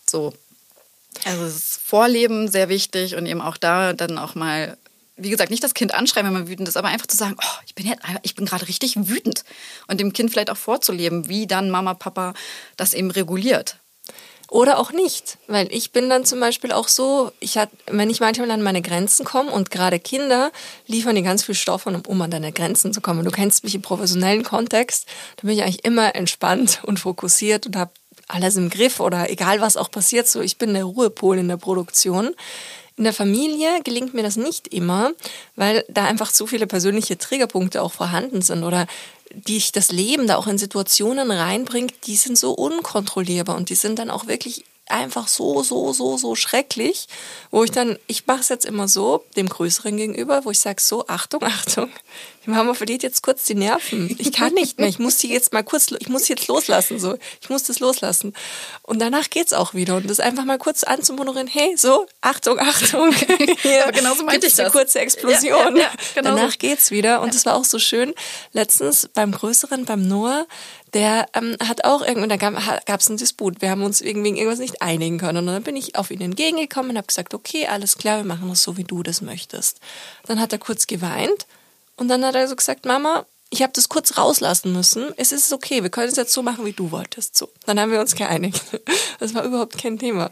So, 0.07 0.33
also 1.23 1.43
das 1.43 1.79
Vorleben 1.83 2.49
sehr 2.49 2.69
wichtig 2.69 3.15
und 3.15 3.25
eben 3.25 3.41
auch 3.41 3.57
da 3.57 3.93
dann 3.93 4.17
auch 4.17 4.35
mal, 4.35 4.77
wie 5.15 5.29
gesagt, 5.29 5.51
nicht 5.51 5.63
das 5.63 5.73
Kind 5.73 5.93
anschreiben, 5.93 6.27
wenn 6.27 6.41
man 6.41 6.47
wütend 6.49 6.67
ist, 6.67 6.77
aber 6.77 6.89
einfach 6.89 7.07
zu 7.07 7.17
sagen, 7.17 7.35
oh, 7.39 7.59
ich 7.65 7.75
bin, 7.75 7.93
bin 8.35 8.45
gerade 8.45 8.67
richtig 8.67 8.95
wütend. 9.07 9.43
Und 9.87 9.99
dem 9.99 10.13
Kind 10.13 10.31
vielleicht 10.31 10.49
auch 10.49 10.57
vorzuleben, 10.57 11.29
wie 11.29 11.47
dann 11.47 11.69
Mama, 11.69 11.93
Papa 11.93 12.33
das 12.77 12.93
eben 12.93 13.11
reguliert. 13.11 13.77
Oder 14.49 14.77
auch 14.77 14.91
nicht, 14.91 15.39
weil 15.47 15.67
ich 15.71 15.91
bin 15.91 16.07
dann 16.07 16.23
zum 16.23 16.39
Beispiel 16.39 16.71
auch 16.71 16.87
so, 16.87 17.31
ich 17.39 17.57
hat, 17.57 17.69
wenn 17.87 18.11
ich 18.11 18.19
manchmal 18.19 18.51
an 18.51 18.61
meine 18.61 18.83
Grenzen 18.83 19.25
komme 19.25 19.51
und 19.51 19.71
gerade 19.71 19.99
Kinder 19.99 20.51
liefern 20.85 21.15
dir 21.15 21.23
ganz 21.23 21.43
viel 21.43 21.55
Stoff, 21.55 21.87
um 21.87 22.21
an 22.21 22.29
deine 22.29 22.51
Grenzen 22.51 22.93
zu 22.93 23.01
kommen. 23.01 23.25
Du 23.25 23.31
kennst 23.31 23.63
mich 23.63 23.73
im 23.73 23.81
professionellen 23.81 24.43
Kontext, 24.43 25.07
da 25.37 25.47
bin 25.47 25.57
ich 25.57 25.63
eigentlich 25.63 25.83
immer 25.83 26.13
entspannt 26.15 26.81
und 26.83 26.99
fokussiert 26.99 27.65
und 27.65 27.75
habe 27.75 27.91
alles 28.27 28.55
im 28.55 28.69
Griff 28.69 28.99
oder 28.99 29.29
egal 29.29 29.61
was 29.61 29.77
auch 29.77 29.91
passiert, 29.91 30.27
so 30.27 30.41
ich 30.41 30.57
bin 30.57 30.73
der 30.73 30.85
Ruhepol 30.85 31.37
in 31.37 31.47
der 31.47 31.57
Produktion. 31.57 32.35
In 32.97 33.03
der 33.03 33.13
Familie 33.13 33.81
gelingt 33.83 34.13
mir 34.13 34.23
das 34.23 34.37
nicht 34.37 34.69
immer, 34.69 35.11
weil 35.55 35.83
da 35.89 36.05
einfach 36.05 36.31
zu 36.31 36.47
viele 36.47 36.65
persönliche 36.65 37.17
Triggerpunkte 37.17 37.81
auch 37.81 37.91
vorhanden 37.91 38.41
sind 38.41 38.63
oder 38.63 38.87
die 39.33 39.57
ich 39.57 39.71
das 39.71 39.91
Leben 39.91 40.27
da 40.27 40.37
auch 40.37 40.47
in 40.47 40.57
Situationen 40.57 41.29
reinbringt, 41.29 41.93
die 42.07 42.15
sind 42.15 42.37
so 42.37 42.53
unkontrollierbar 42.53 43.57
und 43.57 43.69
die 43.69 43.75
sind 43.75 43.99
dann 43.99 44.09
auch 44.09 44.27
wirklich 44.27 44.63
einfach 44.87 45.27
so, 45.27 45.63
so, 45.63 45.93
so, 45.93 46.17
so 46.17 46.35
schrecklich, 46.35 47.07
wo 47.51 47.63
ich 47.63 47.71
dann, 47.71 47.97
ich 48.07 48.27
mache 48.27 48.41
es 48.41 48.49
jetzt 48.49 48.65
immer 48.65 48.87
so, 48.87 49.25
dem 49.35 49.49
Größeren 49.49 49.97
gegenüber, 49.97 50.45
wo 50.45 50.51
ich 50.51 50.59
sage, 50.59 50.81
so, 50.81 51.07
Achtung, 51.07 51.43
Achtung, 51.43 51.89
die 52.45 52.51
Mama 52.51 52.73
verliert 52.73 53.03
jetzt 53.03 53.23
kurz 53.23 53.45
die 53.45 53.55
Nerven. 53.55 54.15
Ich 54.19 54.31
kann 54.31 54.53
nicht 54.53 54.79
mehr, 54.79 54.87
ich 54.87 54.99
muss 54.99 55.17
die 55.17 55.29
jetzt 55.29 55.53
mal 55.53 55.63
kurz, 55.63 55.91
ich 55.97 56.09
muss 56.09 56.27
jetzt 56.27 56.47
loslassen, 56.47 56.99
so, 56.99 57.17
ich 57.41 57.49
muss 57.49 57.63
das 57.63 57.79
loslassen. 57.79 58.33
Und 58.83 58.99
danach 58.99 59.29
geht's 59.29 59.53
auch 59.53 59.73
wieder 59.73 59.95
und 59.95 60.09
das 60.09 60.19
einfach 60.19 60.45
mal 60.45 60.57
kurz 60.57 60.83
anzumoderieren, 60.83 61.47
hey, 61.47 61.75
so, 61.75 62.05
Achtung, 62.21 62.59
Achtung. 62.59 63.13
Hier 63.61 63.83
Aber 63.83 63.91
genauso 63.91 64.23
meinte 64.23 64.47
ich 64.47 64.53
das. 64.53 64.65
Eine 64.65 64.71
kurze 64.71 64.99
Explosion. 64.99 65.75
Ja, 65.75 65.83
ja, 65.83 65.89
ja, 65.89 65.91
genau 66.15 66.35
danach 66.35 66.57
geht's 66.57 66.91
wieder 66.91 67.21
und 67.21 67.33
es 67.33 67.45
war 67.45 67.55
auch 67.55 67.65
so 67.65 67.79
schön. 67.79 68.13
Letztens 68.51 69.09
beim 69.13 69.31
Größeren, 69.31 69.85
beim 69.85 70.07
Noah, 70.07 70.45
der 70.93 71.27
ähm, 71.33 71.57
hat 71.61 71.83
auch 71.83 72.01
irgendwann, 72.01 72.29
da 72.29 72.37
gab 72.37 72.99
es 72.99 73.09
einen 73.09 73.17
Disput. 73.17 73.61
Wir 73.61 73.69
haben 73.69 73.83
uns 73.83 74.01
irgendwie 74.01 74.29
irgendwas 74.29 74.59
nicht 74.59 74.81
einigen 74.81 75.17
können. 75.17 75.39
Und 75.39 75.47
dann 75.47 75.63
bin 75.63 75.75
ich 75.75 75.95
auf 75.97 76.09
ihn 76.09 76.21
entgegengekommen 76.21 76.91
und 76.91 76.97
habe 76.97 77.07
gesagt, 77.07 77.33
okay, 77.33 77.67
alles 77.67 77.97
klar, 77.97 78.17
wir 78.17 78.23
machen 78.23 78.47
das 78.47 78.63
so, 78.63 78.77
wie 78.77 78.85
du 78.85 79.03
das 79.03 79.21
möchtest. 79.21 79.79
Dann 80.25 80.39
hat 80.39 80.53
er 80.53 80.59
kurz 80.59 80.87
geweint 80.87 81.47
und 81.97 82.07
dann 82.07 82.25
hat 82.25 82.35
er 82.35 82.47
so 82.47 82.55
gesagt, 82.55 82.85
Mama, 82.85 83.25
ich 83.49 83.61
habe 83.61 83.73
das 83.73 83.89
kurz 83.89 84.17
rauslassen 84.17 84.73
müssen. 84.73 85.13
Es 85.17 85.31
ist 85.31 85.53
okay, 85.53 85.83
wir 85.83 85.89
können 85.89 86.09
es 86.09 86.17
jetzt 86.17 86.33
so 86.33 86.41
machen, 86.41 86.65
wie 86.65 86.73
du 86.73 86.91
wolltest. 86.91 87.37
So, 87.37 87.49
dann 87.65 87.79
haben 87.79 87.91
wir 87.91 87.99
uns 87.99 88.15
geeinigt. 88.15 88.61
Das 89.17 89.33
war 89.33 89.45
überhaupt 89.45 89.77
kein 89.77 89.97
Thema. 89.97 90.29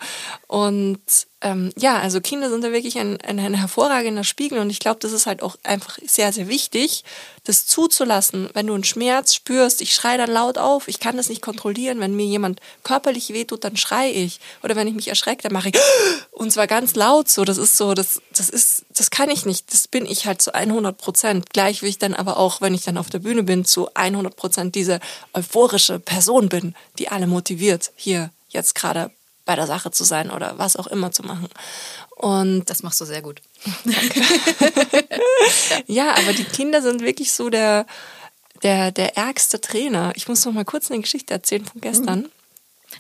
Und 0.48 1.00
ähm, 1.44 1.72
ja, 1.78 2.00
also 2.00 2.22
Kinder 2.22 2.50
sind 2.50 2.64
da 2.64 2.72
wirklich 2.72 2.98
ein, 2.98 3.20
ein, 3.22 3.38
ein 3.38 3.54
hervorragender 3.54 4.24
Spiegel 4.24 4.60
und 4.60 4.70
ich 4.70 4.80
glaube, 4.80 5.00
das 5.02 5.12
ist 5.12 5.26
halt 5.26 5.44
auch 5.44 5.58
einfach 5.64 6.00
sehr, 6.06 6.32
sehr 6.32 6.48
wichtig, 6.48 7.04
das 7.44 7.66
zuzulassen. 7.66 8.50
Wenn 8.54 8.68
du 8.68 8.74
einen 8.74 8.86
Schmerz 8.86 9.36
spürst, 9.36 9.82
ich 9.82 9.94
schreie 9.94 10.18
dann 10.18 10.32
laut 10.32 10.58
auf, 10.58 10.88
ich 10.88 11.02
kann 11.02 11.18
das 11.18 11.28
nicht 11.28 11.42
kontrollieren. 11.42 12.00
Wenn 12.00 12.16
mir 12.16 12.26
jemand 12.26 12.62
körperlich 12.84 13.34
wehtut, 13.34 13.66
dann 13.66 13.76
schreie 13.76 14.12
ich. 14.12 14.40
Oder 14.64 14.78
wenn 14.78 14.88
ich 14.88 14.94
mich 14.94 15.10
erschrecke, 15.10 15.44
dann 15.44 15.52
mache 15.52 15.70
ich 15.70 15.76
und 16.32 16.52
zwar 16.52 16.68
ganz 16.68 16.96
laut 16.96 17.30
so. 17.30 17.44
Das 17.44 17.58
ist 17.58 17.76
so, 17.76 17.94
das, 17.94 18.22
das 18.34 18.50
ist, 18.50 18.86
das 18.98 19.12
kann 19.12 19.30
ich 19.30 19.46
nicht. 19.46 19.74
Das 19.74 19.90
bin 19.90 20.06
ich 20.06 20.26
halt 20.26 20.42
zu 20.42 20.54
100 20.54 20.98
Prozent. 20.98 21.50
Gleich 21.52 21.82
will 21.82 21.90
ich 21.90 22.00
dann 22.00 22.14
aber 22.14 22.38
auch, 22.38 22.62
wenn 22.62 22.74
ich 22.74 22.84
dann 22.84 22.98
auf 22.98 23.10
der 23.10 23.20
Bühne 23.20 23.44
bin, 23.44 23.66
zu 23.66 23.94
100 23.94 24.36
Prozent 24.36 24.76
diese 24.76 25.02
euphorische 25.34 26.00
Person 26.00 26.48
bin, 26.48 26.74
die 26.98 27.10
alle 27.10 27.28
motiviert, 27.28 27.92
hier 27.98 28.32
jetzt 28.50 28.76
gerade 28.76 29.12
bei 29.46 29.56
der 29.56 29.68
Sache 29.68 29.92
zu 29.92 30.04
sein 30.04 30.32
oder 30.32 30.58
was 30.58 30.76
auch 30.76 30.88
immer 30.88 31.12
zu 31.12 31.24
machen. 31.24 31.50
Und 32.16 32.66
das 32.70 32.84
machst 32.84 33.02
du 33.02 33.06
sehr 33.06 33.22
gut. 33.22 33.42
ja, 35.88 36.16
aber 36.16 36.34
die 36.34 36.46
Kinder 36.46 36.82
sind 36.82 37.02
wirklich 37.02 37.34
so 37.34 37.50
der, 37.50 37.86
der, 38.62 38.92
der 38.92 39.18
ärgste 39.18 39.60
Trainer. 39.60 40.14
Ich 40.16 40.28
muss 40.28 40.46
noch 40.46 40.54
mal 40.54 40.66
kurz 40.66 40.90
eine 40.90 41.02
Geschichte 41.02 41.34
erzählen 41.34 41.66
von 41.66 41.82
gestern. 41.82 42.30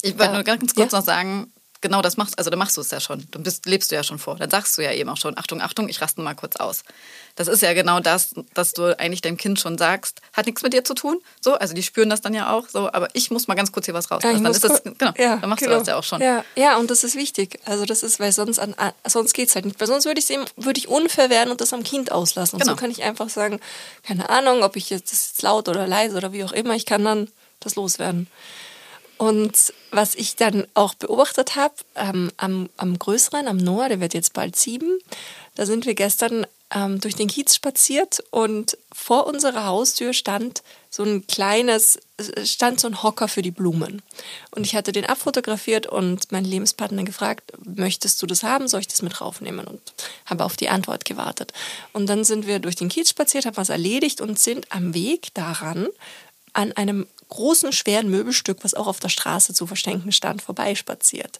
Ich 0.02 0.18
wollte 0.18 0.34
nur 0.34 0.44
ganz 0.44 0.74
kurz 0.76 0.92
ja? 0.92 1.00
noch 1.00 1.06
sagen, 1.06 1.52
genau 1.84 2.02
das 2.02 2.18
machst, 2.18 2.38
also 2.38 2.50
da 2.50 2.58
machst 2.58 2.76
du 2.76 2.82
es 2.82 2.92
ja 2.92 3.00
schon. 3.00 3.28
Du 3.32 3.42
bist, 3.42 3.66
lebst 3.66 3.92
du 3.92 3.96
ja 3.96 4.04
schon 4.04 4.20
vor. 4.20 4.36
Dann 4.36 4.50
sagst 4.50 4.78
du 4.78 4.82
ja 4.82 4.92
eben 4.92 5.10
auch 5.10 5.18
schon, 5.18 5.38
Achtung, 5.38 5.62
Achtung, 5.62 5.88
ich 5.88 6.02
raste 6.02 6.22
mal 6.22 6.34
kurz 6.34 6.56
aus. 6.56 6.84
Das 7.36 7.48
ist 7.48 7.62
ja 7.62 7.74
genau 7.74 8.00
das, 8.00 8.36
dass 8.54 8.74
du 8.74 8.98
eigentlich 9.00 9.22
deinem 9.22 9.38
Kind 9.38 9.60
schon 9.60 9.78
sagst, 9.78 10.22
hat 10.34 10.46
nichts 10.46 10.62
mit 10.62 10.74
dir 10.74 10.84
zu 10.84 10.94
tun. 10.94 11.20
So, 11.42 11.56
also 11.56 11.74
die 11.74 11.82
spüren 11.82 12.10
das 12.10 12.22
dann 12.22 12.34
ja 12.34 12.54
auch 12.54 12.68
so, 12.68 12.92
aber 12.94 13.08
ich 13.14 13.32
muss 13.32 13.48
mal 13.48 13.56
ganz 13.56 13.72
kurz 13.72 13.86
hier 13.86 13.96
was 13.96 14.12
rauslassen. 14.12 14.38
Ja, 14.38 14.44
dann 14.44 14.52
ist 14.52 14.64
das, 14.64 14.84
genau, 14.84 15.14
ja, 15.18 15.38
dann 15.38 15.50
machst 15.50 15.64
genau. 15.64 15.74
du 15.74 15.80
das 15.80 15.88
ja 15.88 15.98
auch 15.98 16.04
schon. 16.04 16.22
Ja, 16.22 16.46
ja, 16.56 16.78
und 16.78 16.92
das 16.92 17.04
ist 17.04 17.16
wichtig. 17.16 17.60
Also 17.66 17.86
das 17.86 18.04
ist, 18.04 18.20
weil 18.20 18.32
sonst 18.32 18.60
an, 18.60 18.76
sonst 19.08 19.34
geht's 19.34 19.56
halt 19.56 19.66
nicht. 19.66 19.80
Weil 19.80 19.88
sonst 19.88 20.06
würde 20.06 20.20
ich 20.20 20.30
würde 20.58 20.78
ich 20.78 20.88
unfair 20.88 21.30
werden 21.30 21.50
und 21.50 21.60
das 21.60 21.74
am 21.74 21.84
Kind 21.84 22.12
auslassen. 22.12 22.58
Und 22.58 22.62
genau. 22.62 22.74
so 22.74 22.80
kann 22.80 22.92
ich 22.92 23.04
einfach 23.04 23.30
sagen, 23.30 23.60
keine 24.04 24.30
Ahnung, 24.30 24.62
ob 24.62 24.76
ich 24.76 24.90
jetzt 24.92 25.12
das 25.12 25.30
jetzt 25.30 25.42
laut 25.42 25.68
oder 25.68 25.88
leise 25.88 26.16
oder 26.18 26.34
wie 26.34 26.44
auch 26.44 26.52
immer, 26.52 26.76
ich 26.76 26.86
kann 26.86 27.04
dann 27.04 27.30
das 27.60 27.76
loswerden. 27.76 28.28
Und 29.18 29.74
was 29.92 30.16
ich 30.16 30.36
dann 30.36 30.68
auch 30.74 30.96
beobachtet 30.96 31.56
habe, 31.56 31.76
ähm, 31.96 32.32
am, 32.38 32.70
am 32.78 32.98
größeren, 32.98 33.48
am 33.48 33.58
Noah, 33.58 33.90
der 33.90 34.00
wird 34.00 34.14
jetzt 34.14 34.34
bald 34.34 34.56
sieben, 34.56 35.00
da 35.56 35.66
sind 35.66 35.86
wir 35.86 35.94
gestern 35.94 36.46
ähm, 36.74 37.00
durch 37.00 37.16
den 37.16 37.28
Kiez 37.28 37.56
spaziert 37.56 38.24
und 38.32 38.78
vor 38.92 39.28
unserer 39.28 39.66
Haustür 39.66 40.14
stand 40.14 40.64
so 40.90 41.04
ein 41.04 41.26
kleines, 41.28 42.00
stand 42.44 42.80
so 42.80 42.88
ein 42.88 43.02
Hocker 43.02 43.28
für 43.28 43.42
die 43.42 43.52
Blumen. 43.52 44.02
Und 44.52 44.66
ich 44.66 44.76
hatte 44.76 44.92
den 44.92 45.06
abfotografiert 45.06 45.88
und 45.88 46.32
meinen 46.32 46.46
Lebenspartner 46.46 47.04
gefragt, 47.04 47.52
möchtest 47.64 48.22
du 48.22 48.28
das 48.28 48.44
haben, 48.44 48.68
soll 48.68 48.82
ich 48.82 48.88
das 48.88 49.02
mit 49.02 49.20
raufnehmen? 49.20 49.66
Und 49.66 49.82
habe 50.26 50.46
auf 50.46 50.56
die 50.56 50.70
Antwort 50.70 51.06
gewartet. 51.06 51.54
Und 51.94 52.08
dann 52.08 52.24
sind 52.24 52.48
wir 52.48 52.60
durch 52.60 52.76
den 52.76 52.90
Kiez 52.90 53.10
spaziert, 53.10 53.46
haben 53.46 53.58
was 53.58 53.70
erledigt 53.70 54.22
und 54.22 54.40
sind 54.40 54.72
am 54.72 54.94
Weg 54.94 55.34
daran 55.34 55.88
an 56.54 56.72
einem 56.74 57.08
großen, 57.30 57.72
schweren 57.72 58.10
Möbelstück, 58.10 58.60
was 58.64 58.76
auch 58.76 58.86
auf 58.86 59.00
der 59.00 59.10
Straße 59.10 59.56
zu 59.56 59.66
verschenken 59.66 60.12
stand, 60.12 60.44
vorbeispaziert. 60.44 61.40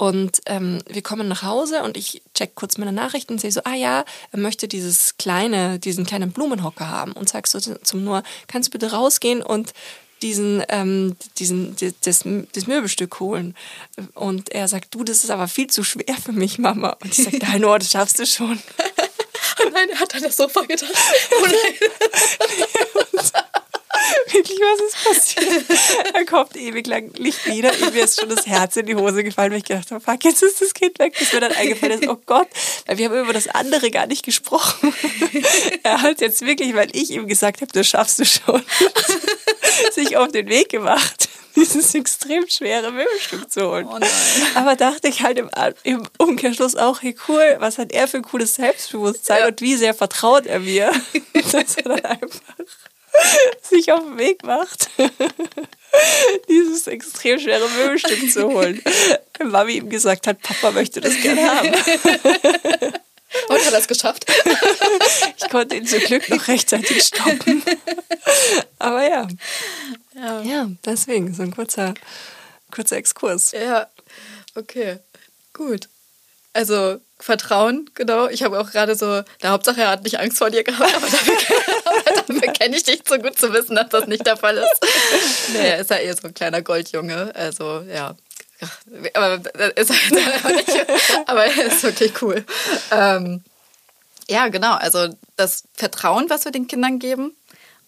Und 0.00 0.40
ähm, 0.46 0.78
wir 0.88 1.02
kommen 1.02 1.28
nach 1.28 1.42
Hause 1.42 1.82
und 1.82 1.94
ich 1.98 2.22
check 2.32 2.54
kurz 2.54 2.78
meine 2.78 2.90
Nachrichten 2.90 3.34
und 3.34 3.38
sehe 3.38 3.52
so, 3.52 3.60
ah 3.64 3.74
ja, 3.74 4.06
er 4.32 4.38
möchte 4.38 4.66
dieses 4.66 5.18
kleine, 5.18 5.78
diesen 5.78 6.06
kleinen 6.06 6.32
Blumenhocker 6.32 6.88
haben. 6.88 7.12
Und 7.12 7.28
sagst 7.28 7.52
so 7.52 7.60
zum 7.60 8.02
Nur, 8.02 8.22
kannst 8.46 8.68
du 8.68 8.70
bitte 8.70 8.92
rausgehen 8.92 9.42
und 9.42 9.74
diesen, 10.22 10.64
ähm, 10.70 11.16
diesen, 11.36 11.76
das, 12.02 12.24
das 12.24 12.66
Möbelstück 12.66 13.20
holen. 13.20 13.54
Und 14.14 14.48
er 14.52 14.68
sagt, 14.68 14.94
du, 14.94 15.04
das 15.04 15.22
ist 15.22 15.30
aber 15.30 15.48
viel 15.48 15.66
zu 15.66 15.84
schwer 15.84 16.16
für 16.24 16.32
mich, 16.32 16.58
Mama. 16.58 16.96
Und 17.02 17.18
ich 17.18 17.22
sage, 17.22 17.38
nein, 17.42 17.60
Noah, 17.60 17.78
das 17.78 17.90
schaffst 17.90 18.18
du 18.18 18.24
schon. 18.24 18.58
oh 18.58 19.68
nein, 19.70 19.90
er 19.90 20.00
hat 20.00 20.14
an 20.14 20.22
das 20.22 20.38
Sofa 20.38 20.62
gedacht. 20.62 20.94
Oh 21.30 21.44
nein. 21.44 21.54
Was 24.60 24.80
ist 24.80 25.04
passiert? 25.04 25.64
Er 26.14 26.24
kommt 26.26 26.56
ewig 26.56 26.86
lang 26.86 27.12
nicht 27.18 27.46
wieder. 27.46 27.72
Mir 27.92 28.04
ist 28.04 28.20
schon 28.20 28.28
das 28.28 28.46
Herz 28.46 28.76
in 28.76 28.86
die 28.86 28.94
Hose 28.94 29.24
gefallen, 29.24 29.52
weil 29.52 29.58
ich 29.58 29.64
gedacht 29.64 29.90
habe, 29.90 30.00
fuck, 30.00 30.24
jetzt 30.24 30.42
ist 30.42 30.60
das 30.60 30.74
Kind 30.74 30.98
weg. 30.98 31.16
Bis 31.18 31.32
mir 31.32 31.40
dann 31.40 31.52
eingefallen 31.52 32.00
ist, 32.00 32.08
oh 32.08 32.18
Gott, 32.26 32.48
weil 32.86 32.98
wir 32.98 33.08
haben 33.08 33.20
über 33.20 33.32
das 33.32 33.48
andere 33.48 33.90
gar 33.90 34.06
nicht 34.06 34.24
gesprochen. 34.24 34.94
Er 35.82 36.02
hat 36.02 36.20
jetzt 36.20 36.44
wirklich, 36.44 36.74
weil 36.74 36.94
ich 36.94 37.10
ihm 37.10 37.26
gesagt 37.26 37.62
habe, 37.62 37.72
das 37.72 37.86
schaffst 37.86 38.18
du 38.18 38.24
schon, 38.24 38.62
sich 39.92 40.16
auf 40.16 40.28
den 40.28 40.48
Weg 40.48 40.68
gemacht 40.68 41.28
dieses 41.56 41.94
extrem 41.94 42.48
schwere 42.48 42.90
Möbelstück 42.92 43.50
zu 43.50 43.68
holen. 43.68 43.86
Oh 43.90 43.98
Aber 44.54 44.76
dachte 44.76 45.08
ich 45.08 45.22
halt 45.22 45.38
im, 45.38 45.50
im, 45.82 46.02
Umkehrschluss 46.18 46.76
auch, 46.76 47.02
hey 47.02 47.16
cool, 47.28 47.56
was 47.58 47.78
hat 47.78 47.92
er 47.92 48.08
für 48.08 48.18
ein 48.18 48.22
cooles 48.22 48.54
Selbstbewusstsein 48.54 49.40
ja. 49.40 49.48
und 49.48 49.60
wie 49.60 49.76
sehr 49.76 49.94
vertraut 49.94 50.46
er 50.46 50.60
mir, 50.60 50.92
dass 51.52 51.76
er 51.76 51.82
dann 51.82 52.04
einfach 52.04 52.40
sich 53.62 53.92
auf 53.92 54.00
den 54.00 54.18
Weg 54.18 54.42
macht, 54.44 54.90
dieses 56.48 56.86
extrem 56.86 57.38
schwere 57.38 57.68
Möbelstück 57.68 58.30
zu 58.30 58.48
holen. 58.48 58.82
Weil 59.38 59.48
Mami 59.48 59.72
ihm 59.78 59.90
gesagt 59.90 60.26
hat, 60.26 60.40
Papa 60.42 60.70
möchte 60.70 61.00
das 61.00 61.20
gerne 61.20 61.50
haben. 61.50 61.68
Und 63.48 63.64
hat 63.64 63.72
er 63.72 63.78
es 63.78 63.86
geschafft? 63.86 64.26
Ich 65.36 65.48
konnte 65.50 65.76
ihn 65.76 65.86
zum 65.86 66.00
Glück 66.00 66.28
noch 66.28 66.48
rechtzeitig 66.48 67.02
stoppen. 67.04 67.62
Aber 68.78 69.08
ja. 69.08 69.28
Ja, 70.14 70.42
ja 70.42 70.70
deswegen 70.84 71.32
so 71.32 71.42
ein 71.42 71.54
kurzer, 71.54 71.94
kurzer 72.72 72.96
Exkurs. 72.96 73.52
Ja, 73.52 73.88
okay. 74.56 74.98
Gut. 75.52 75.88
Also 76.52 77.00
Vertrauen, 77.22 77.90
genau. 77.94 78.28
Ich 78.28 78.42
habe 78.42 78.58
auch 78.60 78.70
gerade 78.70 78.94
so, 78.94 79.22
der 79.42 79.50
Hauptsache, 79.50 79.82
er 79.82 79.90
hat 79.90 80.04
nicht 80.04 80.18
Angst 80.18 80.38
vor 80.38 80.50
dir 80.50 80.64
gehabt, 80.64 80.94
aber 80.94 81.06
dafür, 81.06 81.34
dafür 82.26 82.52
kenne 82.52 82.76
ich 82.76 82.84
dich 82.84 83.04
zu 83.04 83.18
gut 83.18 83.38
zu 83.38 83.52
wissen, 83.52 83.76
dass 83.76 83.88
das 83.88 84.06
nicht 84.06 84.26
der 84.26 84.36
Fall 84.36 84.56
ist. 84.56 84.80
Nee, 85.52 85.68
er 85.68 85.78
ist 85.78 85.90
ja 85.90 85.96
eher 85.96 86.16
so 86.16 86.28
ein 86.28 86.34
kleiner 86.34 86.62
Goldjunge. 86.62 87.32
Also, 87.34 87.82
ja. 87.92 88.14
Aber 89.14 89.40
ist 89.74 89.90
er 89.90 90.52
nicht. 90.52 90.86
Aber 91.26 91.44
er 91.44 91.64
ist 91.64 91.82
wirklich 91.82 92.22
cool. 92.22 92.44
Ähm, 92.90 93.42
ja, 94.28 94.48
genau. 94.48 94.74
Also 94.74 95.08
das 95.36 95.64
Vertrauen, 95.74 96.30
was 96.30 96.44
wir 96.44 96.52
den 96.52 96.68
Kindern 96.68 96.98
geben 96.98 97.34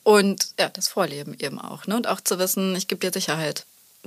und 0.03 0.49
ja, 0.59 0.69
das 0.69 0.89
Vorleben 0.89 1.37
eben 1.39 1.61
auch. 1.61 1.87
Ne? 1.87 1.97
Und 1.97 2.09
auch 2.09 2.21
zu 2.21 2.39
wissen, 2.39 2.75
ich 2.75 2.89
gebe 2.89 3.01
dir 3.01 3.13
Sicherheit. 3.13 3.65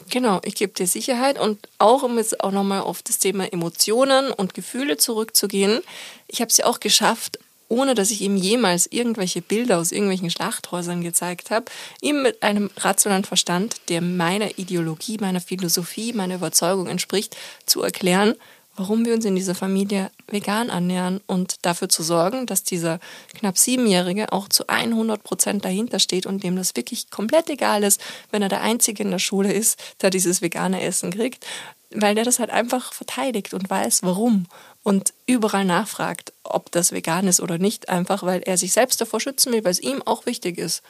Genau, 0.09 0.41
ich 0.43 0.55
gebe 0.55 0.73
dir 0.73 0.87
Sicherheit 0.87 1.39
und 1.39 1.69
auch 1.77 2.03
um 2.03 2.17
jetzt 2.17 2.43
auch 2.43 2.51
nochmal 2.51 2.81
auf 2.81 3.01
das 3.01 3.17
Thema 3.17 3.51
Emotionen 3.51 4.31
und 4.31 4.53
Gefühle 4.53 4.97
zurückzugehen, 4.97 5.81
ich 6.27 6.41
habe 6.41 6.49
es 6.49 6.57
ja 6.57 6.65
auch 6.65 6.79
geschafft, 6.79 7.39
ohne 7.69 7.95
dass 7.95 8.11
ich 8.11 8.21
ihm 8.21 8.35
jemals 8.37 8.87
irgendwelche 8.91 9.41
Bilder 9.41 9.79
aus 9.79 9.91
irgendwelchen 9.91 10.29
Schlachthäusern 10.29 11.01
gezeigt 11.01 11.49
habe, 11.49 11.65
ihm 12.01 12.21
mit 12.21 12.43
einem 12.43 12.69
rationalen 12.77 13.23
Verstand, 13.23 13.77
der 13.89 14.01
meiner 14.01 14.59
Ideologie, 14.59 15.17
meiner 15.19 15.41
Philosophie, 15.41 16.13
meiner 16.13 16.35
Überzeugung 16.35 16.87
entspricht, 16.87 17.35
zu 17.65 17.81
erklären, 17.81 18.35
warum 18.75 19.05
wir 19.05 19.13
uns 19.13 19.25
in 19.25 19.35
dieser 19.35 19.55
Familie 19.55 20.11
vegan 20.27 20.69
annähern 20.69 21.21
und 21.27 21.65
dafür 21.65 21.89
zu 21.89 22.03
sorgen, 22.03 22.45
dass 22.45 22.63
dieser 22.63 22.99
knapp 23.33 23.57
Siebenjährige 23.57 24.31
auch 24.31 24.49
zu 24.49 24.67
100 24.67 25.23
Prozent 25.23 25.65
dahinter 25.65 25.99
steht 25.99 26.25
und 26.25 26.43
dem 26.43 26.55
das 26.55 26.75
wirklich 26.75 27.09
komplett 27.09 27.49
egal 27.49 27.83
ist, 27.83 28.01
wenn 28.31 28.41
er 28.41 28.49
der 28.49 28.61
Einzige 28.61 29.03
in 29.03 29.11
der 29.11 29.19
Schule 29.19 29.51
ist, 29.51 29.79
der 30.01 30.09
dieses 30.09 30.41
vegane 30.41 30.81
Essen 30.81 31.11
kriegt, 31.11 31.45
weil 31.91 32.15
der 32.15 32.25
das 32.25 32.39
halt 32.39 32.49
einfach 32.49 32.93
verteidigt 32.93 33.53
und 33.53 33.69
weiß, 33.69 34.03
warum 34.03 34.47
und 34.83 35.13
überall 35.25 35.65
nachfragt, 35.65 36.33
ob 36.43 36.71
das 36.71 36.91
vegan 36.91 37.27
ist 37.27 37.39
oder 37.39 37.57
nicht, 37.57 37.89
einfach 37.89 38.23
weil 38.23 38.41
er 38.41 38.57
sich 38.57 38.73
selbst 38.73 38.99
davor 38.99 39.19
schützen 39.19 39.53
will, 39.53 39.63
weil 39.63 39.71
es 39.71 39.81
ihm 39.81 40.01
auch 40.03 40.25
wichtig 40.25 40.57
ist. 40.57 40.83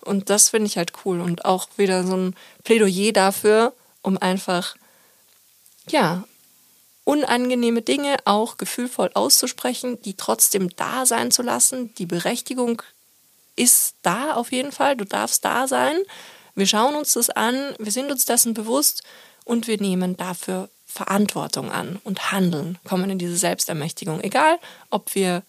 Und 0.00 0.30
das 0.30 0.48
finde 0.48 0.66
ich 0.66 0.76
halt 0.76 0.92
cool 1.04 1.20
und 1.20 1.44
auch 1.44 1.68
wieder 1.76 2.04
so 2.04 2.16
ein 2.16 2.36
Plädoyer 2.64 3.12
dafür, 3.12 3.72
um 4.02 4.18
einfach 4.18 4.76
ja, 5.88 6.24
unangenehme 7.04 7.82
Dinge 7.82 8.16
auch 8.24 8.56
gefühlvoll 8.56 9.10
auszusprechen, 9.14 10.00
die 10.02 10.14
trotzdem 10.14 10.74
da 10.76 11.06
sein 11.06 11.30
zu 11.30 11.42
lassen. 11.42 11.94
Die 11.94 12.06
Berechtigung 12.06 12.82
ist 13.56 13.96
da 14.02 14.34
auf 14.34 14.52
jeden 14.52 14.72
Fall, 14.72 14.96
du 14.96 15.04
darfst 15.04 15.44
da 15.44 15.66
sein. 15.66 15.96
Wir 16.54 16.66
schauen 16.66 16.94
uns 16.94 17.14
das 17.14 17.30
an, 17.30 17.74
wir 17.78 17.92
sind 17.92 18.10
uns 18.10 18.24
dessen 18.24 18.54
bewusst 18.54 19.02
und 19.44 19.66
wir 19.66 19.80
nehmen 19.80 20.16
dafür 20.16 20.68
Verantwortung 20.86 21.70
an 21.72 21.98
und 22.04 22.32
handeln, 22.32 22.78
kommen 22.84 23.08
in 23.08 23.18
diese 23.18 23.36
Selbstermächtigung. 23.36 24.20
Egal, 24.20 24.58
ob 24.90 25.14
wir 25.14 25.42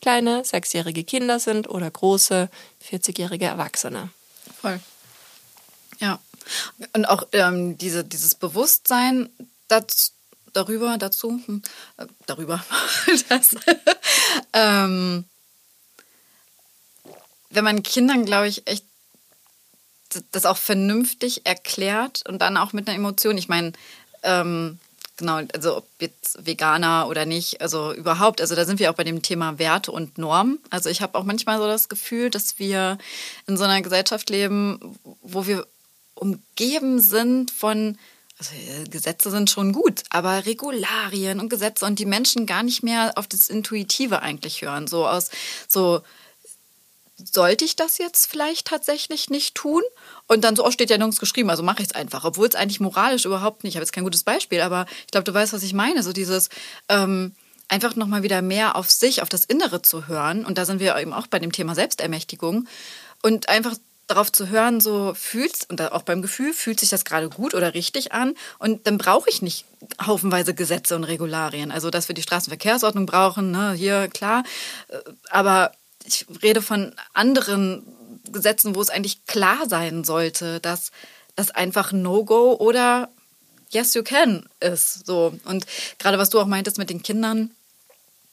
kleine 0.00 0.44
sechsjährige 0.44 1.04
Kinder 1.04 1.38
sind 1.38 1.68
oder 1.68 1.90
große 1.90 2.48
40-jährige 2.90 3.44
Erwachsene. 3.44 4.10
Voll. 4.60 4.80
Ja. 5.98 6.18
Und 6.92 7.06
auch 7.06 7.26
ähm, 7.32 7.76
diese, 7.78 8.04
dieses 8.04 8.34
Bewusstsein, 8.34 9.28
das, 9.68 10.12
darüber, 10.56 10.96
dazu, 10.98 11.40
hm, 11.44 11.62
äh, 11.98 12.06
darüber, 12.26 12.64
das, 13.28 13.56
ähm, 14.52 15.24
wenn 17.50 17.64
man 17.64 17.82
Kindern, 17.82 18.24
glaube 18.24 18.48
ich, 18.48 18.66
echt 18.66 18.84
das 20.30 20.46
auch 20.46 20.56
vernünftig 20.56 21.46
erklärt 21.46 22.22
und 22.28 22.40
dann 22.40 22.56
auch 22.56 22.72
mit 22.72 22.88
einer 22.88 22.96
Emotion. 22.96 23.36
Ich 23.36 23.48
meine, 23.48 23.72
ähm, 24.22 24.78
genau, 25.16 25.40
also 25.52 25.78
ob 25.78 25.86
jetzt 26.00 26.46
Veganer 26.46 27.08
oder 27.08 27.26
nicht, 27.26 27.60
also 27.60 27.92
überhaupt, 27.92 28.40
also 28.40 28.54
da 28.54 28.64
sind 28.64 28.78
wir 28.78 28.90
auch 28.90 28.94
bei 28.94 29.04
dem 29.04 29.22
Thema 29.22 29.58
Werte 29.58 29.92
und 29.92 30.18
Normen. 30.18 30.58
Also 30.70 30.88
ich 30.88 31.02
habe 31.02 31.18
auch 31.18 31.24
manchmal 31.24 31.58
so 31.58 31.66
das 31.66 31.88
Gefühl, 31.88 32.30
dass 32.30 32.58
wir 32.58 32.98
in 33.46 33.56
so 33.56 33.64
einer 33.64 33.82
Gesellschaft 33.82 34.30
leben, 34.30 34.98
wo 35.22 35.46
wir 35.46 35.66
umgeben 36.14 37.00
sind 37.00 37.50
von 37.50 37.98
also 38.38 38.54
äh, 38.54 38.84
Gesetze 38.84 39.30
sind 39.30 39.50
schon 39.50 39.72
gut, 39.72 40.02
aber 40.10 40.44
Regularien 40.46 41.40
und 41.40 41.48
Gesetze 41.48 41.86
und 41.86 41.98
die 41.98 42.06
Menschen 42.06 42.46
gar 42.46 42.62
nicht 42.62 42.82
mehr 42.82 43.12
auf 43.16 43.26
das 43.26 43.48
Intuitive 43.48 44.20
eigentlich 44.20 44.62
hören. 44.62 44.86
So 44.86 45.06
aus, 45.06 45.30
so, 45.68 46.02
sollte 47.16 47.64
ich 47.64 47.76
das 47.76 47.96
jetzt 47.96 48.26
vielleicht 48.26 48.66
tatsächlich 48.66 49.30
nicht 49.30 49.54
tun? 49.54 49.82
Und 50.26 50.44
dann 50.44 50.54
so, 50.54 50.66
oh, 50.66 50.70
steht 50.70 50.90
ja 50.90 50.98
nirgends 50.98 51.18
geschrieben, 51.18 51.48
also 51.48 51.62
mache 51.62 51.82
ich 51.82 51.88
es 51.88 51.94
einfach. 51.94 52.24
Obwohl 52.24 52.46
es 52.46 52.54
eigentlich 52.54 52.80
moralisch 52.80 53.24
überhaupt 53.24 53.64
nicht, 53.64 53.72
ich 53.72 53.76
habe 53.76 53.84
jetzt 53.84 53.92
kein 53.92 54.04
gutes 54.04 54.22
Beispiel, 54.22 54.60
aber 54.60 54.86
ich 55.00 55.12
glaube, 55.12 55.24
du 55.24 55.32
weißt, 55.32 55.54
was 55.54 55.62
ich 55.62 55.72
meine. 55.72 56.02
So 56.02 56.12
dieses, 56.12 56.50
ähm, 56.90 57.34
einfach 57.68 57.96
nochmal 57.96 58.22
wieder 58.22 58.42
mehr 58.42 58.76
auf 58.76 58.90
sich, 58.90 59.22
auf 59.22 59.28
das 59.28 59.44
Innere 59.44 59.82
zu 59.82 60.08
hören. 60.08 60.44
Und 60.44 60.58
da 60.58 60.66
sind 60.66 60.78
wir 60.78 60.96
eben 60.96 61.12
auch 61.12 61.26
bei 61.26 61.38
dem 61.38 61.52
Thema 61.52 61.74
Selbstermächtigung. 61.74 62.68
Und 63.22 63.48
einfach 63.48 63.74
darauf 64.06 64.30
zu 64.30 64.48
hören, 64.48 64.80
so 64.80 65.14
fühlst 65.14 65.68
und 65.70 65.80
auch 65.80 66.02
beim 66.02 66.22
Gefühl, 66.22 66.52
fühlt 66.52 66.80
sich 66.80 66.90
das 66.90 67.04
gerade 67.04 67.28
gut 67.28 67.54
oder 67.54 67.74
richtig 67.74 68.12
an 68.12 68.34
und 68.58 68.86
dann 68.86 68.98
brauche 68.98 69.28
ich 69.28 69.42
nicht 69.42 69.64
haufenweise 70.04 70.54
Gesetze 70.54 70.94
und 70.94 71.04
Regularien. 71.04 71.70
Also, 71.70 71.90
dass 71.90 72.08
wir 72.08 72.14
die 72.14 72.22
Straßenverkehrsordnung 72.22 73.06
brauchen, 73.06 73.50
ne, 73.50 73.72
hier 73.72 74.08
klar, 74.08 74.44
äh, 74.88 74.98
aber 75.30 75.72
ich 76.04 76.26
rede 76.42 76.62
von 76.62 76.94
anderen 77.14 77.82
Gesetzen, 78.30 78.74
wo 78.74 78.80
es 78.80 78.90
eigentlich 78.90 79.24
klar 79.26 79.68
sein 79.68 80.04
sollte, 80.04 80.60
dass 80.60 80.92
das 81.34 81.50
einfach 81.50 81.92
No-Go 81.92 82.54
oder 82.54 83.08
Yes, 83.70 83.94
you 83.94 84.02
can 84.02 84.48
ist. 84.60 85.06
So. 85.06 85.38
Und 85.44 85.66
gerade 85.98 86.18
was 86.18 86.30
du 86.30 86.40
auch 86.40 86.46
meintest 86.46 86.78
mit 86.78 86.88
den 86.88 87.02
Kindern, 87.02 87.50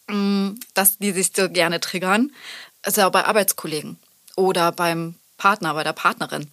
mm, 0.08 0.52
dass 0.74 1.00
die 1.00 1.12
sich 1.12 1.32
so 1.36 1.50
gerne 1.50 1.80
triggern, 1.80 2.32
ist 2.86 2.98
ja 2.98 3.08
auch 3.08 3.12
bei 3.12 3.26
Arbeitskollegen 3.26 3.98
oder 4.36 4.72
beim 4.72 5.16
Partner, 5.44 5.74
bei 5.74 5.84
der 5.84 5.92
Partnerin. 5.92 6.50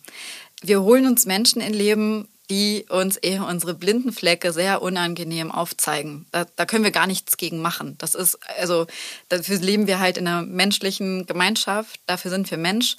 Wir 0.62 0.82
holen 0.82 1.06
uns 1.06 1.24
Menschen 1.24 1.62
in 1.62 1.72
Leben, 1.72 2.26
die 2.50 2.86
uns 2.88 3.16
eher 3.16 3.46
unsere 3.46 3.72
blinden 3.72 4.10
Flecke 4.10 4.52
sehr 4.52 4.82
unangenehm 4.82 5.52
aufzeigen. 5.52 6.26
Da, 6.32 6.44
da, 6.56 6.66
können 6.66 6.82
wir 6.82 6.90
gar 6.90 7.06
nichts 7.06 7.36
gegen 7.36 7.62
machen. 7.62 7.94
Das 7.98 8.16
ist, 8.16 8.36
also, 8.58 8.88
dafür 9.28 9.58
leben 9.58 9.86
wir 9.86 10.00
halt 10.00 10.18
in 10.18 10.26
einer 10.26 10.42
menschlichen 10.42 11.24
Gemeinschaft, 11.26 12.00
dafür 12.06 12.32
sind 12.32 12.50
wir 12.50 12.58
Mensch. 12.58 12.96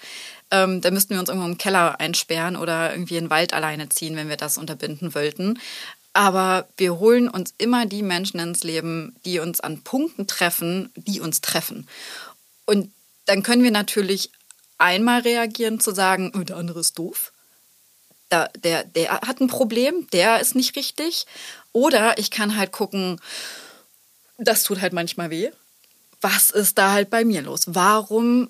Ähm, 0.50 0.80
da 0.80 0.92
müssten 0.92 1.14
wir 1.14 1.20
uns 1.20 1.28
irgendwo 1.28 1.50
im 1.50 1.58
Keller 1.58 2.00
einsperren 2.00 2.56
oder 2.56 2.94
irgendwie 2.94 3.18
in 3.18 3.26
den 3.26 3.30
Wald 3.30 3.54
alleine 3.54 3.90
ziehen, 3.90 4.16
wenn 4.16 4.30
wir 4.30 4.38
das 4.38 4.58
unterbinden 4.58 5.14
wollten. 5.14 5.60
Aber 6.14 6.70
wir 6.78 7.00
holen 7.00 7.28
uns 7.28 7.54
immer 7.58 7.86
die 7.86 8.02
Menschen 8.02 8.40
ins 8.40 8.64
Leben, 8.64 9.18
die 9.26 9.40
uns 9.40 9.60
an 9.60 9.82
Punkten 9.82 10.26
treffen, 10.26 10.90
die 10.96 11.20
uns 11.20 11.42
treffen. 11.42 11.90
Und 12.66 12.94
dann 13.26 13.44
können 13.44 13.64
wir 13.64 13.72
natürlich 13.72 14.32
einmal 14.82 15.22
reagieren, 15.22 15.80
zu 15.80 15.92
sagen, 15.92 16.32
oh, 16.36 16.44
der 16.44 16.58
andere 16.58 16.80
ist 16.80 17.00
doof 17.00 17.32
der, 18.32 18.50
der, 18.64 18.84
der 18.84 19.22
hat 19.22 19.40
ein 19.42 19.48
Problem, 19.48 20.08
der 20.12 20.40
ist 20.40 20.56
nicht 20.56 20.76
richtig. 20.76 21.26
Oder 21.74 22.18
ich 22.18 22.32
kann 22.32 22.58
halt 22.58 22.72
gucken, 22.72 23.20
das 24.38 24.64
tut 24.64 24.82
halt 24.82 24.94
manchmal 24.94 25.30
weh. 25.30 25.52
Was 26.22 26.52
ist 26.52 26.78
da 26.78 26.92
halt 26.92 27.10
bei 27.10 27.26
mir 27.26 27.42
los? 27.42 27.64
Warum 27.68 28.50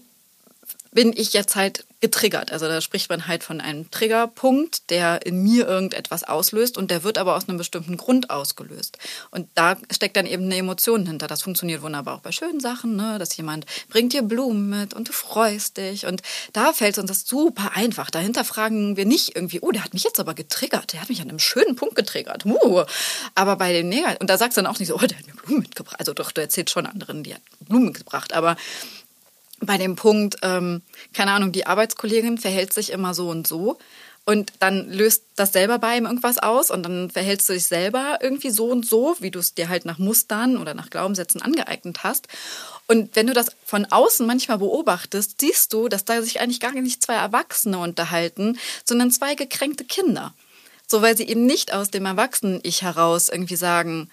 bin 0.91 1.13
ich 1.15 1.33
jetzt 1.33 1.55
halt 1.55 1.85
getriggert. 2.01 2.51
Also 2.51 2.67
da 2.67 2.81
spricht 2.81 3.09
man 3.09 3.27
halt 3.27 3.43
von 3.43 3.61
einem 3.61 3.89
Triggerpunkt, 3.91 4.89
der 4.89 5.23
in 5.25 5.43
mir 5.43 5.67
irgendetwas 5.67 6.23
auslöst 6.23 6.77
und 6.77 6.89
der 6.89 7.03
wird 7.03 7.19
aber 7.19 7.35
aus 7.35 7.47
einem 7.47 7.59
bestimmten 7.59 7.95
Grund 7.95 8.31
ausgelöst. 8.31 8.97
Und 9.29 9.47
da 9.53 9.77
steckt 9.91 10.17
dann 10.17 10.25
eben 10.25 10.45
eine 10.45 10.57
Emotion 10.57 11.05
hinter. 11.05 11.27
Das 11.27 11.43
funktioniert 11.43 11.83
wunderbar 11.83 12.15
auch 12.15 12.21
bei 12.21 12.31
schönen 12.31 12.59
Sachen, 12.59 12.95
ne? 12.95 13.19
dass 13.19 13.37
jemand 13.37 13.67
bringt 13.87 14.13
dir 14.13 14.23
Blumen 14.23 14.69
mit 14.69 14.95
und 14.95 15.09
du 15.09 15.13
freust 15.13 15.77
dich. 15.77 16.07
Und 16.07 16.23
da 16.53 16.73
fällt 16.73 16.97
uns 16.97 17.07
das 17.07 17.27
super 17.27 17.71
einfach. 17.75 18.09
Dahinter 18.09 18.43
fragen 18.43 18.97
wir 18.97 19.05
nicht 19.05 19.35
irgendwie, 19.35 19.59
oh, 19.61 19.71
der 19.71 19.83
hat 19.83 19.93
mich 19.93 20.03
jetzt 20.03 20.19
aber 20.19 20.33
getriggert. 20.33 20.93
Der 20.93 21.01
hat 21.01 21.09
mich 21.09 21.21
an 21.21 21.29
einem 21.29 21.39
schönen 21.39 21.75
Punkt 21.75 21.95
getriggert. 21.95 22.45
Uh. 22.45 22.83
Aber 23.35 23.55
bei 23.57 23.73
den 23.73 23.89
Neger, 23.89 24.17
und 24.19 24.29
da 24.29 24.37
sagst 24.37 24.57
du 24.57 24.61
dann 24.61 24.73
auch 24.73 24.79
nicht 24.79 24.87
so, 24.87 24.95
oh, 24.95 25.05
der 25.05 25.19
hat 25.19 25.27
mir 25.27 25.35
Blumen 25.35 25.61
mitgebracht. 25.61 25.99
Also 25.99 26.13
doch, 26.13 26.31
du 26.31 26.41
erzählst 26.41 26.71
schon 26.71 26.87
anderen, 26.87 27.23
die 27.23 27.35
hat 27.35 27.41
Blumen 27.59 27.85
mitgebracht. 27.85 28.33
Aber 28.33 28.57
bei 29.61 29.77
dem 29.77 29.95
Punkt, 29.95 30.37
ähm, 30.41 30.81
keine 31.13 31.31
Ahnung, 31.31 31.51
die 31.51 31.67
Arbeitskollegin 31.67 32.37
verhält 32.37 32.73
sich 32.73 32.91
immer 32.91 33.13
so 33.13 33.29
und 33.29 33.47
so. 33.47 33.77
Und 34.23 34.53
dann 34.59 34.87
löst 34.89 35.23
das 35.35 35.51
selber 35.51 35.79
bei 35.79 35.97
ihm 35.97 36.05
irgendwas 36.05 36.37
aus 36.37 36.69
und 36.69 36.83
dann 36.83 37.09
verhältst 37.09 37.49
du 37.49 37.53
dich 37.53 37.65
selber 37.65 38.19
irgendwie 38.21 38.51
so 38.51 38.67
und 38.67 38.85
so, 38.85 39.15
wie 39.19 39.31
du 39.31 39.39
es 39.39 39.55
dir 39.55 39.67
halt 39.67 39.85
nach 39.85 39.97
Mustern 39.97 40.57
oder 40.57 40.75
nach 40.75 40.91
Glaubenssätzen 40.91 41.41
angeeignet 41.41 42.03
hast. 42.03 42.27
Und 42.87 43.15
wenn 43.15 43.27
du 43.27 43.33
das 43.33 43.47
von 43.65 43.85
außen 43.85 44.27
manchmal 44.27 44.59
beobachtest, 44.59 45.41
siehst 45.41 45.73
du, 45.73 45.87
dass 45.87 46.05
da 46.05 46.21
sich 46.21 46.39
eigentlich 46.39 46.59
gar 46.59 46.71
nicht 46.73 47.01
zwei 47.01 47.15
Erwachsene 47.15 47.79
unterhalten, 47.79 48.59
sondern 48.85 49.09
zwei 49.09 49.33
gekränkte 49.33 49.85
Kinder. 49.85 50.33
So, 50.85 51.01
weil 51.01 51.17
sie 51.17 51.27
eben 51.27 51.45
nicht 51.45 51.73
aus 51.73 51.89
dem 51.89 52.05
Erwachsenen-Ich 52.05 52.83
heraus 52.83 53.29
irgendwie 53.29 53.55
sagen, 53.55 54.11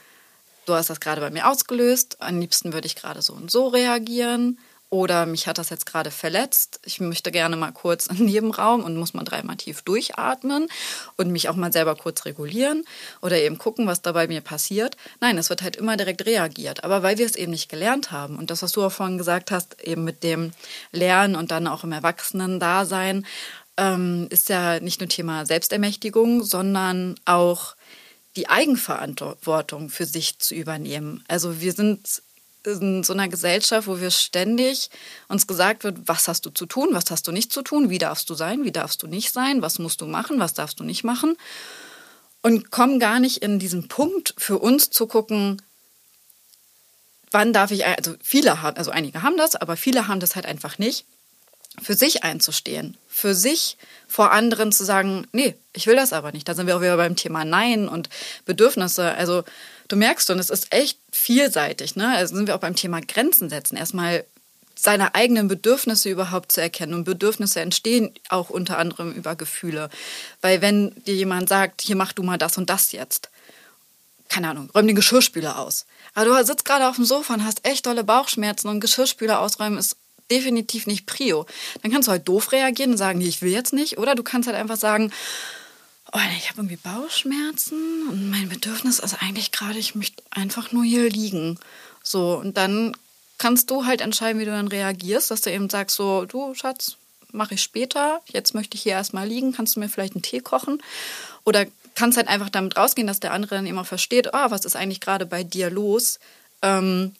du 0.64 0.74
hast 0.74 0.88
das 0.88 1.00
gerade 1.00 1.20
bei 1.20 1.30
mir 1.30 1.48
ausgelöst, 1.48 2.16
am 2.20 2.40
liebsten 2.40 2.72
würde 2.72 2.86
ich 2.86 2.96
gerade 2.96 3.20
so 3.20 3.34
und 3.34 3.50
so 3.50 3.68
reagieren 3.68 4.58
oder 4.90 5.26
mich 5.26 5.46
hat 5.46 5.58
das 5.58 5.70
jetzt 5.70 5.86
gerade 5.86 6.10
verletzt. 6.10 6.80
Ich 6.84 7.00
möchte 7.00 7.30
gerne 7.30 7.56
mal 7.56 7.72
kurz 7.72 8.06
in 8.08 8.24
Nebenraum 8.24 8.82
und 8.82 8.96
muss 8.96 9.14
mal 9.14 9.24
dreimal 9.24 9.56
tief 9.56 9.82
durchatmen 9.82 10.68
und 11.16 11.30
mich 11.30 11.48
auch 11.48 11.56
mal 11.56 11.72
selber 11.72 11.94
kurz 11.94 12.24
regulieren 12.24 12.84
oder 13.20 13.38
eben 13.38 13.58
gucken, 13.58 13.86
was 13.86 14.02
da 14.02 14.12
bei 14.12 14.26
mir 14.28 14.40
passiert. 14.40 14.96
Nein, 15.20 15.38
es 15.38 15.50
wird 15.50 15.62
halt 15.62 15.76
immer 15.76 15.96
direkt 15.96 16.24
reagiert. 16.24 16.84
Aber 16.84 17.02
weil 17.02 17.18
wir 17.18 17.26
es 17.26 17.36
eben 17.36 17.52
nicht 17.52 17.68
gelernt 17.68 18.10
haben 18.10 18.38
und 18.38 18.50
das, 18.50 18.62
was 18.62 18.72
du 18.72 18.84
auch 18.84 18.92
vorhin 18.92 19.18
gesagt 19.18 19.50
hast, 19.50 19.80
eben 19.82 20.04
mit 20.04 20.22
dem 20.22 20.52
Lernen 20.92 21.36
und 21.36 21.50
dann 21.50 21.66
auch 21.66 21.84
im 21.84 21.92
Erwachsenen-Dasein, 21.92 23.26
ähm, 23.76 24.26
ist 24.30 24.48
ja 24.48 24.80
nicht 24.80 25.00
nur 25.00 25.08
Thema 25.08 25.46
Selbstermächtigung, 25.46 26.42
sondern 26.42 27.14
auch 27.24 27.76
die 28.36 28.48
Eigenverantwortung 28.48 29.88
für 29.88 30.06
sich 30.06 30.38
zu 30.38 30.54
übernehmen. 30.54 31.24
Also 31.28 31.60
wir 31.60 31.72
sind 31.72 32.22
in 32.72 33.04
so 33.04 33.12
einer 33.12 33.28
Gesellschaft, 33.28 33.88
wo 33.88 34.00
wir 34.00 34.10
ständig 34.10 34.90
uns 35.28 35.46
gesagt 35.46 35.84
wird, 35.84 35.96
was 36.06 36.28
hast 36.28 36.46
du 36.46 36.50
zu 36.50 36.66
tun, 36.66 36.88
was 36.92 37.10
hast 37.10 37.26
du 37.26 37.32
nicht 37.32 37.52
zu 37.52 37.62
tun, 37.62 37.90
wie 37.90 37.98
darfst 37.98 38.28
du 38.30 38.34
sein, 38.34 38.64
wie 38.64 38.72
darfst 38.72 39.02
du 39.02 39.06
nicht 39.06 39.32
sein, 39.32 39.62
was 39.62 39.78
musst 39.78 40.00
du 40.00 40.06
machen, 40.06 40.38
was 40.38 40.54
darfst 40.54 40.80
du 40.80 40.84
nicht 40.84 41.04
machen. 41.04 41.36
Und 42.42 42.70
kommen 42.70 43.00
gar 43.00 43.20
nicht 43.20 43.38
in 43.38 43.58
diesen 43.58 43.88
Punkt 43.88 44.34
für 44.38 44.58
uns 44.58 44.90
zu 44.90 45.06
gucken, 45.06 45.60
wann 47.30 47.52
darf 47.52 47.70
ich, 47.70 47.84
also 47.84 48.14
viele 48.22 48.62
haben, 48.62 48.76
also 48.76 48.90
einige 48.90 49.22
haben 49.22 49.36
das, 49.36 49.56
aber 49.56 49.76
viele 49.76 50.08
haben 50.08 50.20
das 50.20 50.36
halt 50.36 50.46
einfach 50.46 50.78
nicht, 50.78 51.04
für 51.82 51.94
sich 51.94 52.24
einzustehen, 52.24 52.96
für 53.08 53.34
sich 53.34 53.76
vor 54.06 54.32
anderen 54.32 54.72
zu 54.72 54.84
sagen, 54.84 55.26
nee, 55.32 55.54
ich 55.72 55.86
will 55.86 55.96
das 55.96 56.12
aber 56.12 56.32
nicht. 56.32 56.48
Da 56.48 56.54
sind 56.54 56.66
wir 56.66 56.76
auch 56.76 56.80
wieder 56.80 56.96
beim 56.96 57.16
Thema 57.16 57.44
Nein 57.44 57.88
und 57.88 58.08
Bedürfnisse. 58.44 59.14
Also 59.14 59.44
du 59.88 59.96
merkst 59.96 60.26
schon, 60.26 60.38
es 60.38 60.50
ist 60.50 60.72
echt 60.72 60.98
vielseitig. 61.10 61.96
Ne? 61.96 62.16
Also 62.16 62.36
sind 62.36 62.46
wir 62.46 62.54
auch 62.54 62.60
beim 62.60 62.76
Thema 62.76 63.00
Grenzen 63.00 63.50
setzen. 63.50 63.76
Erstmal 63.76 64.24
seine 64.74 65.14
eigenen 65.14 65.48
Bedürfnisse 65.48 66.08
überhaupt 66.08 66.52
zu 66.52 66.60
erkennen. 66.60 66.94
Und 66.94 67.04
Bedürfnisse 67.04 67.60
entstehen 67.60 68.12
auch 68.28 68.48
unter 68.48 68.78
anderem 68.78 69.12
über 69.12 69.34
Gefühle. 69.34 69.90
Weil 70.40 70.60
wenn 70.60 70.94
dir 71.04 71.14
jemand 71.14 71.48
sagt, 71.48 71.82
hier 71.82 71.96
mach 71.96 72.12
du 72.12 72.22
mal 72.22 72.38
das 72.38 72.58
und 72.58 72.70
das 72.70 72.92
jetzt, 72.92 73.30
keine 74.28 74.50
Ahnung, 74.50 74.70
räum 74.74 74.86
den 74.86 74.94
Geschirrspüler 74.94 75.58
aus. 75.58 75.84
Aber 76.14 76.26
du 76.26 76.44
sitzt 76.44 76.64
gerade 76.64 76.88
auf 76.88 76.96
dem 76.96 77.04
Sofa 77.04 77.34
und 77.34 77.44
hast 77.44 77.66
echt 77.66 77.86
dolle 77.86 78.04
Bauchschmerzen 78.04 78.68
und 78.68 78.80
Geschirrspüler 78.80 79.40
ausräumen 79.40 79.78
ist 79.78 79.96
definitiv 80.30 80.86
nicht 80.86 81.06
Prio. 81.06 81.46
Dann 81.82 81.90
kannst 81.90 82.06
du 82.06 82.12
halt 82.12 82.28
doof 82.28 82.52
reagieren 82.52 82.92
und 82.92 82.98
sagen, 82.98 83.18
nee, 83.18 83.28
ich 83.28 83.42
will 83.42 83.50
jetzt 83.50 83.72
nicht. 83.72 83.98
Oder 83.98 84.14
du 84.14 84.22
kannst 84.22 84.46
halt 84.46 84.58
einfach 84.58 84.76
sagen, 84.76 85.10
oh, 86.12 86.18
ich 86.36 86.48
habe 86.48 86.60
irgendwie 86.60 86.76
Bauchschmerzen 86.76 88.08
und 88.08 88.30
mein 88.30 88.48
Bedürfnis 88.48 88.98
ist 88.98 89.22
eigentlich 89.22 89.52
gerade, 89.52 89.78
ich 89.78 89.94
möchte 89.94 90.22
einfach 90.30 90.72
nur 90.72 90.84
hier 90.84 91.08
liegen. 91.08 91.58
So, 92.02 92.36
und 92.36 92.56
dann 92.56 92.96
kannst 93.38 93.70
du 93.70 93.86
halt 93.86 94.00
entscheiden, 94.00 94.40
wie 94.40 94.44
du 94.44 94.50
dann 94.50 94.68
reagierst, 94.68 95.30
dass 95.30 95.42
du 95.42 95.50
eben 95.50 95.70
sagst, 95.70 95.96
so, 95.96 96.24
du 96.24 96.54
Schatz, 96.54 96.96
mache 97.32 97.54
ich 97.54 97.62
später, 97.62 98.20
jetzt 98.26 98.54
möchte 98.54 98.76
ich 98.76 98.82
hier 98.82 98.92
erstmal 98.92 99.28
liegen, 99.28 99.52
kannst 99.52 99.76
du 99.76 99.80
mir 99.80 99.88
vielleicht 99.88 100.14
einen 100.14 100.22
Tee 100.22 100.40
kochen? 100.40 100.82
Oder 101.44 101.66
kannst 101.94 102.16
halt 102.16 102.28
einfach 102.28 102.48
damit 102.48 102.76
rausgehen, 102.76 103.06
dass 103.06 103.20
der 103.20 103.32
andere 103.32 103.56
dann 103.56 103.66
immer 103.66 103.84
versteht, 103.84 104.28
oh, 104.32 104.50
was 104.50 104.64
ist 104.64 104.76
eigentlich 104.76 105.00
gerade 105.00 105.26
bei 105.26 105.44
dir 105.44 105.70
los? 105.70 106.18
Ähm, 106.62 107.14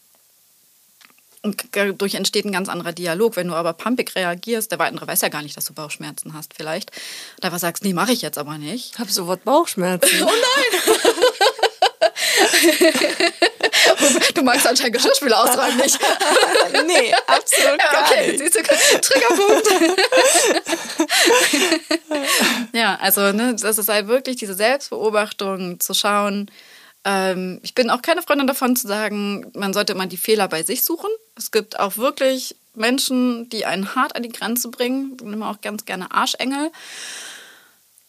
dadurch 1.73 2.15
entsteht 2.15 2.45
ein 2.45 2.53
ganz 2.53 2.69
anderer 2.69 2.93
Dialog. 2.93 3.37
Wenn 3.37 3.49
du 3.49 3.55
aber 3.55 3.73
pumpig 3.73 4.15
reagierst, 4.15 4.71
der 4.73 4.81
andere 4.81 5.07
weiß 5.07 5.21
ja 5.21 5.29
gar 5.29 5.43
nicht, 5.43 5.57
dass 5.57 5.65
du 5.65 5.75
Bauchschmerzen 5.75 6.35
hast 6.35 6.55
vielleicht. 6.55 6.91
Und 7.37 7.45
einfach 7.45 7.59
sagst, 7.59 7.85
nee, 7.85 7.93
mache 7.93 8.13
ich 8.13 8.23
jetzt 8.23 8.39
aber 8.39 8.59
nicht. 8.59 8.93
Ich 8.95 8.99
habe 8.99 9.11
sofort 9.11 9.45
Bauchschmerzen. 9.45 10.23
oh 10.23 10.27
nein! 10.27 10.81
du 14.35 14.43
magst 14.43 14.67
anscheinend 14.67 14.97
Geschirrspüler 14.97 15.43
ausräumen 15.43 15.77
nicht. 15.79 15.99
nee, 16.87 17.15
absolut 17.27 17.81
ja, 17.81 18.05
okay. 18.05 18.33
nicht. 18.33 18.39
Siehst 18.39 18.57
du, 18.57 18.63
Triggerpunkt. 19.01 19.69
ja, 22.73 22.99
also 23.01 23.33
ne, 23.33 23.57
das 23.61 23.79
ist 23.79 23.89
halt 23.89 24.09
wirklich 24.09 24.37
diese 24.37 24.55
Selbstbeobachtung, 24.55 25.81
zu 25.81 25.95
schauen, 25.95 26.51
ähm, 27.09 27.59
ich 27.63 27.75
bin 27.75 27.89
auch 27.89 28.03
keine 28.03 28.21
Freundin 28.21 28.47
davon 28.47 28.77
zu 28.77 28.87
sagen, 28.87 29.51
man 29.55 29.73
sollte 29.73 29.95
immer 29.95 30.07
die 30.07 30.19
Fehler 30.19 30.47
bei 30.47 30.63
sich 30.63 30.85
suchen. 30.85 31.09
Es 31.37 31.51
gibt 31.51 31.81
auch 31.81 31.97
wirklich 31.97 32.55
Menschen, 32.75 33.49
die 33.49 33.65
einen 33.65 33.95
hart 33.95 34.15
an 34.15 34.23
die 34.23 34.29
Grenze 34.29 34.69
bringen. 34.69 35.17
Ich 35.19 35.27
nehme 35.27 35.49
auch 35.49 35.63
ganz 35.63 35.87
gerne 35.87 36.11
Arschengel. 36.11 36.71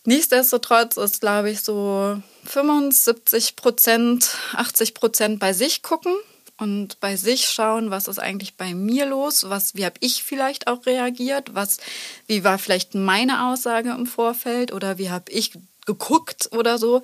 Nichtsdestotrotz 0.04 0.98
ist, 0.98 1.22
glaube 1.22 1.50
ich, 1.50 1.62
so 1.62 2.22
75 2.44 3.56
Prozent, 3.56 4.36
80 4.54 4.94
Prozent 4.94 5.40
bei 5.40 5.54
sich 5.54 5.82
gucken 5.82 6.14
und 6.58 7.00
bei 7.00 7.16
sich 7.16 7.48
schauen, 7.48 7.92
was 7.92 8.10
ist 8.10 8.20
eigentlich 8.20 8.56
bei 8.56 8.74
mir 8.74 9.06
los, 9.06 9.50
was, 9.50 9.76
wie 9.76 9.86
habe 9.86 9.96
ich 10.02 10.24
vielleicht 10.24 10.68
auch 10.68 10.86
reagiert, 10.86 11.54
was, 11.54 11.78
wie 12.28 12.44
war 12.44 12.58
vielleicht 12.58 12.96
meine 12.96 13.48
Aussage 13.48 13.92
im 13.92 14.08
Vorfeld 14.08 14.74
oder 14.74 14.98
wie 14.98 15.10
habe 15.10 15.32
ich 15.32 15.54
geguckt 15.86 16.50
oder 16.52 16.78
so. 16.78 17.02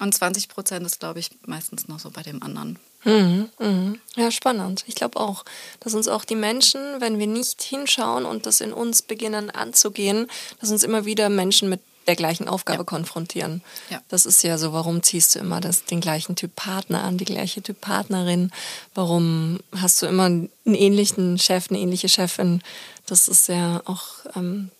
Und 0.00 0.14
20 0.14 0.48
Prozent 0.48 0.84
ist, 0.86 1.00
glaube 1.00 1.20
ich, 1.20 1.30
meistens 1.46 1.88
noch 1.88 1.98
so 1.98 2.10
bei 2.10 2.22
dem 2.22 2.42
anderen. 2.42 2.78
Mhm, 3.04 3.48
mhm. 3.58 4.00
Ja, 4.16 4.30
spannend. 4.30 4.84
Ich 4.86 4.94
glaube 4.94 5.18
auch, 5.18 5.44
dass 5.80 5.94
uns 5.94 6.08
auch 6.08 6.24
die 6.24 6.34
Menschen, 6.34 6.80
wenn 7.00 7.18
wir 7.18 7.26
nicht 7.26 7.62
hinschauen 7.62 8.26
und 8.26 8.46
das 8.46 8.60
in 8.60 8.72
uns 8.72 9.02
beginnen 9.02 9.50
anzugehen, 9.50 10.26
dass 10.60 10.70
uns 10.70 10.82
immer 10.82 11.04
wieder 11.04 11.30
Menschen 11.30 11.68
mit 11.68 11.80
der 12.06 12.16
gleichen 12.16 12.48
Aufgabe 12.48 12.80
ja. 12.80 12.84
konfrontieren. 12.84 13.62
Ja. 13.90 14.00
Das 14.08 14.26
ist 14.26 14.42
ja 14.42 14.58
so, 14.58 14.72
warum 14.72 15.02
ziehst 15.02 15.34
du 15.34 15.38
immer 15.38 15.60
das, 15.60 15.84
den 15.84 16.00
gleichen 16.00 16.36
Typ 16.36 16.54
Partner 16.54 17.02
an, 17.02 17.18
die 17.18 17.24
gleiche 17.24 17.62
Typ 17.62 17.80
Partnerin? 17.80 18.50
Warum 18.94 19.60
hast 19.74 20.02
du 20.02 20.06
immer 20.06 20.24
einen 20.24 20.50
ähnlichen 20.64 21.38
Chef, 21.38 21.70
eine 21.70 21.78
ähnliche 21.78 22.08
Chefin? 22.08 22.62
Das 23.06 23.28
ist 23.28 23.48
ja 23.48 23.82
auch 23.86 24.04
ähm, 24.34 24.70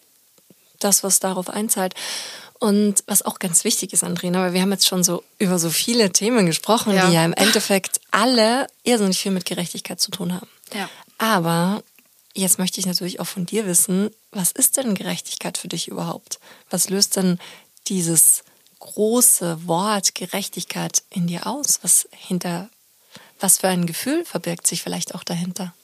das, 0.79 1.03
was 1.03 1.21
darauf 1.21 1.49
einzahlt. 1.49 1.95
Und 2.59 3.04
was 3.07 3.22
auch 3.22 3.38
ganz 3.38 3.64
wichtig 3.64 3.92
ist, 3.92 4.02
Andrina, 4.02 4.40
weil 4.40 4.52
wir 4.54 4.62
haben 4.62 4.72
jetzt 4.72 4.86
schon 4.86 5.04
so 5.04 5.22
über 5.38 5.59
so 5.59 5.70
viele 5.70 6.11
Themen 6.11 6.46
gesprochen, 6.46 6.94
ja. 6.94 7.07
die 7.07 7.14
ja 7.14 7.24
im 7.24 7.34
Endeffekt 7.34 8.00
alle 8.11 8.66
irrsinnig 8.82 9.18
viel 9.18 9.32
mit 9.32 9.44
Gerechtigkeit 9.44 10.00
zu 10.00 10.11
tun 10.11 10.32
haben. 10.32 10.48
Ja. 10.72 10.88
Aber 11.18 11.82
jetzt 12.34 12.59
möchte 12.59 12.80
ich 12.80 12.86
natürlich 12.86 13.20
auch 13.20 13.26
von 13.26 13.46
dir 13.46 13.66
wissen, 13.66 14.11
was 14.30 14.52
ist 14.52 14.76
denn 14.76 14.94
Gerechtigkeit 14.94 15.59
für 15.59 15.68
dich 15.68 15.88
überhaupt? 15.88 16.38
Was 16.70 16.88
löst 16.88 17.16
denn 17.16 17.38
dieses 17.88 18.42
große 18.78 19.66
Wort 19.66 20.14
Gerechtigkeit 20.14 21.02
in 21.11 21.26
dir 21.26 21.46
aus? 21.46 21.80
Was 21.82 22.09
hinter, 22.12 22.68
was 23.40 23.59
für 23.59 23.68
ein 23.68 23.86
Gefühl 23.86 24.24
verbirgt 24.24 24.66
sich 24.66 24.82
vielleicht 24.82 25.14
auch 25.14 25.24
dahinter? 25.24 25.74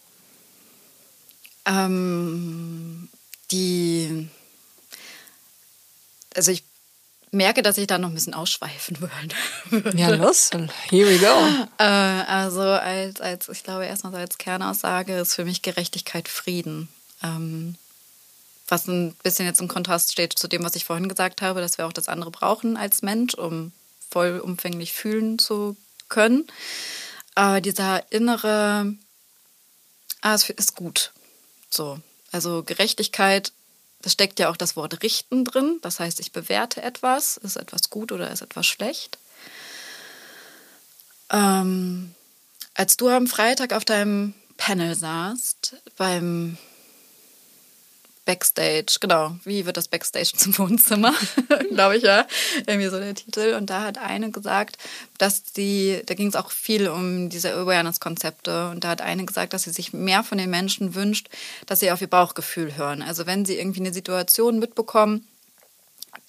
Ähm, 1.65 3.09
die, 3.51 4.29
also 6.37 6.51
ich 6.51 6.65
merke, 7.33 7.63
dass 7.63 7.79
ich 7.79 7.87
da 7.87 7.99
noch 7.99 8.09
ein 8.09 8.15
bisschen 8.15 8.35
ausschweifen 8.35 8.99
würde. 9.01 9.93
Ja, 9.99 10.11
los, 10.11 10.51
here 10.91 11.09
we 11.09 11.19
go. 11.19 11.47
Äh, 11.79 11.85
also 11.85 12.61
als, 12.61 13.21
als, 13.21 13.49
ich 13.49 13.65
glaube 13.65 13.87
erstmal 13.87 14.13
so 14.13 14.19
als 14.19 14.39
Kernaussage 14.39 15.19
ist 15.19 15.35
für 15.35 15.45
mich 15.45 15.63
Gerechtigkeit 15.63 16.29
Frieden. 16.29 16.89
Ähm, 17.23 17.77
was 18.69 18.87
ein 18.87 19.15
bisschen 19.23 19.47
jetzt 19.47 19.61
im 19.61 19.69
Kontrast 19.69 20.13
steht 20.13 20.39
zu 20.39 20.49
dem, 20.49 20.63
was 20.63 20.77
ich 20.77 20.85
vorhin 20.85 21.09
gesagt 21.09 21.43
habe, 21.43 21.61
dass 21.61 21.79
wir 21.79 21.87
auch 21.87 21.93
das 21.93 22.09
andere 22.09 22.31
brauchen 22.31 22.77
als 22.77 23.03
Mensch, 23.03 23.35
um 23.35 23.73
vollumfänglich 24.11 24.93
fühlen 24.93 25.39
zu 25.39 25.77
können. 26.09 26.47
Aber 27.35 27.61
dieser 27.61 28.11
innere, 28.13 28.95
ah, 30.21 30.35
es 30.35 30.49
ist 30.51 30.77
gut. 30.77 31.13
So. 31.71 31.99
Also 32.31 32.63
Gerechtigkeit 32.63 33.53
da 34.03 34.11
steckt 34.11 34.39
ja 34.39 34.51
auch 34.51 34.57
das 34.57 34.77
Wort 34.77 35.03
richten 35.03 35.45
drin. 35.45 35.79
Das 35.83 36.01
heißt, 36.01 36.21
ich 36.21 36.33
bewerte 36.33 36.83
etwas. 36.83 37.37
Ist 37.37 37.57
etwas 37.57 37.89
gut 37.89 38.13
oder 38.13 38.31
ist 38.31 38.43
etwas 38.43 38.67
schlecht? 38.67 39.19
Ähm, 41.31 42.15
als 42.75 42.97
du 42.97 43.09
am 43.09 43.27
Freitag 43.27 43.73
auf 43.73 43.85
deinem 43.85 44.35
Panel 44.57 44.95
saßt, 44.95 45.77
beim 45.97 46.59
Backstage, 48.25 48.99
genau. 49.01 49.37
Wie 49.45 49.67
wird 49.67 49.77
das 49.77 49.89
Backstage 49.89 50.33
zum 50.37 50.57
Wohnzimmer? 50.59 51.13
Glaube 51.71 51.97
ich 51.97 52.05
ja. 52.05 52.27
Irgendwie 52.67 52.89
so 52.89 52.99
der 52.99 53.15
Titel. 53.15 53.55
Und 53.59 53.71
da 53.71 53.83
hat 53.83 53.99
eine 53.99 54.31
gesagt, 54.31 54.79
dass 55.19 55.43
die, 55.43 56.03
da 56.07 56.15
ging 56.15 56.29
es 56.29 56.37
auch 56.37 56.51
viel 56.51 56.89
um 56.89 57.29
diese 57.29 57.53
Awareness-Konzepte. 57.53 58.71
Und 58.71 58.85
da 58.85 58.91
hat 58.91 59.01
eine 59.01 59.25
gesagt, 59.25 59.53
dass 59.53 59.65
sie 59.65 59.71
sich 59.71 59.93
mehr 59.93 60.23
von 60.23 60.39
den 60.39 60.51
Menschen 60.51 60.95
wünscht, 60.95 61.29
dass 61.67 61.81
sie 61.81 61.91
auf 61.91 62.01
ihr 62.01 62.11
Bauchgefühl 62.11 62.77
hören. 62.77 63.03
Also 63.03 63.27
wenn 63.27 63.45
sie 63.45 63.59
irgendwie 63.59 63.81
eine 63.81 63.93
Situation 63.93 64.59
mitbekommen, 64.59 65.27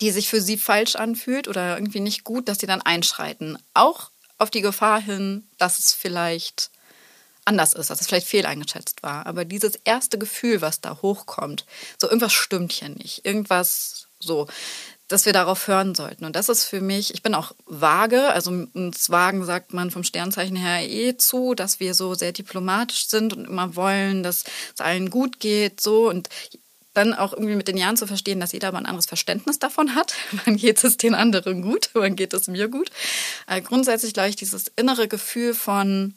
die 0.02 0.12
sich 0.12 0.30
für 0.30 0.42
sie 0.42 0.58
falsch 0.58 0.96
anfühlt 0.96 1.48
oder 1.48 1.78
irgendwie 1.78 2.00
nicht 2.00 2.24
gut, 2.24 2.48
dass 2.48 2.60
sie 2.60 2.68
dann 2.68 2.82
einschreiten. 2.82 3.58
Auch 3.74 4.10
auf 4.38 4.50
die 4.50 4.62
Gefahr 4.62 5.00
hin, 5.00 5.48
dass 5.58 5.80
es 5.80 5.94
vielleicht 5.94 6.72
anders 7.46 7.74
ist, 7.74 7.90
dass 7.90 8.02
es 8.02 8.08
vielleicht 8.08 8.28
fehleingeschätzt 8.28 9.04
war. 9.04 9.26
Aber 9.26 9.46
dieses 9.46 9.76
erste 9.76 10.18
Gefühl, 10.18 10.62
was 10.62 10.82
da 10.82 11.00
hochkommt, 11.02 11.66
so 12.00 12.08
irgendwas 12.08 12.34
stimmt 12.34 12.72
hier 12.72 12.90
nicht, 12.90 13.26
irgendwas 13.26 14.08
so, 14.20 14.48
dass 15.08 15.26
wir 15.26 15.34
darauf 15.34 15.68
hören 15.68 15.96
sollten. 15.96 16.26
Und 16.26 16.36
das 16.36 16.50
ist 16.50 16.66
für 16.66 16.82
mich, 16.82 17.14
ich 17.14 17.22
bin 17.22 17.36
auch 17.36 17.54
vage, 17.66 18.30
also 18.30 18.52
uns 18.74 19.10
Wagen 19.10 19.44
sagt 19.46 19.74
man 19.74 19.92
vom 19.92 20.04
Sternzeichen 20.04 20.56
her 20.56 20.90
eh 20.90 21.18
zu, 21.18 21.54
dass 21.54 21.80
wir 21.80 21.94
so 21.94 22.16
sehr 22.16 22.32
diplomatisch 22.32 23.08
sind 23.08 23.34
und 23.34 23.46
immer 23.46 23.76
wollen, 23.76 24.24
dass 24.24 24.46
es 24.74 24.82
allen 24.82 25.10
gut 25.10 25.40
geht, 25.40 25.82
so 25.82 26.10
und 26.10 26.30
dann 26.94 27.14
auch 27.14 27.34
irgendwie 27.34 27.56
mit 27.56 27.68
den 27.68 27.78
Jahren 27.78 27.98
zu 27.98 28.08
verstehen, 28.08 28.40
dass 28.40 28.52
jeder 28.52 28.72
mal 28.72 28.80
ein 28.80 28.86
anderes 28.86 29.08
Verständnis 29.08 29.60
davon 29.60 29.96
hat. 29.96 30.14
Wann 30.46 30.58
geht 30.58 30.84
es 30.84 30.98
den 30.98 31.16
anderen 31.16 31.62
gut, 31.62 31.90
wann 31.94 32.16
geht 32.16 32.34
es 32.34 32.48
mir 32.48 32.68
gut. 32.68 32.92
Aber 33.48 33.58
äh, 33.58 33.62
grundsätzlich, 33.62 34.14
glaube 34.14 34.30
ich, 34.30 34.36
dieses 34.36 34.68
innere 34.76 35.08
Gefühl 35.08 35.54
von, 35.54 36.14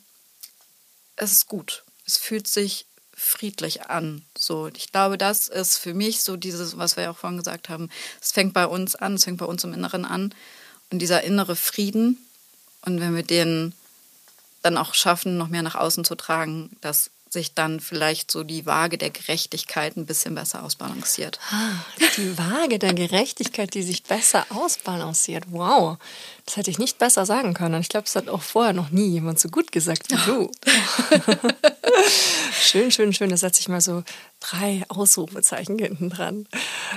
es 1.17 1.33
ist 1.33 1.47
gut. 1.47 1.85
Es 2.07 2.17
fühlt 2.17 2.47
sich 2.47 2.87
friedlich 3.15 3.87
an. 3.87 4.23
So, 4.37 4.69
ich 4.69 4.93
glaube, 4.93 5.19
das 5.19 5.49
ist 5.49 5.79
für 5.79 5.95
mich 5.95 6.23
so 6.23 6.37
dieses, 6.37 6.77
was 6.77 6.97
wir 6.97 7.05
ja 7.05 7.11
auch 7.11 7.17
vorhin 7.17 7.39
gesagt 7.39 7.69
haben. 7.69 7.89
Es 8.21 8.33
fängt 8.33 8.53
bei 8.53 8.67
uns 8.67 8.95
an, 8.95 9.15
es 9.15 9.25
fängt 9.25 9.39
bei 9.39 9.47
uns 9.47 9.65
im 9.65 9.73
Inneren 9.73 10.05
an. 10.05 10.35
Und 10.91 11.01
dieser 11.01 11.23
innere 11.25 11.57
Frieden. 11.57 12.19
Und 12.83 13.01
wenn 13.01 13.17
wir 13.17 13.23
den 13.23 13.73
dann 14.63 14.77
auch 14.77 14.95
schaffen, 14.95 15.39
noch 15.39 15.49
mehr 15.49 15.63
nach 15.63 15.75
außen 15.75 16.05
zu 16.05 16.15
tragen, 16.15 16.77
dass 16.81 17.11
sich 17.29 17.55
dann 17.55 17.81
vielleicht 17.81 18.31
so 18.31 18.45
die 18.45 18.67
Waage 18.67 18.99
der 18.99 19.11
Gerechtigkeit 19.11 19.97
ein 19.97 20.07
bisschen 20.07 20.35
besser 20.35 20.63
ausbalanciert. 20.63 21.39
Ah, 21.51 21.73
die 22.17 22.39
Waage 22.39 22.79
der 22.79 22.95
Gerechtigkeit, 22.95 23.75
die 23.75 23.83
sich 23.83 24.05
besser 24.05 24.47
ausbalanciert. 24.51 25.45
Wow, 25.51 25.99
das 26.45 26.57
hätte 26.57 26.71
ich 26.71 26.79
nicht 26.79 26.99
besser 26.99 27.27
sagen 27.27 27.53
können. 27.53 27.81
Ich 27.81 27.89
glaube, 27.89 28.05
das 28.05 28.17
hat 28.17 28.29
auch 28.29 28.43
vorher 28.43 28.73
noch 28.73 28.91
nie 28.91 29.09
jemand 29.09 29.41
so 29.41 29.49
gut 29.49 29.73
gesagt 29.73 30.11
wie 30.11 30.17
du. 30.25 30.51
schön, 32.61 32.91
schön, 32.91 33.13
schön. 33.13 33.31
Da 33.31 33.37
setze 33.37 33.61
ich 33.61 33.69
mal 33.69 33.81
so 33.81 34.05
drei 34.41 34.85
Ausrufezeichen 34.89 35.79
hinten 35.79 36.11
dran. 36.11 36.47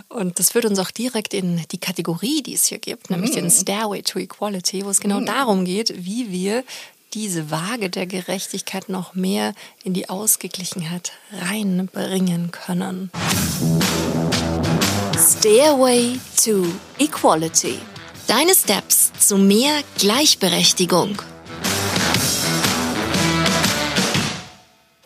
Und 0.10 0.40
das 0.40 0.52
führt 0.52 0.66
uns 0.66 0.78
auch 0.80 0.92
direkt 0.92 1.34
in 1.34 1.64
die 1.72 1.80
Kategorie, 1.80 2.44
die 2.44 2.54
es 2.54 2.66
hier 2.66 2.80
gibt, 2.80 3.10
nämlich 3.10 3.32
mm. 3.32 3.36
den 3.36 3.50
Stairway 3.50 4.04
to 4.04 4.20
Equality, 4.20 4.86
wo 4.86 4.90
es 4.90 5.00
genau 5.00 5.22
mm. 5.22 5.26
darum 5.26 5.66
geht, 5.66 6.06
wie 6.06 6.32
wir 6.32 6.64
diese 7.14 7.52
Waage 7.52 7.90
der 7.90 8.06
Gerechtigkeit 8.06 8.90
noch 8.90 9.14
mehr 9.14 9.54
in 9.84 9.94
die 9.94 10.10
Ausgeglichenheit 10.10 11.14
reinbringen 11.32 12.52
können. 12.52 13.12
Stairway 15.18 16.20
to 16.44 16.66
Equality. 16.98 17.80
Deine 18.28 18.54
Steps 18.54 19.12
zu 19.20 19.38
mehr 19.38 19.84
Gleichberechtigung. 19.98 21.22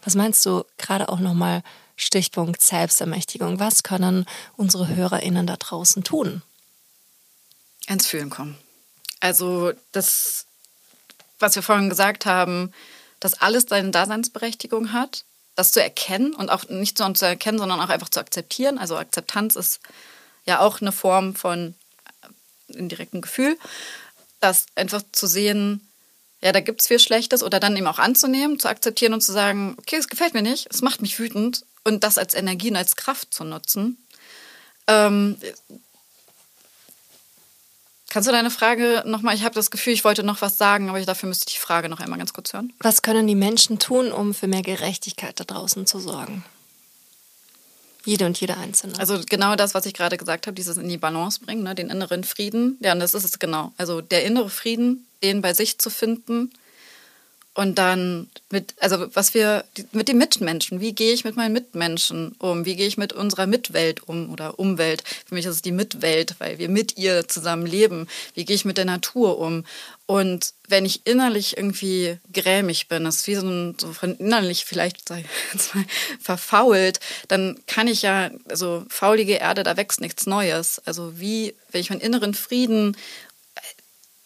Was 0.04 0.16
meinst 0.16 0.46
du 0.46 0.66
gerade 0.78 1.08
auch 1.08 1.20
nochmal 1.20 1.64
Stichpunkt 1.96 2.62
Selbstermächtigung? 2.62 3.60
Was 3.60 3.84
können 3.84 4.26
unsere 4.58 4.90
HörerInnen 4.90 5.48
da 5.48 5.56
draußen 5.56 6.04
tun? 6.04 6.42
Ins 7.88 8.08
Fühlen 8.08 8.30
kommen. 8.30 8.58
Also 9.22 9.72
das 9.94 10.48
was 11.44 11.56
wir 11.56 11.62
vorhin 11.62 11.90
gesagt 11.90 12.26
haben, 12.26 12.74
dass 13.20 13.40
alles 13.40 13.66
seine 13.70 13.92
Daseinsberechtigung 13.92 14.92
hat, 14.94 15.26
das 15.56 15.72
zu 15.72 15.82
erkennen 15.82 16.34
und 16.34 16.50
auch 16.50 16.68
nicht 16.70 16.98
nur 16.98 17.14
zu 17.14 17.26
erkennen, 17.26 17.60
sondern 17.60 17.80
auch 17.80 17.90
einfach 17.90 18.10
zu 18.10 18.20
akzeptieren. 18.20 18.80
Also 18.80 18.98
Akzeptanz 18.98 19.56
ist 19.56 19.80
ja 20.46 20.60
auch 20.60 20.82
eine 20.82 20.92
Form 20.92 21.36
von 21.36 21.76
äh, 22.72 22.78
indirektem 22.78 23.22
Gefühl, 23.22 23.58
das 24.40 24.66
einfach 24.76 25.04
zu 25.12 25.28
sehen, 25.28 25.88
ja, 26.42 26.52
da 26.52 26.60
gibt 26.60 26.82
es 26.82 26.88
viel 26.88 27.00
Schlechtes 27.00 27.44
oder 27.44 27.60
dann 27.60 27.78
eben 27.78 27.88
auch 27.88 28.00
anzunehmen, 28.00 28.60
zu 28.60 28.68
akzeptieren 28.68 29.14
und 29.14 29.22
zu 29.22 29.32
sagen, 29.32 29.76
okay, 29.78 29.96
es 29.96 30.10
gefällt 30.10 30.34
mir 30.34 30.42
nicht, 30.42 30.68
es 30.70 30.82
macht 30.82 31.02
mich 31.02 31.18
wütend 31.20 31.66
und 31.86 32.04
das 32.04 32.18
als 32.18 32.34
Energie 32.34 32.70
und 32.70 32.76
als 32.76 32.98
Kraft 32.98 33.34
zu 33.34 33.46
nutzen. 33.46 33.98
Ähm, 34.88 35.38
Kannst 38.14 38.30
du 38.30 38.32
deine 38.32 38.52
Frage 38.52 39.02
nochmal, 39.08 39.34
ich 39.34 39.44
habe 39.44 39.56
das 39.56 39.72
Gefühl, 39.72 39.92
ich 39.92 40.04
wollte 40.04 40.22
noch 40.22 40.40
was 40.44 40.60
sagen, 40.60 40.88
aber 40.88 41.02
dafür 41.02 41.28
müsste 41.28 41.46
ich 41.48 41.56
die 41.56 41.60
Frage 41.60 41.90
noch 41.90 42.00
einmal 42.00 42.20
ganz 42.20 42.32
kurz 42.32 42.54
hören. 42.54 42.72
Was 42.78 43.02
können 43.02 43.26
die 43.26 43.34
Menschen 43.34 43.80
tun, 43.80 44.12
um 44.12 44.36
für 44.36 44.46
mehr 44.46 44.62
Gerechtigkeit 44.62 45.40
da 45.40 45.44
draußen 45.46 45.88
zu 45.88 45.98
sorgen? 45.98 46.46
Jede 48.06 48.28
und 48.28 48.40
jede 48.40 48.56
Einzelne. 48.56 49.00
Also 49.00 49.20
genau 49.28 49.56
das, 49.56 49.74
was 49.74 49.88
ich 49.88 49.96
gerade 49.96 50.18
gesagt 50.18 50.46
habe, 50.46 50.54
dieses 50.54 50.78
in 50.78 50.90
die 50.90 51.00
Balance 51.00 51.40
bringen, 51.44 51.64
ne, 51.64 51.74
den 51.74 51.90
inneren 51.90 52.24
Frieden. 52.24 52.78
Ja, 52.82 52.92
und 52.92 53.00
das 53.00 53.16
ist 53.16 53.24
es 53.24 53.40
genau. 53.40 53.74
Also 53.78 54.00
der 54.02 54.24
innere 54.26 54.52
Frieden, 54.52 55.08
den 55.24 55.42
bei 55.42 55.56
sich 55.56 55.80
zu 55.80 55.90
finden 55.90 56.52
und 57.56 57.78
dann 57.78 58.30
mit, 58.50 58.74
also 58.80 59.08
was 59.14 59.36
wir 59.36 59.64
mit 59.92 60.08
den 60.08 60.18
Mitmenschen, 60.18 60.80
wie 60.80 60.94
gehe 60.94 61.14
ich 61.14 61.24
mit 61.24 61.36
meinen 61.36 61.54
Mitmenschen 61.54 62.36
um? 62.40 62.66
Wie 62.66 62.76
gehe 62.76 62.88
ich 62.88 62.98
mit 62.98 63.14
unserer 63.14 63.46
Mitwelt 63.46 64.02
um 64.08 64.32
oder 64.32 64.58
Umwelt? 64.58 65.04
Für 65.26 65.36
mich 65.36 65.46
ist 65.46 65.56
es 65.56 65.62
die 65.62 65.72
Mitwelt, 65.72 66.36
weil 66.40 66.58
wir 66.58 66.68
mit 66.68 66.98
ihr 66.98 67.28
zusammen 67.28 67.68
leben. 67.68 68.08
Wie 68.34 68.46
gehe 68.46 68.56
ich 68.56 68.66
mit 68.66 68.78
der 68.78 68.86
Natur 68.86 69.38
um? 69.38 69.66
Und 70.08 70.54
wenn 70.68 70.84
ich 70.86 71.06
innerlich 71.06 71.56
irgendwie 71.56 72.18
grämig 72.34 72.88
bin, 72.88 73.04
das 73.04 73.18
ist 73.18 73.28
wie 73.28 73.36
so, 73.36 73.48
ein, 73.48 73.76
so 73.80 73.94
von 73.94 74.16
innerlich 74.16 74.66
vielleicht 74.66 75.10
mal 75.12 75.24
verfault, 76.20 77.00
dann 77.28 77.60
kann 77.68 77.88
ich 77.88 78.02
ja, 78.02 78.32
also 78.50 78.84
faulige 78.90 79.36
Erde, 79.36 79.62
da 79.62 79.78
wächst 79.78 80.02
nichts 80.02 80.26
Neues. 80.26 80.82
Also 80.86 81.20
wie, 81.20 81.54
wenn 81.72 81.82
ich 81.82 81.92
meinen 81.92 82.02
inneren 82.02 82.34
Frieden 82.34 82.98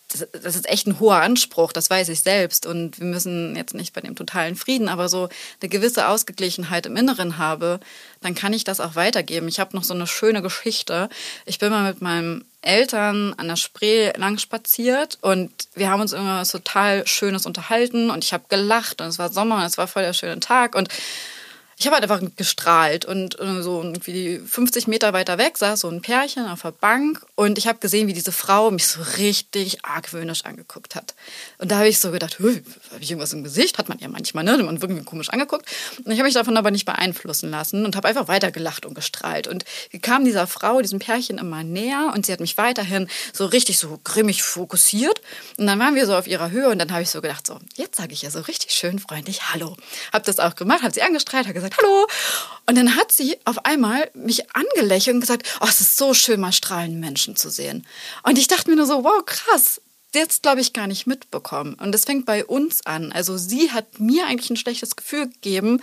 das, 0.07 0.55
ist 0.55 0.69
echt 0.69 0.87
ein 0.87 0.99
hoher 0.99 1.17
Anspruch, 1.17 1.73
das 1.73 1.89
weiß 1.89 2.09
ich 2.09 2.21
selbst. 2.21 2.65
Und 2.65 2.99
wir 2.99 3.05
müssen 3.05 3.55
jetzt 3.55 3.73
nicht 3.73 3.93
bei 3.93 4.01
dem 4.01 4.15
totalen 4.15 4.55
Frieden, 4.55 4.87
aber 4.87 5.09
so 5.09 5.29
eine 5.61 5.69
gewisse 5.69 6.07
Ausgeglichenheit 6.07 6.85
im 6.85 6.95
Inneren 6.95 7.37
habe, 7.37 7.79
dann 8.21 8.35
kann 8.35 8.53
ich 8.53 8.63
das 8.63 8.79
auch 8.79 8.95
weitergeben. 8.95 9.47
Ich 9.47 9.59
habe 9.59 9.75
noch 9.75 9.83
so 9.83 9.93
eine 9.93 10.07
schöne 10.07 10.41
Geschichte. 10.41 11.09
Ich 11.45 11.59
bin 11.59 11.71
mal 11.71 11.91
mit 11.91 12.01
meinen 12.01 12.45
Eltern 12.61 13.33
an 13.37 13.47
der 13.47 13.55
Spree 13.55 14.11
lang 14.17 14.37
spaziert 14.37 15.17
und 15.21 15.51
wir 15.75 15.89
haben 15.89 16.01
uns 16.01 16.13
irgendwas 16.13 16.51
total 16.51 17.05
Schönes 17.07 17.45
unterhalten 17.45 18.09
und 18.09 18.23
ich 18.23 18.33
habe 18.33 18.45
gelacht 18.49 19.01
und 19.01 19.07
es 19.07 19.19
war 19.19 19.31
Sommer 19.31 19.57
und 19.57 19.63
es 19.63 19.77
war 19.77 19.87
voll 19.87 20.03
der 20.03 20.13
schöne 20.13 20.39
Tag 20.39 20.75
und 20.75 20.89
ich 21.79 21.85
habe 21.85 21.95
halt 21.95 22.09
einfach 22.09 22.27
gestrahlt 22.35 23.05
und 23.05 23.39
äh, 23.39 23.61
so 23.61 23.83
irgendwie 23.83 24.39
50 24.39 24.87
Meter 24.87 25.13
weiter 25.13 25.37
weg 25.37 25.59
saß 25.59 25.81
so 25.81 25.89
ein 25.89 26.01
Pärchen 26.01 26.47
auf 26.47 26.63
der 26.63 26.71
Bank 26.71 27.23
und 27.35 27.59
ich 27.59 27.67
habe 27.67 27.77
gesehen, 27.77 28.07
wie 28.07 28.13
diese 28.13 28.31
Frau 28.31 28.71
mich 28.71 28.87
so 28.87 28.99
richtig 29.17 29.85
argwöhnisch 29.85 30.43
angeguckt 30.45 30.95
hat. 30.95 31.13
Und 31.59 31.69
da 31.69 31.77
habe 31.77 31.87
ich 31.87 31.99
so 31.99 32.09
gedacht, 32.09 32.39
habe 32.39 32.63
ich 32.99 33.11
irgendwas 33.11 33.33
im 33.33 33.43
Gesicht? 33.43 33.77
Hat 33.77 33.89
man 33.89 33.99
ja 33.99 34.07
manchmal, 34.07 34.43
ne? 34.43 34.57
Man 34.57 34.81
wird 34.81 34.89
irgendwie 34.89 35.05
komisch 35.05 35.29
angeguckt. 35.29 35.69
Und 36.03 36.11
ich 36.11 36.17
habe 36.17 36.25
mich 36.25 36.33
davon 36.33 36.57
aber 36.57 36.71
nicht 36.71 36.85
beeinflussen 36.85 37.51
lassen 37.51 37.85
und 37.85 37.95
habe 37.95 38.07
einfach 38.07 38.27
weiter 38.27 38.51
gelacht 38.51 38.83
und 38.87 38.95
gestrahlt. 38.95 39.47
Und 39.47 39.63
wir 39.91 39.99
kamen 39.99 40.25
dieser 40.25 40.47
Frau, 40.47 40.81
diesem 40.81 40.97
Pärchen 40.97 41.37
immer 41.37 41.63
näher 41.63 42.11
und 42.15 42.25
sie 42.25 42.33
hat 42.33 42.39
mich 42.39 42.57
weiterhin 42.57 43.07
so 43.33 43.45
richtig 43.45 43.77
so 43.77 43.99
grimmig 44.03 44.41
fokussiert. 44.41 45.21
Und 45.57 45.67
dann 45.67 45.77
waren 45.77 45.93
wir 45.93 46.07
so 46.07 46.15
auf 46.15 46.25
ihrer 46.25 46.49
Höhe 46.49 46.69
und 46.69 46.79
dann 46.79 46.91
habe 46.91 47.03
ich 47.03 47.11
so 47.11 47.21
gedacht, 47.21 47.45
so, 47.45 47.59
jetzt 47.75 47.97
sage 47.97 48.13
ich 48.13 48.23
ja 48.23 48.31
so 48.31 48.39
richtig 48.39 48.71
schön 48.71 48.97
freundlich 48.97 49.53
Hallo. 49.53 49.77
Habe 50.11 50.25
das 50.25 50.39
auch 50.39 50.55
gemacht, 50.55 50.81
habe 50.81 50.93
sie 50.95 51.03
angestrahlt, 51.03 51.45
habe 51.45 51.53
gesagt, 51.53 51.66
gesagt, 51.69 51.81
hallo. 51.81 52.07
Und 52.65 52.75
dann 52.75 52.95
hat 52.95 53.11
sie 53.11 53.37
auf 53.45 53.65
einmal 53.65 54.09
mich 54.13 54.43
angelächelt 54.53 55.15
und 55.15 55.21
gesagt, 55.21 55.47
oh, 55.61 55.67
es 55.69 55.81
ist 55.81 55.97
so 55.97 56.13
schön, 56.13 56.39
mal 56.39 56.51
strahlende 56.51 56.99
Menschen 56.99 57.35
zu 57.35 57.49
sehen. 57.49 57.85
Und 58.23 58.37
ich 58.37 58.47
dachte 58.47 58.69
mir 58.69 58.75
nur 58.75 58.85
so, 58.85 59.03
wow, 59.03 59.25
krass. 59.25 59.81
Jetzt 60.13 60.43
glaube 60.43 60.61
ich 60.61 60.73
gar 60.73 60.87
nicht 60.87 61.05
mitbekommen. 61.05 61.75
Und 61.75 61.91
das 61.91 62.05
fängt 62.05 62.25
bei 62.25 62.45
uns 62.45 62.85
an. 62.85 63.11
Also 63.11 63.37
sie 63.37 63.71
hat 63.71 63.99
mir 63.99 64.25
eigentlich 64.25 64.49
ein 64.49 64.57
schlechtes 64.57 64.95
Gefühl 64.95 65.27
gegeben, 65.27 65.81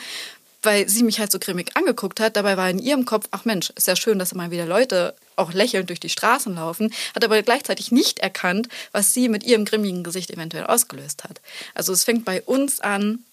weil 0.65 0.89
sie 0.89 1.03
mich 1.03 1.21
halt 1.21 1.31
so 1.31 1.39
grimmig 1.39 1.77
angeguckt 1.77 2.21
hat. 2.21 2.37
Dabei 2.37 2.57
war 2.57 2.69
in 2.71 2.79
ihrem 2.79 3.05
Kopf, 3.05 3.29
ach 3.31 3.45
Mensch, 3.45 3.71
ist 3.77 3.87
ja 3.87 3.97
schön, 3.97 4.19
dass 4.19 4.33
immer 4.33 4.51
wieder 4.51 4.67
Leute 4.67 5.15
auch 5.37 5.53
lächelnd 5.53 5.89
durch 5.91 6.01
die 6.01 6.09
Straßen 6.09 6.55
laufen, 6.55 6.93
hat 7.15 7.25
aber 7.25 7.43
gleichzeitig 7.43 7.93
nicht 7.93 8.21
erkannt, 8.21 8.69
was 8.93 9.13
sie 9.15 9.29
mit 9.29 9.45
ihrem 9.45 9.65
grimmigen 9.65 10.05
Gesicht 10.05 10.31
eventuell 10.31 10.67
ausgelöst 10.67 11.25
hat. 11.25 11.41
Also 11.75 11.93
es 11.93 12.05
fängt 12.05 12.25
bei 12.25 12.43
uns 12.43 12.81
an, 12.81 13.25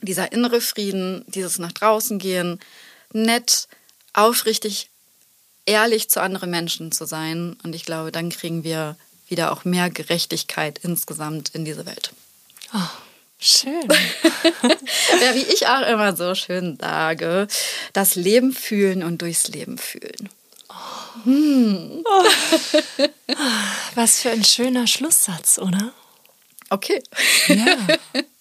dieser 0.00 0.32
innere 0.32 0.60
Frieden, 0.60 1.24
dieses 1.28 1.58
nach 1.58 1.72
draußen 1.72 2.18
gehen, 2.18 2.60
nett, 3.12 3.68
aufrichtig, 4.12 4.90
ehrlich 5.66 6.08
zu 6.08 6.20
anderen 6.20 6.50
Menschen 6.50 6.92
zu 6.92 7.04
sein. 7.04 7.56
Und 7.62 7.74
ich 7.74 7.84
glaube, 7.84 8.12
dann 8.12 8.30
kriegen 8.30 8.64
wir 8.64 8.96
wieder 9.28 9.52
auch 9.52 9.64
mehr 9.64 9.90
Gerechtigkeit 9.90 10.78
insgesamt 10.82 11.50
in 11.50 11.64
diese 11.64 11.86
Welt. 11.86 12.12
Oh, 12.74 12.90
schön. 13.38 13.82
ja, 15.20 15.34
wie 15.34 15.52
ich 15.52 15.66
auch 15.66 15.86
immer 15.86 16.16
so 16.16 16.34
schön 16.34 16.78
sage, 16.80 17.48
das 17.92 18.14
Leben 18.14 18.52
fühlen 18.52 19.02
und 19.02 19.22
durchs 19.22 19.48
Leben 19.48 19.78
fühlen. 19.78 20.28
Oh. 20.68 21.24
Hm. 21.24 22.04
Oh. 22.04 22.24
Was 23.94 24.20
für 24.20 24.30
ein 24.30 24.44
schöner 24.44 24.86
Schlusssatz, 24.86 25.58
oder? 25.58 25.92
Okay. 26.70 27.02
Ja. 27.48 27.76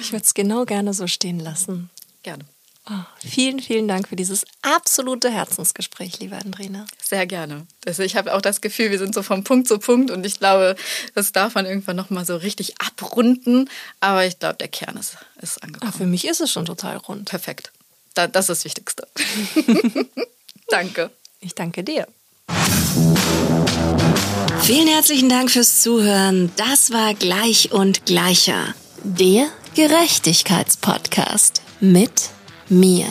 Ich 0.00 0.12
würde 0.12 0.24
es 0.24 0.34
genau 0.34 0.64
gerne 0.64 0.94
so 0.94 1.06
stehen 1.06 1.38
lassen. 1.38 1.90
Gerne. 2.22 2.44
Oh, 2.90 2.94
vielen, 3.24 3.60
vielen 3.60 3.86
Dank 3.86 4.08
für 4.08 4.16
dieses 4.16 4.44
absolute 4.62 5.30
Herzensgespräch, 5.30 6.18
liebe 6.18 6.36
Andrina. 6.36 6.84
Sehr 7.00 7.26
gerne. 7.26 7.64
Also 7.86 8.02
ich 8.02 8.16
habe 8.16 8.34
auch 8.34 8.40
das 8.40 8.60
Gefühl, 8.60 8.90
wir 8.90 8.98
sind 8.98 9.14
so 9.14 9.22
vom 9.22 9.44
Punkt 9.44 9.68
zu 9.68 9.78
Punkt 9.78 10.10
und 10.10 10.26
ich 10.26 10.40
glaube, 10.40 10.74
das 11.14 11.30
darf 11.30 11.54
man 11.54 11.64
irgendwann 11.64 11.94
nochmal 11.94 12.26
so 12.26 12.34
richtig 12.36 12.80
abrunden. 12.80 13.70
Aber 14.00 14.26
ich 14.26 14.40
glaube, 14.40 14.56
der 14.56 14.66
Kern 14.66 14.96
ist, 14.96 15.16
ist 15.40 15.62
angekommen. 15.62 15.92
Ach, 15.94 15.96
für 15.96 16.06
mich 16.06 16.26
ist 16.26 16.40
es 16.40 16.50
schon 16.50 16.64
total 16.64 16.96
rund. 16.96 17.28
Perfekt. 17.28 17.70
das 18.14 18.26
ist 18.26 18.48
das 18.48 18.64
Wichtigste. 18.64 19.06
danke. 20.68 21.10
Ich 21.38 21.54
danke 21.54 21.84
dir. 21.84 22.08
Vielen 24.62 24.88
herzlichen 24.88 25.28
Dank 25.28 25.52
fürs 25.52 25.82
Zuhören. 25.82 26.50
Das 26.56 26.90
war 26.90 27.14
Gleich 27.14 27.70
und 27.70 28.06
Gleicher 28.06 28.74
der 29.04 29.46
Gerechtigkeitspodcast 29.74 31.62
mit 31.80 32.30
mir. 32.68 33.06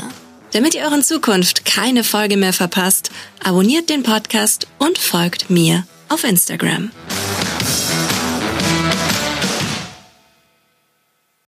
Damit 0.53 0.75
ihr 0.75 0.83
euren 0.83 1.03
Zukunft 1.03 1.65
keine 1.65 2.03
Folge 2.03 2.37
mehr 2.37 2.53
verpasst, 2.53 3.11
abonniert 3.43 3.89
den 3.89 4.03
Podcast 4.03 4.67
und 4.77 4.97
folgt 4.97 5.49
mir 5.49 5.85
auf 6.09 6.23
Instagram. 6.23 6.91